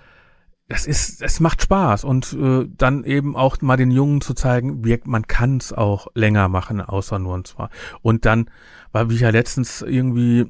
das 0.68 0.86
ist, 0.86 1.20
es 1.20 1.40
macht 1.40 1.62
Spaß 1.62 2.04
und 2.04 2.32
äh, 2.32 2.66
dann 2.68 3.04
eben 3.04 3.36
auch 3.36 3.60
mal 3.60 3.76
den 3.76 3.90
Jungen 3.90 4.22
zu 4.22 4.32
zeigen, 4.32 4.84
wie, 4.84 4.98
man 5.04 5.26
kann 5.26 5.58
es 5.58 5.72
auch 5.72 6.08
länger 6.14 6.48
machen, 6.48 6.80
außer 6.80 7.18
nur 7.18 7.34
und 7.34 7.46
zwar. 7.46 7.68
Und 8.00 8.24
dann, 8.24 8.50
weil 8.90 9.12
ich 9.12 9.20
ja 9.20 9.30
letztens 9.30 9.82
irgendwie 9.82 10.46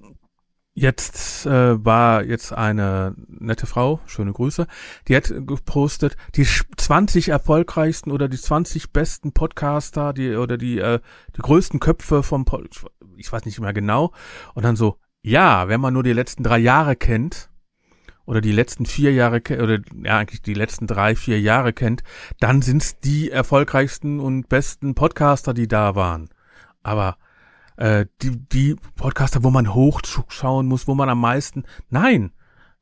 Jetzt 0.76 1.46
äh, 1.46 1.84
war 1.84 2.24
jetzt 2.24 2.52
eine 2.52 3.14
nette 3.28 3.64
Frau, 3.64 4.00
schöne 4.06 4.32
Grüße, 4.32 4.66
die 5.06 5.14
hat 5.14 5.32
gepostet, 5.46 6.16
die 6.34 6.44
20 6.44 7.28
erfolgreichsten 7.28 8.10
oder 8.10 8.28
die 8.28 8.40
20 8.40 8.92
besten 8.92 9.32
Podcaster, 9.32 10.12
die 10.12 10.34
oder 10.34 10.58
die 10.58 10.80
äh, 10.80 10.98
die 11.36 11.42
größten 11.42 11.78
Köpfe 11.78 12.24
vom 12.24 12.44
Pod 12.44 12.86
ich 13.16 13.32
weiß 13.32 13.44
nicht 13.44 13.60
mehr 13.60 13.72
genau 13.72 14.12
und 14.54 14.64
dann 14.64 14.74
so, 14.74 14.98
ja, 15.22 15.68
wenn 15.68 15.80
man 15.80 15.94
nur 15.94 16.02
die 16.02 16.12
letzten 16.12 16.42
drei 16.42 16.58
Jahre 16.58 16.96
kennt 16.96 17.50
oder 18.26 18.40
die 18.40 18.50
letzten 18.50 18.84
vier 18.84 19.12
Jahre 19.12 19.42
oder 19.62 19.78
ja 20.02 20.18
eigentlich 20.18 20.42
die 20.42 20.54
letzten 20.54 20.88
drei 20.88 21.14
vier 21.14 21.40
Jahre 21.40 21.72
kennt, 21.72 22.02
dann 22.40 22.62
sind's 22.62 22.98
die 22.98 23.30
erfolgreichsten 23.30 24.18
und 24.18 24.48
besten 24.48 24.96
Podcaster, 24.96 25.54
die 25.54 25.68
da 25.68 25.94
waren. 25.94 26.30
Aber 26.82 27.16
äh, 27.76 28.06
die, 28.22 28.38
die 28.48 28.76
Podcaster, 28.96 29.42
wo 29.44 29.50
man 29.50 29.74
hochschauen 29.74 30.66
muss, 30.66 30.86
wo 30.86 30.94
man 30.94 31.08
am 31.08 31.20
meisten. 31.20 31.64
Nein, 31.90 32.32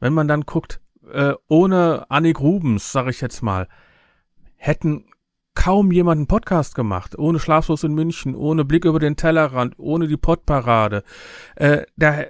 wenn 0.00 0.12
man 0.12 0.28
dann 0.28 0.42
guckt, 0.42 0.80
äh, 1.12 1.34
ohne 1.48 2.06
Annik 2.10 2.40
Rubens, 2.40 2.92
sag 2.92 3.08
ich 3.08 3.20
jetzt 3.20 3.42
mal, 3.42 3.68
hätten 4.56 5.04
kaum 5.54 5.92
jemand 5.92 6.18
einen 6.18 6.26
Podcast 6.26 6.74
gemacht, 6.74 7.18
ohne 7.18 7.38
Schlaflos 7.38 7.84
in 7.84 7.94
München, 7.94 8.34
ohne 8.34 8.64
Blick 8.64 8.84
über 8.84 8.98
den 8.98 9.16
Tellerrand, 9.16 9.74
ohne 9.78 10.08
die 10.08 10.16
Podparade. 10.16 11.04
Äh, 11.56 11.82
da, 11.96 12.20
äh, 12.20 12.26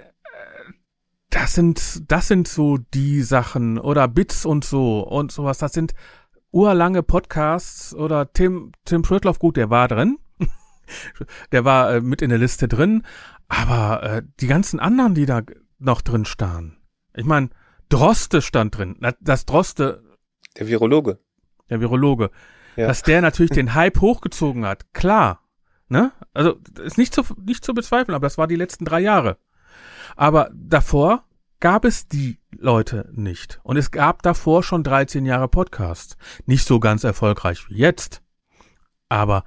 das 1.29 1.53
sind, 1.53 2.11
das 2.11 2.27
sind 2.27 2.47
so 2.47 2.77
die 2.77 3.21
Sachen 3.21 3.79
oder 3.79 4.07
Bits 4.07 4.45
und 4.45 4.65
so 4.65 5.01
und 5.01 5.31
sowas. 5.31 5.57
Das 5.57 5.73
sind 5.73 5.93
urlange 6.51 7.01
Podcasts 7.01 7.95
oder 7.95 8.31
Tim, 8.31 8.71
Tim 8.85 9.01
Pritloff, 9.01 9.39
gut, 9.39 9.57
der 9.57 9.69
war 9.69 9.87
drin, 9.87 10.19
der 11.51 11.65
war 11.65 11.95
äh, 11.95 12.01
mit 12.01 12.21
in 12.21 12.29
der 12.29 12.39
Liste 12.39 12.67
drin, 12.67 13.03
aber 13.47 14.03
äh, 14.03 14.21
die 14.39 14.47
ganzen 14.47 14.79
anderen, 14.79 15.15
die 15.15 15.25
da 15.25 15.41
noch 15.79 16.01
drin 16.01 16.25
standen. 16.25 16.77
Ich 17.15 17.25
meine, 17.25 17.49
Droste 17.89 18.41
stand 18.41 18.77
drin. 18.77 18.97
Das 19.19 19.45
Droste. 19.45 20.03
Der 20.57 20.67
Virologe. 20.67 21.19
Der 21.69 21.79
Virologe. 21.79 22.31
Ja. 22.75 22.87
Dass 22.87 23.03
der 23.03 23.21
natürlich 23.21 23.51
den 23.51 23.75
Hype 23.75 24.01
hochgezogen 24.01 24.65
hat. 24.65 24.93
Klar. 24.93 25.41
Ne? 25.89 26.11
Also, 26.33 26.57
ist 26.83 26.97
nicht 26.97 27.13
zu, 27.13 27.23
nicht 27.45 27.63
zu 27.63 27.73
bezweifeln, 27.73 28.15
aber 28.15 28.25
das 28.25 28.37
war 28.37 28.47
die 28.47 28.55
letzten 28.55 28.85
drei 28.85 28.99
Jahre. 28.99 29.37
Aber 30.15 30.49
davor 30.53 31.25
gab 31.59 31.85
es 31.85 32.07
die 32.07 32.39
Leute 32.51 33.09
nicht. 33.13 33.59
Und 33.63 33.77
es 33.77 33.91
gab 33.91 34.21
davor 34.23 34.63
schon 34.63 34.83
13 34.83 35.25
Jahre 35.25 35.47
Podcasts. 35.47 36.17
Nicht 36.45 36.65
so 36.67 36.79
ganz 36.79 37.03
erfolgreich 37.03 37.69
wie 37.69 37.77
jetzt. 37.77 38.21
Aber 39.07 39.43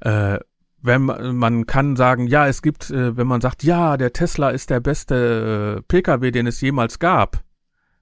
äh, 0.00 0.38
wenn 0.86 1.02
man, 1.02 1.36
man 1.36 1.66
kann 1.66 1.96
sagen, 1.96 2.26
ja, 2.26 2.46
es 2.46 2.62
gibt, 2.62 2.90
äh, 2.90 3.16
wenn 3.16 3.26
man 3.26 3.40
sagt, 3.40 3.62
ja, 3.62 3.96
der 3.96 4.12
Tesla 4.12 4.50
ist 4.50 4.70
der 4.70 4.80
beste 4.80 5.78
äh, 5.78 5.82
Pkw, 5.82 6.30
den 6.30 6.46
es 6.46 6.60
jemals 6.60 6.98
gab. 6.98 7.42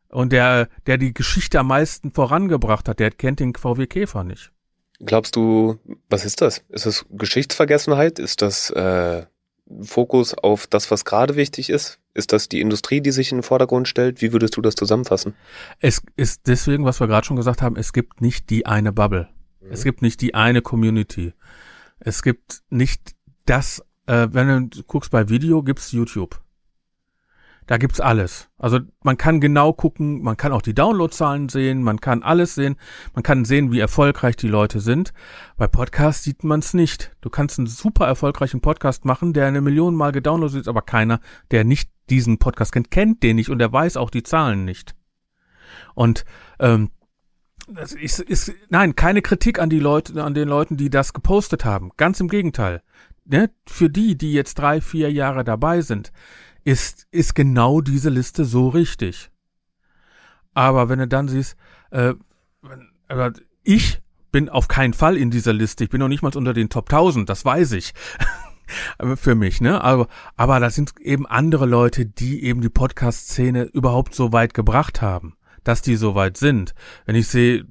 Und 0.09 0.32
der, 0.32 0.68
der 0.87 0.97
die 0.97 1.12
Geschichte 1.12 1.59
am 1.59 1.68
meisten 1.68 2.12
vorangebracht 2.12 2.89
hat, 2.89 3.01
der 3.01 3.11
kennt 3.11 3.41
den 3.41 3.55
VW 3.55 3.87
Käfer 3.87 4.22
nicht. 4.22 4.53
Glaubst 5.01 5.35
du, 5.35 5.80
was 6.09 6.24
ist 6.24 6.41
das? 6.41 6.62
Ist 6.68 6.87
das 6.87 7.05
Geschichtsvergessenheit? 7.11 8.20
Ist 8.20 8.43
das 8.43 8.70
äh, 8.70 9.26
Fokus 9.82 10.35
auf 10.35 10.66
das, 10.66 10.91
was 10.91 11.05
gerade 11.05 11.37
wichtig 11.37 11.68
ist? 11.68 11.99
Ist 12.14 12.32
das 12.32 12.49
die 12.49 12.61
Industrie, 12.61 13.01
die 13.01 13.11
sich 13.11 13.32
in 13.32 13.39
den 13.39 13.43
Vordergrund 13.43 13.89
stellt? 13.89 14.22
Wie 14.22 14.32
würdest 14.32 14.57
du 14.57 14.62
das 14.62 14.76
zusammenfassen? 14.76 15.35
Es 15.80 16.01
ist 16.16 16.43
deswegen, 16.47 16.85
was 16.85 17.01
wir 17.01 17.09
gerade 17.09 17.26
schon 17.26 17.37
gesagt 17.37 17.61
haben, 17.61 17.76
es 17.76 17.93
gibt 17.93 18.20
nicht 18.20 18.51
die 18.51 18.66
eine 18.66 18.93
Bubble. 18.93 19.28
Mhm. 19.61 19.72
Es 19.72 19.82
gibt 19.82 20.01
nicht 20.01 20.20
die 20.20 20.35
eine 20.35 20.62
Community. 20.62 21.32
Es 21.99 22.22
gibt 22.22 22.62
nicht 22.70 23.14
das, 23.47 23.84
äh, 24.07 24.28
wenn 24.30 24.70
du 24.70 24.82
guckst 24.84 25.11
bei 25.11 25.28
Video, 25.28 25.62
gibt's 25.62 25.92
YouTube. 25.92 26.40
Da 27.66 27.78
gibt's 27.78 28.01
alles. 28.01 28.51
Also 28.59 28.80
man 29.03 29.16
kann 29.16 29.40
genau 29.40 29.72
gucken, 29.72 30.22
man 30.22 30.36
kann 30.36 30.53
auch 30.53 30.61
die 30.61 30.74
Downloadzahlen 30.74 31.49
sehen, 31.49 31.82
man 31.82 31.99
kann 31.99 32.22
alles 32.22 32.55
sehen, 32.55 32.76
man 33.14 33.22
kann 33.22 33.47
sehen, 33.47 33.72
wie 33.72 33.80
erfolgreich 33.80 34.36
die 34.36 34.49
Leute 34.49 34.80
sind. 34.80 35.14
Bei 35.57 35.66
Podcasts 35.66 36.24
sieht 36.24 36.45
man's 36.45 36.74
nicht. 36.74 37.16
Du 37.22 37.30
kannst 37.30 37.59
einen 37.59 37.66
super 37.66 38.07
erfolgreichen 38.07 38.61
Podcast 38.61 39.07
machen, 39.07 39.32
der 39.32 39.47
eine 39.47 39.62
Million 39.62 39.95
Mal 39.95 40.12
gedownloadet 40.12 40.61
ist, 40.61 40.68
aber 40.68 40.82
keiner, 40.82 41.20
der 41.53 41.64
nicht 41.64 41.90
diesen 42.11 42.38
Podcast 42.38 42.72
kennt, 42.72 42.90
kennt 42.90 43.22
den 43.22 43.36
nicht 43.36 43.49
und 43.49 43.59
der 43.59 43.72
weiß 43.72 43.97
auch 43.97 44.11
die 44.11 44.22
Zahlen 44.22 44.66
nicht. 44.66 44.95
Und 45.95 46.26
ähm, 46.59 46.90
das 47.69 47.93
ist, 47.93 48.21
ist 48.21 48.53
nein, 48.69 48.95
keine 48.95 49.23
Kritik 49.23 49.59
an 49.59 49.71
die 49.71 49.81
Leute, 49.81 50.23
an 50.23 50.35
den 50.35 50.49
Leuten, 50.49 50.77
die 50.77 50.91
das 50.91 51.12
gepostet 51.12 51.65
haben. 51.65 51.91
Ganz 51.97 52.21
im 52.21 52.29
Gegenteil. 52.29 52.83
Ne? 53.25 53.51
Für 53.67 53.89
die, 53.89 54.17
die 54.17 54.33
jetzt 54.33 54.59
drei, 54.59 54.81
vier 54.81 55.11
Jahre 55.11 55.45
dabei 55.45 55.81
sind, 55.81 56.12
ist, 56.65 57.07
ist 57.11 57.35
genau 57.35 57.81
diese 57.81 58.11
Liste 58.11 58.45
so 58.45 58.69
richtig. 58.69 59.31
Aber 60.53 60.89
wenn 60.89 60.99
du 60.99 61.09
dann 61.09 61.29
siehst, 61.29 61.57
äh, 61.91 62.15
ich 63.62 64.01
bin 64.31 64.49
auf 64.49 64.69
keinen 64.69 64.95
Fall 64.95 65.17
in 65.17 65.31
dieser 65.31 65.53
Liste. 65.53 65.85
Ich 65.85 65.91
bin 65.91 66.01
noch 66.01 66.09
nicht 66.09 66.23
mal 66.23 66.35
unter 66.35 66.55
den 66.55 66.69
Top 66.69 66.93
1000, 66.93 67.29
das 67.29 67.45
weiß 67.45 67.73
ich. 67.73 67.95
Für 69.17 69.35
mich, 69.35 69.61
ne? 69.61 69.81
Aber, 69.81 70.09
aber 70.37 70.59
das 70.59 70.75
sind 70.75 70.99
eben 71.01 71.27
andere 71.27 71.67
Leute, 71.67 72.05
die 72.07 72.43
eben 72.43 72.61
die 72.61 72.69
Podcast-Szene 72.69 73.65
überhaupt 73.65 74.15
so 74.15 74.33
weit 74.33 74.55
gebracht 74.55 75.03
haben, 75.03 75.37
dass 75.65 75.83
die 75.83 75.97
so 75.97 76.15
weit 76.15 76.37
sind. 76.37 76.75
Wenn 77.07 77.17
ich 77.17 77.29
sehe, 77.29 77.67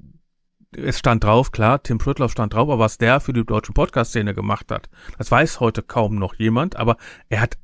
es 0.76 0.98
stand 0.98 1.24
drauf, 1.24 1.52
klar, 1.52 1.82
Tim 1.82 1.98
Prittloff 1.98 2.32
stand 2.32 2.54
drauf, 2.54 2.68
aber 2.68 2.78
was 2.78 2.98
der 2.98 3.20
für 3.20 3.32
die 3.32 3.44
deutsche 3.44 3.72
Podcast-Szene 3.72 4.34
gemacht 4.34 4.70
hat, 4.70 4.88
das 5.18 5.30
weiß 5.30 5.60
heute 5.60 5.82
kaum 5.82 6.16
noch 6.16 6.34
jemand, 6.34 6.76
aber 6.76 6.96
er 7.28 7.40
hat 7.40 7.58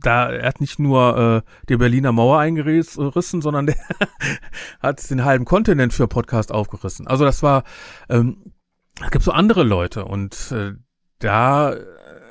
da, 0.00 0.30
er 0.30 0.48
hat 0.48 0.60
nicht 0.60 0.78
nur 0.78 1.44
äh, 1.46 1.50
die 1.68 1.76
Berliner 1.76 2.12
Mauer 2.12 2.38
eingerissen, 2.38 3.42
sondern 3.42 3.66
der 3.66 3.76
hat 4.80 5.10
den 5.10 5.24
halben 5.24 5.44
Kontinent 5.44 5.92
für 5.92 6.06
Podcast 6.06 6.52
aufgerissen. 6.52 7.06
Also 7.06 7.24
das 7.24 7.42
war, 7.42 7.64
ähm, 8.08 8.52
es 9.02 9.10
gibt 9.10 9.24
so 9.24 9.32
andere 9.32 9.64
Leute 9.64 10.04
und 10.04 10.52
äh, 10.52 10.74
da 11.18 11.74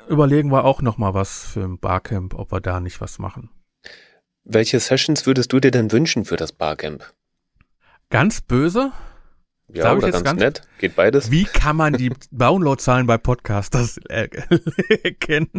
überlegen 0.08 0.52
wir 0.52 0.64
auch 0.64 0.82
noch 0.82 0.98
mal 0.98 1.14
was 1.14 1.46
für 1.46 1.64
ein 1.64 1.80
Barcamp, 1.80 2.34
ob 2.34 2.52
wir 2.52 2.62
da 2.62 2.80
nicht 2.80 3.02
was 3.02 3.20
machen. 3.20 3.50
Welche 4.50 4.80
Sessions 4.80 5.26
würdest 5.26 5.52
du 5.52 5.60
dir 5.60 5.72
denn 5.72 5.92
wünschen 5.92 6.24
für 6.24 6.38
das 6.38 6.54
Barcamp? 6.54 7.14
Ganz 8.10 8.40
böse? 8.40 8.94
Ja, 9.68 9.94
oder 9.94 10.10
ganz, 10.10 10.24
ganz, 10.24 10.40
nett. 10.40 10.62
Geht 10.78 10.96
beides. 10.96 11.32
Wie 11.32 11.44
kann 11.44 11.76
man 11.76 11.92
die 11.92 12.14
Downloadzahlen 12.32 13.08
bei 13.08 13.18
Podcasters 13.18 13.98
erkennen? 14.08 15.50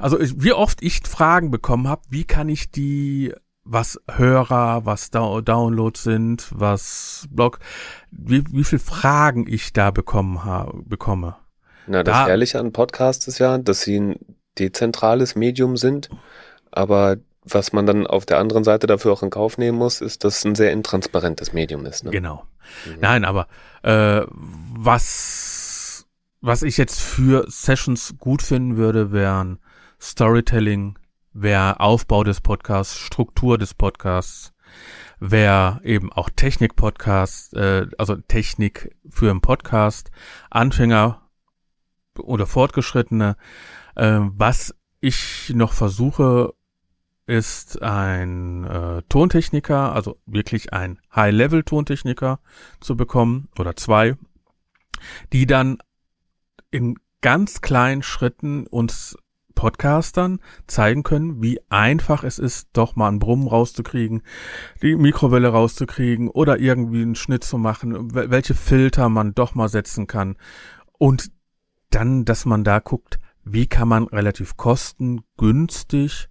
Also 0.00 0.18
wie 0.20 0.52
oft 0.52 0.82
ich 0.82 1.02
Fragen 1.06 1.52
bekommen 1.52 1.86
habe, 1.86 2.02
wie 2.10 2.24
kann 2.24 2.48
ich 2.48 2.72
die, 2.72 3.32
was 3.62 4.00
Hörer, 4.10 4.84
was 4.84 5.12
Downloads 5.12 6.02
sind, 6.02 6.48
was 6.52 7.28
Blog, 7.30 7.60
wie, 8.10 8.42
wie 8.50 8.64
viel 8.64 8.80
Fragen 8.80 9.46
ich 9.46 9.72
da 9.72 9.92
bekommen 9.92 10.44
habe, 10.44 10.82
bekomme. 10.82 11.36
Na, 11.86 12.02
das 12.02 12.16
da, 12.16 12.26
Herrliche 12.26 12.58
an 12.58 12.72
Podcasts 12.72 13.28
ist 13.28 13.38
ja, 13.38 13.58
dass 13.58 13.82
sie 13.82 14.00
ein 14.00 14.16
dezentrales 14.58 15.36
Medium 15.36 15.76
sind, 15.76 16.10
aber 16.72 17.18
was 17.48 17.72
man 17.72 17.86
dann 17.86 18.06
auf 18.06 18.26
der 18.26 18.38
anderen 18.38 18.64
Seite 18.64 18.86
dafür 18.86 19.12
auch 19.12 19.22
in 19.22 19.30
Kauf 19.30 19.58
nehmen 19.58 19.78
muss, 19.78 20.00
ist, 20.00 20.24
dass 20.24 20.38
es 20.38 20.44
ein 20.44 20.54
sehr 20.54 20.72
intransparentes 20.72 21.52
Medium 21.52 21.86
ist. 21.86 22.04
Ne? 22.04 22.10
Genau. 22.10 22.44
Mhm. 22.86 22.96
Nein, 23.00 23.24
aber 23.24 23.46
äh, 23.82 24.22
was 24.30 25.56
was 26.40 26.62
ich 26.62 26.76
jetzt 26.76 27.00
für 27.00 27.44
Sessions 27.48 28.14
gut 28.18 28.42
finden 28.42 28.76
würde, 28.76 29.10
wären 29.10 29.58
Storytelling, 30.00 30.98
wäre 31.32 31.80
Aufbau 31.80 32.24
des 32.24 32.40
Podcasts, 32.40 32.96
Struktur 32.96 33.58
des 33.58 33.74
Podcasts, 33.74 34.52
wäre 35.18 35.80
eben 35.82 36.12
auch 36.12 36.30
Technik-Podcast, 36.30 37.54
äh, 37.54 37.86
also 37.98 38.16
Technik 38.16 38.94
für 39.08 39.30
einen 39.30 39.40
Podcast, 39.40 40.10
Anfänger 40.50 41.22
oder 42.18 42.46
Fortgeschrittene. 42.46 43.36
Äh, 43.96 44.20
was 44.20 44.74
ich 45.00 45.52
noch 45.54 45.72
versuche, 45.72 46.54
ist 47.26 47.82
ein 47.82 48.64
äh, 48.64 49.02
Tontechniker, 49.08 49.92
also 49.92 50.16
wirklich 50.26 50.72
ein 50.72 51.00
High-Level-Tontechniker 51.14 52.40
zu 52.80 52.96
bekommen 52.96 53.48
oder 53.58 53.74
zwei, 53.76 54.16
die 55.32 55.46
dann 55.46 55.78
in 56.70 56.96
ganz 57.20 57.60
kleinen 57.60 58.02
Schritten 58.02 58.66
uns 58.66 59.16
Podcastern 59.56 60.38
zeigen 60.68 61.02
können, 61.02 61.42
wie 61.42 61.58
einfach 61.70 62.22
es 62.22 62.38
ist, 62.38 62.68
doch 62.74 62.94
mal 62.94 63.08
einen 63.08 63.18
Brummen 63.18 63.48
rauszukriegen, 63.48 64.22
die 64.82 64.94
Mikrowelle 64.94 65.48
rauszukriegen 65.48 66.28
oder 66.28 66.60
irgendwie 66.60 67.02
einen 67.02 67.16
Schnitt 67.16 67.42
zu 67.42 67.58
machen, 67.58 68.14
welche 68.14 68.54
Filter 68.54 69.08
man 69.08 69.34
doch 69.34 69.54
mal 69.54 69.68
setzen 69.68 70.06
kann. 70.06 70.36
Und 70.98 71.32
dann, 71.90 72.24
dass 72.24 72.44
man 72.44 72.62
da 72.62 72.78
guckt, 72.78 73.18
wie 73.42 73.66
kann 73.66 73.88
man 73.88 74.04
relativ 74.04 74.56
kostengünstig 74.56 76.28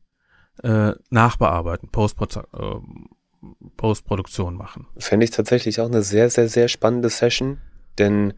äh, 0.63 0.93
nachbearbeiten, 1.09 1.89
Postprodu 1.89 2.39
äh, 2.39 2.79
Postproduktion 3.77 4.55
machen. 4.55 4.87
Fände 4.97 5.23
ich 5.23 5.31
tatsächlich 5.31 5.79
auch 5.79 5.85
eine 5.85 6.01
sehr, 6.01 6.29
sehr, 6.29 6.49
sehr 6.49 6.67
spannende 6.67 7.09
Session, 7.09 7.59
denn 7.99 8.33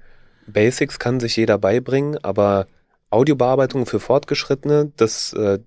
Basics 0.47 0.99
kann 0.99 1.20
sich 1.20 1.36
jeder 1.38 1.57
beibringen, 1.57 2.18
aber 2.24 2.68
Audiobearbeitung 3.09 3.86
für 3.86 3.99
Fortgeschrittene, 3.99 4.91
das 4.97 5.32
äh, 5.34 5.59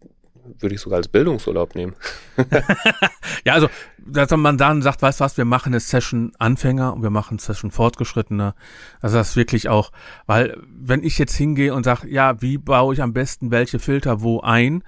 würde 0.59 0.74
ich 0.74 0.80
sogar 0.80 0.98
als 0.98 1.09
Bildungsurlaub 1.09 1.74
nehmen. 1.74 1.94
ja, 3.44 3.55
also, 3.55 3.68
dass 3.98 4.30
man 4.30 4.59
dann 4.59 4.82
sagt, 4.82 5.03
weißt 5.03 5.20
du 5.20 5.24
was, 5.24 5.36
wir 5.36 5.44
machen 5.44 5.72
eine 5.72 5.80
Session 5.80 6.32
Anfänger 6.38 6.94
und 6.94 7.03
wir 7.03 7.11
machen 7.11 7.34
eine 7.34 7.40
Session 7.40 7.70
Fortgeschrittene. 7.70 8.55
Also 9.01 9.16
das 9.16 9.30
ist 9.30 9.36
wirklich 9.36 9.68
auch, 9.68 9.92
weil 10.26 10.57
wenn 10.66 11.03
ich 11.03 11.18
jetzt 11.18 11.34
hingehe 11.34 11.74
und 11.74 11.84
sage, 11.84 12.09
ja, 12.09 12.40
wie 12.42 12.59
baue 12.59 12.94
ich 12.94 13.03
am 13.03 13.12
besten 13.12 13.51
welche 13.51 13.78
Filter 13.78 14.22
wo 14.22 14.40
ein, 14.40 14.82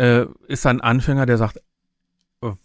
äh, 0.00 0.26
ist 0.48 0.66
ein 0.66 0.80
Anfänger, 0.80 1.26
der 1.26 1.38
sagt, 1.38 1.60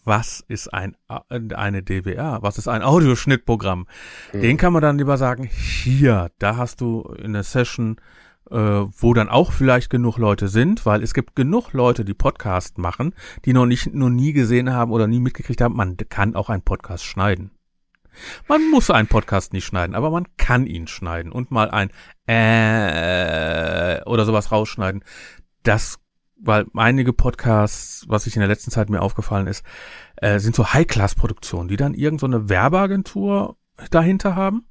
was 0.06 0.44
ist 0.48 0.74
ein 0.74 0.96
eine 1.08 1.84
DWR? 1.84 2.38
Was 2.42 2.58
ist 2.58 2.70
ein 2.70 2.82
Audioschnittprogramm? 2.82 3.88
Hm. 4.32 4.42
Den 4.42 4.58
kann 4.58 4.72
man 4.72 4.82
dann 4.82 4.98
lieber 4.98 5.18
sagen, 5.18 5.44
hier, 5.44 6.32
da 6.40 6.56
hast 6.56 6.80
du 6.80 7.02
in 7.18 7.34
der 7.34 7.44
Session 7.44 7.98
äh, 8.52 8.56
wo 8.56 9.14
dann 9.14 9.30
auch 9.30 9.52
vielleicht 9.52 9.90
genug 9.90 10.18
Leute 10.18 10.48
sind, 10.48 10.86
weil 10.86 11.02
es 11.04 11.14
gibt 11.14 11.36
genug 11.36 11.74
Leute, 11.74 12.06
die 12.06 12.14
Podcast 12.14 12.78
machen, 12.78 13.14
die 13.44 13.54
noch 13.54 13.66
nicht, 13.66 13.94
noch 13.94 14.10
nie 14.10 14.34
gesehen 14.34 14.72
haben 14.72 14.92
oder 14.92 15.08
nie 15.08 15.20
mitgekriegt 15.20 15.62
haben, 15.62 15.76
man 15.76 15.98
kann 15.98 16.36
auch 16.36 16.50
einen 16.50 16.62
Podcast 16.62 17.06
schneiden. 17.06 17.52
Man 18.48 18.70
muss 18.72 18.90
einen 18.92 19.08
Podcast 19.08 19.52
nicht 19.52 19.66
schneiden, 19.66 19.96
aber 19.96 20.10
man 20.10 20.28
kann 20.38 20.68
ihn 20.68 20.88
schneiden 20.88 21.32
und 21.32 21.52
mal 21.52 21.70
ein 21.70 21.90
äh 22.28 24.02
oder 24.06 24.26
sowas 24.26 24.52
rausschneiden. 24.52 25.04
Das, 25.64 26.00
weil 26.38 26.66
einige 26.76 27.14
Podcasts, 27.14 28.06
was 28.08 28.28
ich 28.28 28.36
in 28.36 28.40
der 28.40 28.50
letzten 28.50 28.72
Zeit 28.72 28.90
mir 28.90 29.02
aufgefallen 29.02 29.48
ist, 29.48 29.64
äh, 30.18 30.40
sind 30.40 30.56
so 30.56 30.74
High-Class-Produktionen, 30.74 31.68
die 31.68 31.78
dann 31.78 31.94
irgendeine 31.94 32.42
so 32.42 32.50
Werbeagentur 32.50 33.58
dahinter 33.92 34.36
haben. 34.36 34.66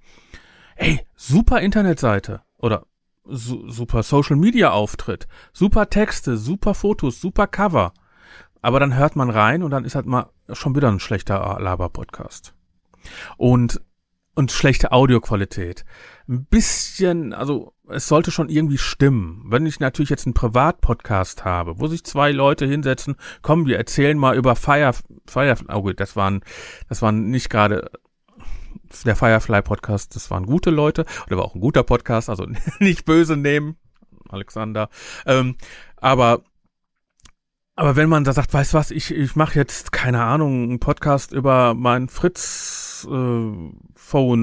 Ey, 0.76 1.00
super 1.14 1.60
Internetseite 1.60 2.42
oder 2.58 2.86
su 3.24 3.70
super 3.70 4.02
Social 4.02 4.36
Media 4.36 4.70
Auftritt, 4.70 5.26
super 5.52 5.88
Texte, 5.88 6.36
super 6.36 6.74
Fotos, 6.74 7.20
super 7.20 7.46
Cover. 7.46 7.92
Aber 8.60 8.80
dann 8.80 8.96
hört 8.96 9.16
man 9.16 9.30
rein 9.30 9.62
und 9.62 9.70
dann 9.70 9.84
ist 9.84 9.94
halt 9.94 10.06
mal 10.06 10.30
schon 10.52 10.74
wieder 10.74 10.90
ein 10.90 11.00
schlechter 11.00 11.58
Laber-Podcast. 11.60 12.54
Und 13.36 13.80
und 14.34 14.52
schlechte 14.52 14.92
Audioqualität. 14.92 15.84
Ein 16.28 16.44
bisschen, 16.46 17.32
also 17.32 17.74
es 17.88 18.08
sollte 18.08 18.30
schon 18.30 18.48
irgendwie 18.48 18.78
stimmen. 18.78 19.44
Wenn 19.46 19.66
ich 19.66 19.80
natürlich 19.80 20.10
jetzt 20.10 20.26
einen 20.26 20.34
Privatpodcast 20.34 21.44
habe, 21.44 21.78
wo 21.80 21.86
sich 21.86 22.04
zwei 22.04 22.32
Leute 22.32 22.66
hinsetzen, 22.66 23.16
komm, 23.42 23.66
wir 23.66 23.76
erzählen 23.76 24.18
mal 24.18 24.36
über 24.36 24.56
Fire, 24.56 24.92
Fire, 25.26 25.56
oh 25.72 25.82
gut, 25.82 26.00
das 26.00 26.16
waren, 26.16 26.42
das 26.88 27.02
waren 27.02 27.30
nicht 27.30 27.50
gerade 27.50 27.90
der 29.04 29.16
Firefly 29.16 29.62
Podcast, 29.62 30.14
das 30.14 30.30
waren 30.30 30.46
gute 30.46 30.70
Leute, 30.70 31.04
oder 31.26 31.38
war 31.38 31.44
auch 31.44 31.54
ein 31.54 31.60
guter 31.60 31.82
Podcast, 31.82 32.30
also 32.30 32.46
nicht 32.78 33.04
böse 33.04 33.36
nehmen, 33.36 33.76
Alexander. 34.28 34.88
Ähm, 35.26 35.56
aber 35.96 36.42
aber 37.76 37.96
wenn 37.96 38.08
man 38.08 38.22
da 38.22 38.32
sagt, 38.32 38.54
weißt 38.54 38.72
was, 38.74 38.92
ich, 38.92 39.12
ich 39.12 39.34
mache 39.34 39.58
jetzt, 39.58 39.90
keine 39.90 40.22
Ahnung, 40.22 40.62
einen 40.62 40.78
Podcast 40.78 41.32
über 41.32 41.74
mein 41.74 42.08
Fritz-Phone 42.08 43.06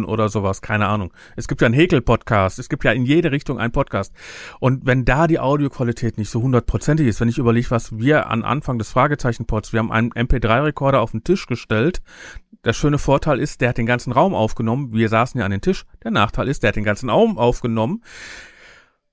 äh, 0.03 0.05
oder 0.05 0.27
sowas, 0.27 0.61
keine 0.61 0.87
Ahnung. 0.87 1.13
Es 1.37 1.47
gibt 1.47 1.61
ja 1.61 1.67
einen 1.67 1.75
Häkel-Podcast, 1.75 2.59
es 2.59 2.67
gibt 2.67 2.83
ja 2.83 2.91
in 2.91 3.05
jede 3.05 3.31
Richtung 3.31 3.57
einen 3.57 3.71
Podcast. 3.71 4.13
Und 4.59 4.85
wenn 4.85 5.05
da 5.05 5.27
die 5.27 5.39
Audioqualität 5.39 6.17
nicht 6.17 6.29
so 6.29 6.41
hundertprozentig 6.41 7.07
ist, 7.07 7.21
wenn 7.21 7.29
ich 7.29 7.37
überlege, 7.37 7.71
was 7.71 7.97
wir 7.97 8.27
an 8.29 8.43
Anfang 8.43 8.77
des 8.77 8.91
Fragezeichen-Pods, 8.91 9.71
wir 9.71 9.79
haben 9.79 9.93
einen 9.93 10.11
MP3-Rekorder 10.11 10.99
auf 10.99 11.11
den 11.11 11.23
Tisch 11.23 11.47
gestellt. 11.47 12.01
Der 12.65 12.73
schöne 12.73 12.97
Vorteil 12.97 13.39
ist, 13.39 13.61
der 13.61 13.69
hat 13.69 13.77
den 13.77 13.85
ganzen 13.85 14.11
Raum 14.11 14.35
aufgenommen. 14.35 14.91
Wir 14.91 15.07
saßen 15.07 15.39
ja 15.39 15.45
an 15.45 15.51
den 15.51 15.61
Tisch. 15.61 15.85
Der 16.03 16.11
Nachteil 16.11 16.49
ist, 16.49 16.63
der 16.63 16.67
hat 16.67 16.75
den 16.75 16.83
ganzen 16.83 17.09
Raum 17.09 17.37
aufgenommen. 17.37 18.03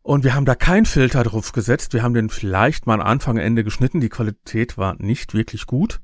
Und 0.09 0.25
wir 0.25 0.35
haben 0.35 0.47
da 0.47 0.55
keinen 0.55 0.87
Filter 0.87 1.23
drauf 1.23 1.53
gesetzt. 1.53 1.93
Wir 1.93 2.03
haben 2.03 2.15
den 2.15 2.31
vielleicht 2.31 2.87
mal 2.87 3.03
Anfang, 3.03 3.37
Ende 3.37 3.63
geschnitten. 3.63 4.01
Die 4.01 4.09
Qualität 4.09 4.79
war 4.79 4.95
nicht 4.99 5.35
wirklich 5.35 5.67
gut. 5.67 6.01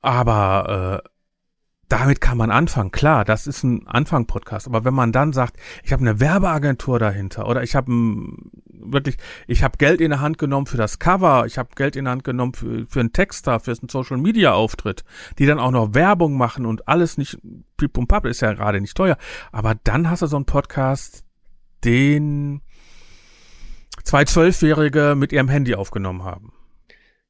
Aber 0.00 1.02
äh, 1.04 1.08
damit 1.90 2.22
kann 2.22 2.38
man 2.38 2.50
anfangen. 2.50 2.90
Klar, 2.90 3.26
das 3.26 3.46
ist 3.46 3.64
ein 3.64 3.86
Anfang-Podcast. 3.86 4.66
Aber 4.66 4.86
wenn 4.86 4.94
man 4.94 5.12
dann 5.12 5.34
sagt, 5.34 5.58
ich 5.84 5.92
habe 5.92 6.00
eine 6.00 6.20
Werbeagentur 6.20 6.98
dahinter 6.98 7.46
oder 7.46 7.62
ich 7.62 7.74
habe 7.74 7.92
wirklich, 7.92 9.18
ich 9.46 9.62
habe 9.62 9.76
Geld 9.76 10.00
in 10.00 10.08
der 10.08 10.20
Hand 10.20 10.38
genommen 10.38 10.64
für 10.64 10.78
das 10.78 10.98
Cover, 10.98 11.44
ich 11.44 11.58
habe 11.58 11.68
Geld 11.76 11.96
in 11.96 12.06
der 12.06 12.12
Hand 12.12 12.24
genommen 12.24 12.54
für, 12.54 12.86
für 12.88 13.00
einen 13.00 13.12
Texter, 13.12 13.60
für 13.60 13.72
einen 13.72 13.90
Social-Media-Auftritt, 13.90 15.04
die 15.38 15.44
dann 15.44 15.60
auch 15.60 15.70
noch 15.70 15.92
Werbung 15.92 16.38
machen 16.38 16.64
und 16.64 16.88
alles 16.88 17.18
nicht, 17.18 17.36
Pip 17.76 17.98
und 17.98 18.06
Pap 18.08 18.24
ist 18.24 18.40
ja 18.40 18.54
gerade 18.54 18.80
nicht 18.80 18.96
teuer. 18.96 19.18
Aber 19.50 19.74
dann 19.74 20.08
hast 20.08 20.22
du 20.22 20.26
so 20.28 20.36
einen 20.36 20.46
Podcast, 20.46 21.26
den 21.84 22.62
zwei 24.04 24.24
Zwölfjährige 24.24 25.14
mit 25.16 25.32
ihrem 25.32 25.48
Handy 25.48 25.74
aufgenommen 25.74 26.24
haben. 26.24 26.52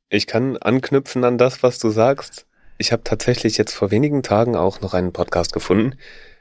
Ich 0.09 0.27
kann 0.27 0.57
anknüpfen 0.57 1.25
an 1.25 1.39
das, 1.39 1.63
was 1.63 1.79
du 1.79 1.91
sagst. 1.91 2.47
Ich 2.79 2.93
habe 2.93 3.05
tatsächlich 3.05 3.57
jetzt 3.59 3.73
vor 3.73 3.91
wenigen 3.91 4.23
Tagen 4.23 4.57
auch 4.57 4.81
noch 4.81 4.95
einen 4.95 5.13
Podcast 5.13 5.53
gefunden, 5.53 5.97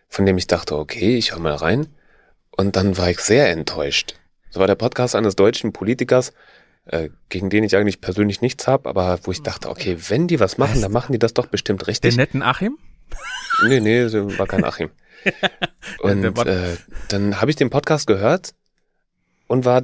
von 0.10 0.26
dem 0.26 0.38
ich 0.38 0.48
dachte, 0.48 0.78
okay, 0.78 1.16
ich 1.16 1.32
höre 1.32 1.40
mal 1.40 1.56
rein. 1.56 1.88
Und 2.50 2.76
dann 2.76 2.98
war 2.98 3.10
ich 3.10 3.20
sehr 3.20 3.50
enttäuscht. 3.50 4.16
Das 4.48 4.60
war 4.60 4.68
der 4.68 4.76
Podcast 4.76 5.16
eines 5.16 5.36
deutschen 5.36 5.72
Politikers, 5.72 6.34
äh, 6.86 7.10
gegen 7.30 7.50
den 7.50 7.64
ich 7.64 7.78
eigentlich 7.78 8.02
persönlich 8.02 8.42
nichts 8.42 8.68
habe, 8.68 8.90
aber 8.90 9.20
wo 9.24 9.32
ich 9.32 9.42
dachte, 9.42 9.70
okay, 9.70 9.98
wenn 10.10 10.28
die 10.28 10.40
was 10.40 10.58
machen, 10.58 10.82
dann 10.82 10.92
machen 10.92 11.14
die 11.14 11.20
das 11.20 11.34
doch 11.34 11.46
bestimmt 11.46 11.88
richtig. 11.88 12.16
Den 12.16 12.18
netten 12.18 12.42
Achim? 12.42 12.78
Nee, 13.64 13.80
nee, 13.80 14.04
war 14.38 14.48
kein 14.48 14.64
Achim. 14.64 14.90
Und 16.00 16.24
äh, 16.24 16.78
dann 17.10 17.40
habe 17.40 17.52
ich 17.52 17.56
den 17.56 17.70
Podcast 17.70 18.08
gehört 18.08 18.54
und 19.48 19.66
war 19.66 19.84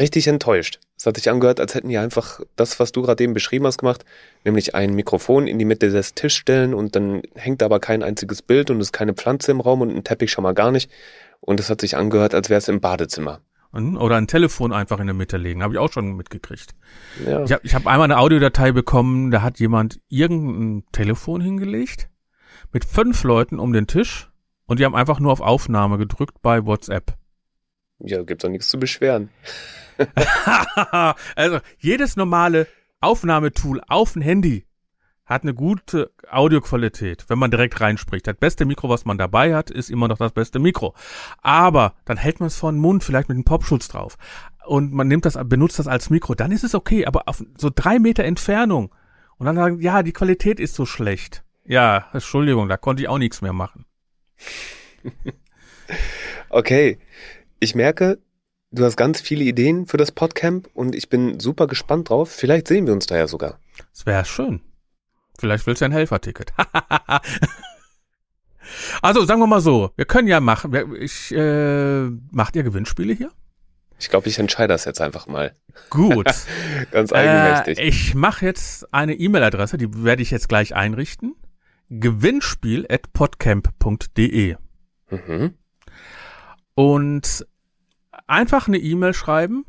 richtig 0.00 0.26
enttäuscht. 0.26 0.80
Es 0.96 1.06
hat 1.06 1.16
sich 1.16 1.30
angehört, 1.30 1.60
als 1.60 1.74
hätten 1.74 1.88
die 1.88 1.98
einfach 1.98 2.40
das, 2.56 2.80
was 2.80 2.92
du 2.92 3.02
gerade 3.02 3.22
eben 3.22 3.34
beschrieben 3.34 3.66
hast, 3.66 3.78
gemacht, 3.78 4.04
nämlich 4.44 4.74
ein 4.74 4.94
Mikrofon 4.94 5.46
in 5.46 5.58
die 5.58 5.64
Mitte 5.64 5.90
des 5.90 6.14
Tisches 6.14 6.36
stellen 6.36 6.74
und 6.74 6.96
dann 6.96 7.22
hängt 7.34 7.62
aber 7.62 7.78
kein 7.78 8.02
einziges 8.02 8.42
Bild 8.42 8.70
und 8.70 8.80
es 8.80 8.88
ist 8.88 8.92
keine 8.92 9.14
Pflanze 9.14 9.50
im 9.50 9.60
Raum 9.60 9.82
und 9.82 9.94
ein 9.94 10.04
Teppich 10.04 10.30
schon 10.32 10.42
mal 10.42 10.54
gar 10.54 10.72
nicht. 10.72 10.90
Und 11.40 11.60
es 11.60 11.70
hat 11.70 11.80
sich 11.80 11.96
angehört, 11.96 12.34
als 12.34 12.50
wäre 12.50 12.58
es 12.58 12.68
im 12.68 12.80
Badezimmer. 12.80 13.40
Oder 13.72 14.16
ein 14.16 14.26
Telefon 14.26 14.72
einfach 14.72 14.98
in 14.98 15.06
der 15.06 15.14
Mitte 15.14 15.36
legen, 15.36 15.62
habe 15.62 15.74
ich 15.74 15.78
auch 15.78 15.92
schon 15.92 16.16
mitgekriegt. 16.16 16.72
Ja. 17.24 17.44
Ich 17.44 17.52
habe 17.52 17.62
ich 17.64 17.74
hab 17.74 17.86
einmal 17.86 18.04
eine 18.04 18.18
Audiodatei 18.18 18.72
bekommen, 18.72 19.30
da 19.30 19.42
hat 19.42 19.60
jemand 19.60 20.00
irgendein 20.08 20.84
Telefon 20.90 21.40
hingelegt 21.40 22.08
mit 22.72 22.84
fünf 22.84 23.22
Leuten 23.22 23.60
um 23.60 23.72
den 23.72 23.86
Tisch 23.86 24.30
und 24.66 24.80
die 24.80 24.84
haben 24.84 24.96
einfach 24.96 25.20
nur 25.20 25.30
auf 25.32 25.40
Aufnahme 25.40 25.98
gedrückt 25.98 26.42
bei 26.42 26.66
WhatsApp. 26.66 27.14
Ja, 28.00 28.22
gibt's 28.22 28.42
doch 28.42 28.50
nichts 28.50 28.68
zu 28.68 28.78
beschweren. 28.78 29.30
also 31.34 31.60
jedes 31.78 32.16
normale 32.16 32.66
Aufnahmetool 33.00 33.80
auf 33.86 34.14
dem 34.14 34.22
Handy 34.22 34.66
hat 35.30 35.42
eine 35.42 35.54
gute 35.54 36.10
Audioqualität, 36.28 37.26
wenn 37.28 37.38
man 37.38 37.52
direkt 37.52 37.80
reinspricht. 37.80 38.26
Das 38.26 38.36
beste 38.36 38.64
Mikro, 38.64 38.88
was 38.88 39.04
man 39.04 39.16
dabei 39.16 39.54
hat, 39.54 39.70
ist 39.70 39.88
immer 39.88 40.08
noch 40.08 40.18
das 40.18 40.32
beste 40.32 40.58
Mikro. 40.58 40.94
Aber 41.40 41.94
dann 42.04 42.16
hält 42.16 42.40
man 42.40 42.48
es 42.48 42.56
vor 42.56 42.72
den 42.72 42.80
Mund, 42.80 43.04
vielleicht 43.04 43.28
mit 43.28 43.36
einem 43.36 43.44
Popschutz 43.44 43.86
drauf. 43.86 44.18
Und 44.66 44.92
man 44.92 45.06
nimmt 45.06 45.24
das, 45.24 45.38
benutzt 45.44 45.78
das 45.78 45.86
als 45.86 46.10
Mikro, 46.10 46.34
dann 46.34 46.50
ist 46.50 46.64
es 46.64 46.74
okay. 46.74 47.06
Aber 47.06 47.28
auf 47.28 47.44
so 47.56 47.70
drei 47.72 48.00
Meter 48.00 48.24
Entfernung 48.24 48.92
und 49.38 49.46
dann 49.46 49.56
sagen, 49.56 49.80
ja, 49.80 50.02
die 50.02 50.12
Qualität 50.12 50.58
ist 50.58 50.74
so 50.74 50.84
schlecht. 50.84 51.44
Ja, 51.64 52.08
Entschuldigung, 52.12 52.68
da 52.68 52.76
konnte 52.76 53.02
ich 53.02 53.08
auch 53.08 53.18
nichts 53.18 53.40
mehr 53.40 53.52
machen. 53.52 53.86
okay. 56.50 56.98
Ich 57.60 57.74
merke, 57.74 58.18
Du 58.72 58.84
hast 58.84 58.96
ganz 58.96 59.20
viele 59.20 59.42
Ideen 59.42 59.86
für 59.86 59.96
das 59.96 60.12
Podcamp 60.12 60.68
und 60.74 60.94
ich 60.94 61.08
bin 61.08 61.40
super 61.40 61.66
gespannt 61.66 62.08
drauf. 62.08 62.30
Vielleicht 62.30 62.68
sehen 62.68 62.86
wir 62.86 62.92
uns 62.92 63.06
da 63.06 63.16
ja 63.16 63.26
sogar. 63.26 63.58
Das 63.92 64.06
wäre 64.06 64.24
schön. 64.24 64.60
Vielleicht 65.40 65.66
willst 65.66 65.80
du 65.80 65.86
ein 65.86 65.92
Helferticket. 65.92 66.52
also 69.02 69.24
sagen 69.24 69.40
wir 69.40 69.48
mal 69.48 69.60
so, 69.60 69.90
wir 69.96 70.04
können 70.04 70.28
ja 70.28 70.38
machen. 70.38 70.72
Ich, 71.00 71.34
äh, 71.34 72.04
macht 72.30 72.54
ihr 72.54 72.62
Gewinnspiele 72.62 73.12
hier? 73.12 73.32
Ich 73.98 74.08
glaube, 74.08 74.28
ich 74.28 74.38
entscheide 74.38 74.72
das 74.72 74.84
jetzt 74.84 75.00
einfach 75.00 75.26
mal. 75.26 75.56
Gut. 75.90 76.28
Ganz 76.92 77.12
eigenmächtig. 77.12 77.80
Äh, 77.80 77.88
ich 77.88 78.14
mache 78.14 78.46
jetzt 78.46 78.94
eine 78.94 79.14
E-Mail-Adresse, 79.14 79.78
die 79.78 80.04
werde 80.04 80.22
ich 80.22 80.30
jetzt 80.30 80.48
gleich 80.48 80.76
einrichten. 80.76 81.34
Gewinnspiel 81.88 82.86
at 82.88 83.12
podcamp.de. 83.12 84.54
Mhm. 85.10 85.54
Und 86.76 87.46
einfach 88.30 88.68
eine 88.68 88.78
E-Mail 88.78 89.14
schreiben. 89.14 89.66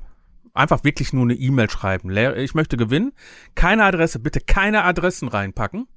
Einfach 0.53 0.84
wirklich 0.84 1.14
nur 1.14 1.24
eine 1.24 1.34
E-Mail 1.34 1.70
schreiben. 1.70 2.09
Ich 2.38 2.53
möchte 2.53 2.78
gewinnen. 2.78 3.14
Keine 3.55 3.86
Adresse, 3.86 4.20
bitte 4.20 4.41
keine 4.41 4.84
Adressen 4.84 5.28
reinpacken. 5.28 5.88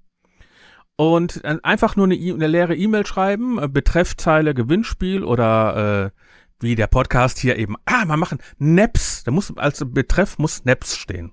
Und 0.97 1.45
einfach 1.45 1.97
nur 1.97 2.07
eine, 2.07 2.15
e 2.15 2.33
eine 2.33 2.47
leere 2.47 2.77
E-Mail 2.77 3.05
schreiben, 3.05 3.59
äh, 3.59 3.69
Betreffzeile 3.69 4.55
Gewinnspiel 4.55 5.25
oder 5.25 6.13
äh, 6.15 6.21
wie 6.61 6.77
der 6.77 6.87
Podcast 6.87 7.39
hier 7.39 7.57
eben. 7.57 7.75
Ah, 7.85 8.05
mal 8.05 8.17
machen 8.17 8.39
Naps. 8.59 9.25
Da 9.25 9.33
muss 9.33 9.57
als 9.57 9.83
Betreff 9.85 10.39
muss 10.39 10.65
Naps 10.65 10.97
stehen. 10.97 11.33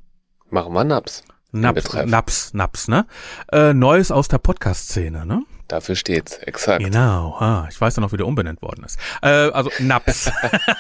Machen 0.50 0.74
wir 0.74 0.84
Naps. 0.84 1.24
Naps, 1.52 1.94
Naps, 2.06 2.54
Naps, 2.54 2.88
ne? 2.88 3.06
Äh, 3.52 3.74
Neues 3.74 4.10
aus 4.10 4.30
der 4.30 4.38
Podcast-Szene, 4.40 5.26
ne? 5.26 5.44
Dafür 5.72 5.96
steht's, 5.96 6.38
exakt. 6.40 6.84
Genau, 6.84 7.38
ah, 7.40 7.66
ich 7.72 7.80
weiß 7.80 7.96
ja 7.96 8.02
noch, 8.02 8.12
wie 8.12 8.18
der 8.18 8.28
umbenannt 8.28 8.62
worden 8.62 8.84
ist. 8.84 9.00
Äh, 9.22 9.30
also 9.30 9.72
Naps. 9.80 10.30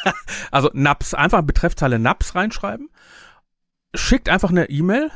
also 0.51 0.69
Naps, 0.73 1.13
einfach 1.13 1.43
Betreffzeile 1.43 1.97
Naps 1.97 2.35
reinschreiben. 2.35 2.89
Schickt 3.95 4.27
einfach 4.27 4.49
eine 4.49 4.69
E-Mail 4.69 5.09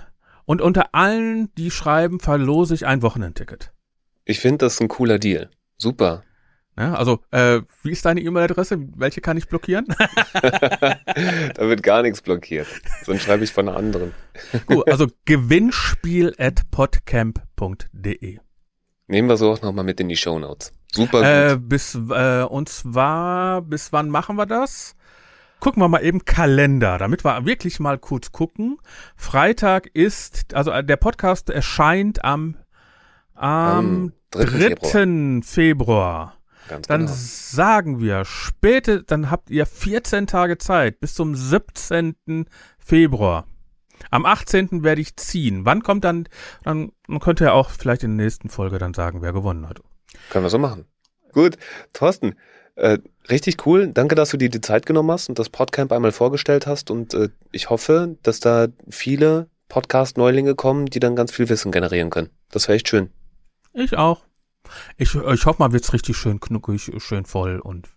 und 0.45 0.61
unter 0.61 0.95
allen, 0.95 1.53
die 1.55 1.71
schreiben, 1.71 2.21
verlose 2.21 2.73
ich 2.73 2.86
ein 2.86 3.01
Wochenendticket. 3.01 3.73
Ich 4.23 4.39
finde 4.39 4.59
das 4.59 4.80
ein 4.80 4.88
cooler 4.88 5.19
Deal. 5.19 5.49
Super. 5.78 6.23
Ja, 6.78 6.93
also, 6.93 7.19
äh, 7.32 7.59
wie 7.84 7.91
ist 7.91 8.05
deine 8.05 8.21
E-Mail-Adresse? 8.21 8.78
Welche 8.95 9.19
kann 9.19 9.36
ich 9.36 9.49
blockieren? 9.49 9.88
da 10.41 10.97
wird 11.57 11.84
gar 11.84 12.01
nichts 12.01 12.21
blockiert. 12.21 12.67
Sonst 13.03 13.23
schreibe 13.23 13.43
ich 13.43 13.51
von 13.51 13.67
einer 13.67 13.78
anderen. 13.78 14.13
Gut, 14.67 14.89
also 14.89 15.07
gewinnspiel 15.26 16.34
at 16.38 16.71
podcamp.de. 16.71 18.39
Nehmen 19.07 19.29
wir 19.29 19.37
so 19.37 19.51
auch 19.51 19.61
nochmal 19.61 19.85
mit 19.85 19.99
in 19.99 20.09
die 20.09 20.15
Show 20.15 20.39
Notes. 20.39 20.73
Super 20.91 21.19
gut. 21.19 21.27
Äh, 21.27 21.57
bis, 21.59 21.95
äh, 21.95 22.43
und 22.43 22.69
zwar, 22.69 23.61
bis 23.61 23.93
wann 23.93 24.09
machen 24.09 24.35
wir 24.35 24.45
das? 24.45 24.95
Gucken 25.59 25.81
wir 25.81 25.87
mal 25.87 26.03
eben 26.03 26.25
Kalender, 26.25 26.97
damit 26.97 27.23
wir 27.23 27.45
wirklich 27.45 27.79
mal 27.79 27.97
kurz 27.97 28.31
gucken. 28.31 28.77
Freitag 29.15 29.87
ist, 29.93 30.53
also 30.53 30.71
äh, 30.71 30.83
der 30.83 30.97
Podcast 30.97 31.49
erscheint 31.49 32.23
am, 32.23 32.57
am 33.35 34.13
3. 34.31 34.45
3. 34.45 34.49
Februar. 34.49 35.43
Februar. 35.43 36.33
Ganz 36.67 36.87
dann 36.87 37.01
genau. 37.01 37.13
sagen 37.15 37.99
wir 37.99 38.25
späte, 38.25 39.03
dann 39.03 39.29
habt 39.29 39.51
ihr 39.51 39.65
14 39.65 40.25
Tage 40.25 40.57
Zeit 40.57 40.99
bis 40.99 41.13
zum 41.13 41.35
17. 41.35 42.15
Februar. 42.79 43.45
Am 44.11 44.25
18. 44.25 44.83
werde 44.83 45.01
ich 45.01 45.15
ziehen. 45.15 45.65
Wann 45.65 45.83
kommt 45.83 46.03
dann, 46.03 46.27
dann 46.63 46.91
könnt 47.19 47.41
ihr 47.41 47.53
auch 47.53 47.69
vielleicht 47.69 48.03
in 48.03 48.17
der 48.17 48.25
nächsten 48.25 48.49
Folge 48.49 48.77
dann 48.77 48.93
sagen, 48.93 49.21
wer 49.21 49.33
gewonnen 49.33 49.67
hat. 49.67 49.81
Können 50.29 50.45
wir 50.45 50.49
so 50.49 50.59
machen. 50.59 50.85
Gut, 51.33 51.57
Thorsten, 51.93 52.35
äh, 52.75 52.99
richtig 53.29 53.65
cool. 53.65 53.87
Danke, 53.87 54.15
dass 54.15 54.29
du 54.29 54.37
dir 54.37 54.49
die 54.49 54.61
Zeit 54.61 54.85
genommen 54.85 55.11
hast 55.11 55.29
und 55.29 55.39
das 55.39 55.49
Podcamp 55.49 55.91
einmal 55.91 56.11
vorgestellt 56.11 56.67
hast. 56.67 56.91
Und 56.91 57.13
äh, 57.13 57.29
ich 57.51 57.69
hoffe, 57.69 58.17
dass 58.23 58.39
da 58.39 58.67
viele 58.89 59.49
Podcast-Neulinge 59.69 60.55
kommen, 60.55 60.85
die 60.85 60.99
dann 60.99 61.15
ganz 61.15 61.31
viel 61.31 61.49
Wissen 61.49 61.71
generieren 61.71 62.09
können. 62.09 62.29
Das 62.51 62.67
wäre 62.67 62.75
echt 62.75 62.87
schön. 62.87 63.09
Ich 63.73 63.97
auch. 63.97 64.23
Ich, 64.97 65.13
ich 65.15 65.45
hoffe 65.45 65.61
mal, 65.61 65.71
wird's 65.73 65.93
richtig 65.93 66.17
schön 66.17 66.39
knuckig, 66.39 66.91
schön 66.97 67.25
voll 67.25 67.59
und 67.59 67.87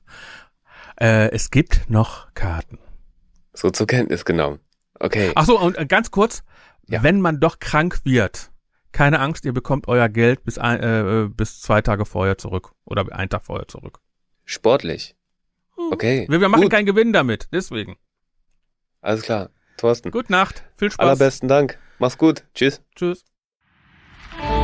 äh, 1.01 1.30
es 1.30 1.51
gibt 1.51 1.88
noch 1.88 2.34
Karten. 2.34 2.78
So 3.55 3.70
zur 3.70 3.86
Kenntnis 3.86 4.24
genommen. 4.24 4.61
Okay. 5.01 5.32
Ach 5.34 5.44
so, 5.44 5.59
und 5.61 5.76
äh, 5.78 5.86
ganz 5.86 6.11
kurz, 6.11 6.42
Ja. 6.88 7.03
wenn 7.03 7.20
man 7.20 7.40
doch 7.40 7.59
krank 7.59 8.01
wird, 8.05 8.51
keine 8.92 9.20
Angst, 9.20 9.44
ihr 9.44 9.53
bekommt 9.53 9.86
euer 9.88 10.09
Geld 10.09 10.44
bis, 10.44 10.59
ein, 10.59 10.80
äh, 10.82 11.28
bis 11.28 11.61
zwei 11.61 11.82
Tage 11.82 12.05
vorher 12.05 12.38
zurück 12.38 12.72
oder 12.84 13.05
einen 13.12 13.28
Tag 13.30 13.44
vorher 13.44 13.68
zurück. 13.68 14.01
Sportlich. 14.44 15.14
Okay. 15.92 16.26
Wir, 16.28 16.40
wir 16.40 16.49
machen 16.49 16.62
Gut. 16.62 16.72
keinen 16.72 16.86
Gewinn 16.86 17.12
damit, 17.12 17.49
deswegen. 17.53 17.96
Alles 19.01 19.22
klar. 19.22 19.51
Thorsten. 19.76 20.11
Gute 20.11 20.32
Nacht, 20.32 20.64
viel 20.74 20.90
Spaß. 20.90 21.07
Allerbesten 21.07 21.49
Dank. 21.49 21.78
Mach's 22.01 22.18
gut. 22.18 22.44
Tschüss. 22.55 22.82
Tschüss. 22.96 23.24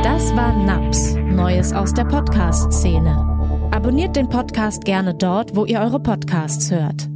Das 0.03 0.35
war 0.35 0.53
NAPS, 0.53 1.15
Neues 1.15 1.71
aus 1.73 1.93
der 1.93 2.03
Podcast-Szene. 2.05 3.69
Abonniert 3.71 4.15
den 4.15 4.29
Podcast 4.29 4.83
gerne 4.83 5.15
dort, 5.15 5.55
wo 5.55 5.65
ihr 5.65 5.79
eure 5.79 5.99
Podcasts 6.01 6.69
hört. 6.71 7.07